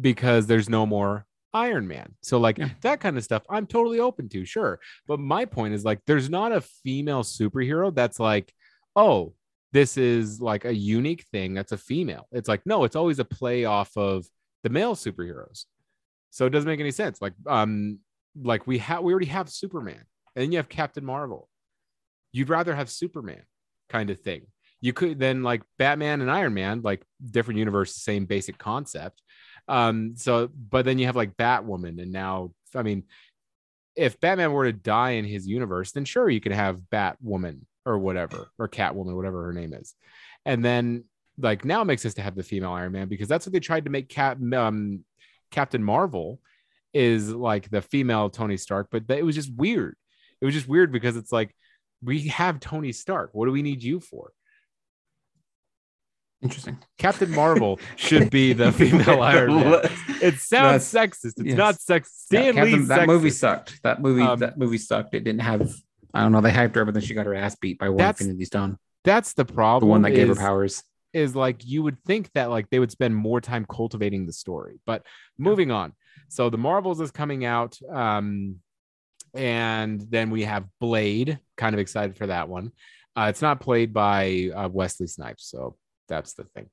because 0.01 0.47
there's 0.47 0.69
no 0.69 0.85
more 0.87 1.27
Iron 1.55 1.87
Man. 1.87 2.15
So, 2.23 2.39
like 2.39 2.59
Yeah. 2.59 2.71
that 2.81 3.01
kind 3.01 3.17
of 3.17 3.25
stuff, 3.25 3.43
I'm 3.49 3.67
totally 3.67 3.99
open 4.01 4.29
to, 4.31 4.45
sure. 4.45 4.81
But 5.07 5.21
my 5.21 5.45
point 5.45 5.75
is 5.75 5.85
like, 5.85 6.01
there's 6.07 6.29
not 6.31 6.51
a 6.53 6.61
female 6.61 7.23
superhero 7.23 7.95
that's 7.95 8.19
like, 8.19 8.53
oh, 8.97 9.35
this 9.73 9.97
is 9.97 10.41
like 10.41 10.65
a 10.65 10.75
unique 10.75 11.25
thing 11.33 11.55
that's 11.55 11.73
a 11.73 11.79
female. 11.79 12.27
It's 12.33 12.49
like, 12.49 12.63
no, 12.67 12.85
it's 12.85 12.97
always 12.97 13.19
a 13.19 13.25
play 13.25 13.65
off 13.65 13.97
of 13.97 14.27
the 14.63 14.71
male 14.71 14.95
superheroes. 14.95 15.65
So 16.31 16.47
it 16.47 16.51
doesn't 16.51 16.69
make 16.69 16.81
any 16.81 16.91
sense. 16.91 17.21
Like, 17.23 17.35
um, 17.47 17.99
like 18.41 18.67
we 18.67 18.79
have 18.79 19.03
we 19.03 19.13
already 19.13 19.27
have 19.27 19.49
Superman, 19.49 20.05
and 20.35 20.43
then 20.43 20.53
you 20.53 20.59
have 20.59 20.69
Captain 20.69 21.05
Marvel. 21.05 21.49
You'd 22.33 22.49
rather 22.49 22.75
have 22.75 22.91
Superman 22.91 23.43
kind 23.89 24.11
of 24.11 24.21
thing. 24.21 24.47
You 24.81 24.93
could 24.93 25.19
then 25.19 25.43
like 25.43 25.63
Batman 25.79 26.21
and 26.21 26.31
Iron 26.31 26.55
Man, 26.55 26.83
like 26.83 27.03
different 27.31 27.59
universe, 27.59 27.95
same 27.95 28.27
basic 28.27 28.59
concept. 28.59 29.23
Um, 29.69 30.15
so 30.17 30.49
but 30.49 30.85
then 30.85 30.99
you 30.99 31.07
have 31.07 31.17
like 31.17 31.37
Batwoman, 31.37 32.01
and 32.01 32.13
now 32.13 32.53
I 32.75 32.83
mean, 32.83 33.05
if 33.95 34.19
Batman 34.21 34.53
were 34.53 34.65
to 34.65 34.73
die 34.73 35.11
in 35.13 35.25
his 35.25 35.47
universe, 35.47 35.93
then 35.93 36.05
sure 36.05 36.29
you 36.29 36.41
could 36.41 36.53
have 36.53 36.81
Batwoman 36.93 37.61
or 37.85 37.99
whatever, 37.99 38.49
or 38.59 38.69
Catwoman, 38.69 39.15
whatever 39.15 39.45
her 39.45 39.53
name 39.53 39.75
is. 39.75 39.95
And 40.45 40.65
then 40.65 41.05
like 41.39 41.65
now 41.65 41.83
it 41.83 41.87
makes 41.87 42.03
sense 42.03 42.15
to 42.15 42.23
have 42.23 42.35
the 42.35 42.43
female 42.43 42.73
Iron 42.73 42.93
Man 42.93 43.09
because 43.09 43.29
that's 43.29 43.47
what 43.47 43.53
they 43.53 43.61
tried 43.61 43.85
to 43.85 43.91
make 43.91 44.09
Cap 44.09 44.39
um 44.55 45.05
Captain 45.51 45.83
Marvel 45.83 46.41
is 46.93 47.31
like 47.33 47.71
the 47.71 47.83
female 47.83 48.31
Tony 48.31 48.57
Stark, 48.57 48.89
but 48.91 49.05
it 49.09 49.25
was 49.25 49.35
just 49.35 49.53
weird. 49.55 49.97
It 50.41 50.45
was 50.45 50.55
just 50.55 50.69
weird 50.69 50.93
because 50.93 51.17
it's 51.17 51.33
like 51.33 51.55
we 52.03 52.29
have 52.29 52.61
Tony 52.61 52.93
Stark. 52.93 53.31
What 53.33 53.47
do 53.47 53.53
we 53.53 53.63
need 53.63 53.83
you 53.83 54.01
for? 54.01 54.33
Interesting. 56.43 56.79
Captain 56.99 57.31
Marvel 57.35 57.79
should 57.97 58.31
be 58.31 58.53
the 58.53 58.73
female 58.73 59.23
Iron 59.23 59.55
Man. 59.55 59.81
It 60.21 60.35
sounds 60.41 60.83
sexist. 60.85 61.35
It's 61.39 61.45
yes. 61.45 61.57
not 61.57 61.81
sex. 61.81 62.13
Stan 62.17 62.47
Yeah, 62.47 62.53
Captain- 62.65 62.87
that 62.89 63.07
movie 63.07 63.31
sucked. 63.31 63.81
That 63.85 64.01
movie 64.03 64.23
Um, 64.23 64.41
that 64.41 64.59
movie 64.59 64.79
sucked. 64.79 65.15
It 65.15 65.23
didn't 65.23 65.43
have. 65.43 65.73
I 66.13 66.23
don't 66.23 66.33
know. 66.33 66.41
They 66.41 66.51
hyped 66.51 66.75
her 66.75 66.83
up, 66.83 66.89
and 66.89 66.97
then 66.97 67.03
she 67.03 67.15
got 67.15 67.27
her 67.27 67.35
ass 67.35 67.55
beat 67.57 67.79
by 67.79 67.89
one 67.89 67.99
That's 67.99 68.21
Infinity 68.21 68.45
Stone, 68.47 68.77
That's 69.05 69.33
the 69.35 69.45
problem. 69.45 69.89
the 69.89 69.91
one 69.91 70.03
that 70.03 70.11
gave 70.11 70.29
her 70.29 70.35
powers. 70.35 70.83
is 71.15 71.35
like 71.37 71.65
you 71.65 71.83
would 71.85 72.03
think 72.05 72.31
that 72.35 72.51
like 72.51 72.69
they 72.71 72.79
would 72.81 72.91
spend 72.91 73.15
more 73.15 73.41
time 73.41 73.65
cultivating 73.67 74.27
the 74.27 74.33
story 74.33 74.81
but 74.87 75.07
moving 75.39 75.71
on 75.71 75.93
so 76.29 76.51
the 76.51 76.59
marvels 76.59 77.01
is 77.01 77.11
coming 77.11 77.45
out 77.45 77.79
um 77.91 78.57
and 79.35 80.01
then 80.11 80.31
we 80.31 80.43
have 80.45 80.67
blade 80.81 81.39
kind 81.57 81.75
of 81.75 81.81
excited 81.81 82.17
for 82.17 82.27
that 82.27 82.49
one 82.49 82.71
uh, 83.17 83.27
it's 83.29 83.43
not 83.43 83.61
played 83.61 83.93
by 83.93 84.51
uh, 84.55 84.69
wesley 84.71 85.07
snipes 85.07 85.45
so 85.47 85.77
that's 86.09 86.35
the 86.35 86.45
thing 86.55 86.69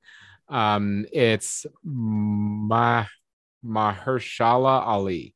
um 0.48 1.06
it's 1.12 1.66
Ma- 1.84 3.06
mahershala 3.64 4.82
ali 4.86 5.34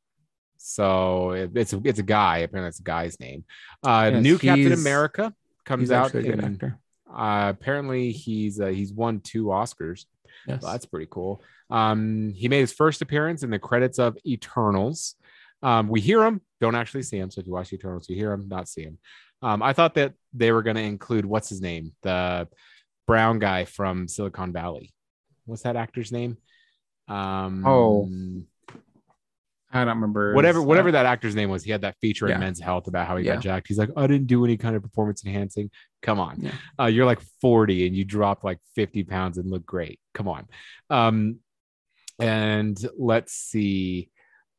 so 0.57 1.31
it- 1.31 1.51
it's 1.55 1.73
a, 1.73 1.81
it's 1.83 1.99
a 1.99 2.03
guy 2.03 2.39
apparently 2.39 2.69
it's 2.69 2.79
a 2.79 2.83
guy's 2.83 3.19
name 3.19 3.43
uh 3.83 4.09
Yes, 4.13 4.23
new 4.23 4.37
captain 4.37 4.73
america 4.73 5.33
comes 5.63 5.91
out 5.91 6.05
actually 6.07 6.27
a 6.27 6.31
good 6.31 6.39
in, 6.39 6.45
actor. 6.45 6.79
uh, 7.11 7.47
apparently 7.49 8.11
he's 8.11 8.59
uh, 8.59 8.67
he's 8.67 8.93
won 8.93 9.19
two 9.19 9.45
Oscars. 9.45 10.05
Yes. 10.47 10.63
That's 10.63 10.85
pretty 10.85 11.07
cool. 11.09 11.43
Um, 11.69 12.33
he 12.35 12.47
made 12.47 12.59
his 12.61 12.73
first 12.73 13.01
appearance 13.01 13.43
in 13.43 13.49
the 13.49 13.59
credits 13.59 13.99
of 13.99 14.17
Eternals. 14.25 15.15
Um, 15.63 15.87
we 15.87 16.01
hear 16.01 16.23
him, 16.23 16.41
don't 16.61 16.75
actually 16.75 17.03
see 17.03 17.17
him. 17.17 17.31
So 17.31 17.41
if 17.41 17.47
you 17.47 17.53
watch 17.53 17.73
Eternals, 17.73 18.07
you 18.09 18.15
hear 18.15 18.31
him, 18.31 18.47
not 18.47 18.67
see 18.67 18.83
him. 18.83 18.99
Um, 19.41 19.63
I 19.63 19.73
thought 19.73 19.95
that 19.95 20.13
they 20.33 20.51
were 20.51 20.63
going 20.63 20.75
to 20.75 20.81
include 20.81 21.25
what's 21.25 21.49
his 21.49 21.61
name, 21.61 21.93
the 22.03 22.47
brown 23.07 23.39
guy 23.39 23.65
from 23.65 24.07
Silicon 24.07 24.53
Valley. 24.53 24.93
What's 25.45 25.63
that 25.63 25.75
actor's 25.75 26.11
name? 26.11 26.37
Um, 27.07 27.65
Oh. 27.65 28.09
I 29.75 29.85
don't 29.85 29.95
remember 29.95 30.33
whatever 30.33 30.59
his- 30.59 30.65
whatever 30.67 30.91
that 30.91 31.05
actor's 31.05 31.35
name 31.35 31.49
was. 31.49 31.63
He 31.63 31.71
had 31.71 31.81
that 31.81 31.95
feature 32.01 32.27
Yeah. 32.27 32.35
in 32.35 32.39
Men's 32.41 32.59
Health 32.59 32.87
about 32.87 33.07
how 33.07 33.17
he 33.17 33.25
Yeah. 33.25 33.35
got 33.35 33.43
jacked. 33.43 33.67
He's 33.67 33.77
like, 33.77 33.89
I 33.97 34.07
didn't 34.07 34.27
do 34.27 34.43
any 34.45 34.57
kind 34.57 34.75
of 34.75 34.81
performance 34.81 35.25
enhancing. 35.25 35.69
Come 36.01 36.19
on, 36.19 36.39
Yeah. 36.41 36.51
uh, 36.79 36.85
you're 36.85 37.05
like 37.05 37.19
40 37.41 37.87
and 37.87 37.95
you 37.95 38.05
dropped 38.05 38.43
like 38.43 38.59
50 38.75 39.03
pounds 39.03 39.37
and 39.37 39.49
look 39.49 39.65
great. 39.65 39.99
Come 40.13 40.27
on. 40.27 40.47
Um, 40.89 41.39
and 42.19 42.77
let's 42.97 43.33
see. 43.33 44.09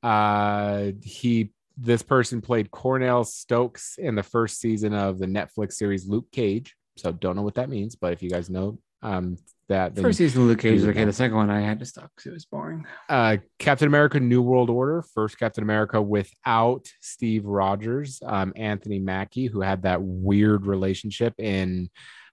Uh, 0.02 0.92
he 1.02 1.52
this 1.78 2.02
person 2.02 2.40
played 2.40 2.70
Cornell 2.70 3.22
Stokes 3.22 3.98
in 3.98 4.14
the 4.14 4.22
first 4.22 4.60
season 4.60 4.94
of 4.94 5.18
the 5.18 5.26
Netflix 5.26 5.74
series 5.74 6.06
Luke 6.08 6.26
Cage. 6.32 6.74
So 6.96 7.12
don't 7.12 7.36
know 7.36 7.42
what 7.42 7.56
that 7.56 7.68
means, 7.68 7.96
but 7.96 8.14
if 8.14 8.22
you 8.22 8.30
guys 8.30 8.48
know 8.48 8.78
um 9.02 9.36
that 9.68 9.94
then 9.94 10.04
First 10.04 10.18
season 10.18 10.42
of 10.42 10.48
Luke 10.48 10.60
Cage 10.60 10.82
you 10.82 10.90
okay. 10.90 11.04
The 11.04 11.12
second 11.12 11.36
one 11.36 11.50
I 11.50 11.60
had 11.60 11.80
to 11.80 11.84
stop 11.86 12.10
because 12.14 12.30
it 12.30 12.34
was 12.34 12.44
boring. 12.44 12.86
uh, 13.08 13.38
Captain 13.58 13.88
America: 13.88 14.20
New 14.20 14.42
World 14.42 14.70
Order, 14.70 15.02
first 15.14 15.38
Captain 15.38 15.64
America 15.64 16.00
without 16.00 16.86
Steve 17.00 17.44
Rogers, 17.44 18.20
um, 18.24 18.52
Anthony 18.56 18.98
Mackie, 18.98 19.46
who 19.46 19.60
had 19.60 19.82
that 19.82 20.00
weird 20.02 20.66
relationship 20.66 21.34
in, 21.38 21.90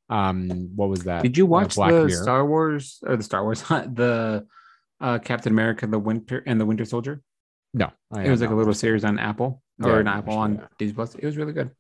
um, 0.10 0.72
what 0.76 0.90
was 0.90 1.04
that? 1.06 1.24
Did 1.24 1.38
you 1.38 1.46
watch 1.46 1.76
Black 1.76 1.92
the 1.92 2.06
Mirror. 2.06 2.24
Star 2.24 2.46
Wars 2.46 3.00
or 3.06 3.18
the 3.18 3.24
Star 3.24 3.44
Wars, 3.44 3.62
the 3.70 4.46
uh, 5.02 5.20
Captain 5.20 5.52
America, 5.52 5.88
the 5.88 6.00
Winter 6.00 6.44
and 6.46 6.62
the 6.62 6.66
Winter 6.66 6.86
Soldier? 6.86 7.22
No, 7.74 7.92
I 8.12 8.24
It 8.24 8.30
was 8.30 8.42
like 8.42 8.52
a 8.52 8.56
little 8.56 8.74
series 8.74 9.04
on 9.04 9.18
Apple 9.18 9.64
or 9.82 9.98
I 9.98 10.00
an 10.02 10.08
Apple 10.08 10.36
on 10.36 10.56
yeah. 10.56 10.66
Disney 10.78 10.94
Plus. 10.94 11.16
It 11.16 11.26
was 11.26 11.38
really 11.38 11.54
good. 11.54 11.72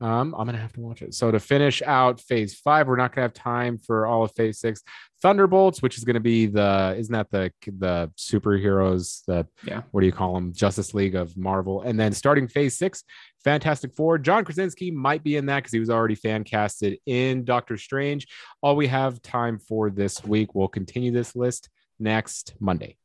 Um, 0.00 0.34
I'm 0.36 0.44
gonna 0.46 0.58
have 0.58 0.72
to 0.74 0.80
watch 0.80 1.02
it. 1.02 1.14
So 1.14 1.30
to 1.30 1.38
finish 1.38 1.80
out 1.80 2.20
Phase 2.20 2.54
Five, 2.58 2.88
we're 2.88 2.96
not 2.96 3.14
gonna 3.14 3.24
have 3.24 3.32
time 3.32 3.78
for 3.78 4.06
all 4.06 4.24
of 4.24 4.32
Phase 4.34 4.58
Six. 4.58 4.82
Thunderbolts, 5.22 5.82
which 5.82 5.96
is 5.96 6.04
gonna 6.04 6.18
be 6.20 6.46
the 6.46 6.94
isn't 6.98 7.12
that 7.12 7.30
the 7.30 7.52
the 7.78 8.10
superheroes? 8.18 9.24
The 9.26 9.46
Yeah. 9.64 9.82
what 9.92 10.00
do 10.00 10.06
you 10.06 10.12
call 10.12 10.34
them? 10.34 10.52
Justice 10.52 10.94
League 10.94 11.14
of 11.14 11.36
Marvel, 11.36 11.82
and 11.82 11.98
then 11.98 12.12
starting 12.12 12.48
Phase 12.48 12.76
Six, 12.76 13.04
Fantastic 13.44 13.94
Four. 13.94 14.18
John 14.18 14.44
Krasinski 14.44 14.90
might 14.90 15.22
be 15.22 15.36
in 15.36 15.46
that 15.46 15.60
because 15.60 15.72
he 15.72 15.80
was 15.80 15.90
already 15.90 16.16
fan 16.16 16.42
casted 16.44 16.98
in 17.06 17.44
Doctor 17.44 17.76
Strange. 17.78 18.26
All 18.62 18.74
we 18.76 18.88
have 18.88 19.22
time 19.22 19.58
for 19.60 19.90
this 19.90 20.24
week. 20.24 20.54
We'll 20.56 20.68
continue 20.68 21.12
this 21.12 21.36
list 21.36 21.70
next 22.00 22.54
Monday. 22.58 22.96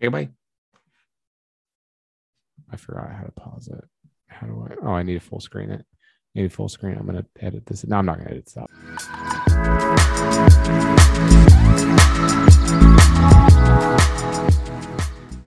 Okay, 0.00 0.08
bye. 0.08 0.28
I 2.70 2.76
forgot 2.76 3.10
how 3.12 3.24
to 3.24 3.32
pause 3.32 3.68
it. 3.68 3.84
How 4.28 4.46
do 4.46 4.68
I? 4.70 4.74
Oh, 4.86 4.92
I 4.92 5.02
need 5.02 5.14
to 5.14 5.20
full 5.20 5.40
screen 5.40 5.70
it. 5.70 5.84
To 6.36 6.48
full 6.48 6.68
screen. 6.68 6.96
I'm 6.96 7.06
gonna 7.06 7.24
edit 7.40 7.66
this. 7.66 7.86
No, 7.86 7.98
I'm 7.98 8.06
not 8.06 8.18
gonna 8.18 8.30
edit 8.30 8.46
this 8.46 8.56
out. 8.56 8.70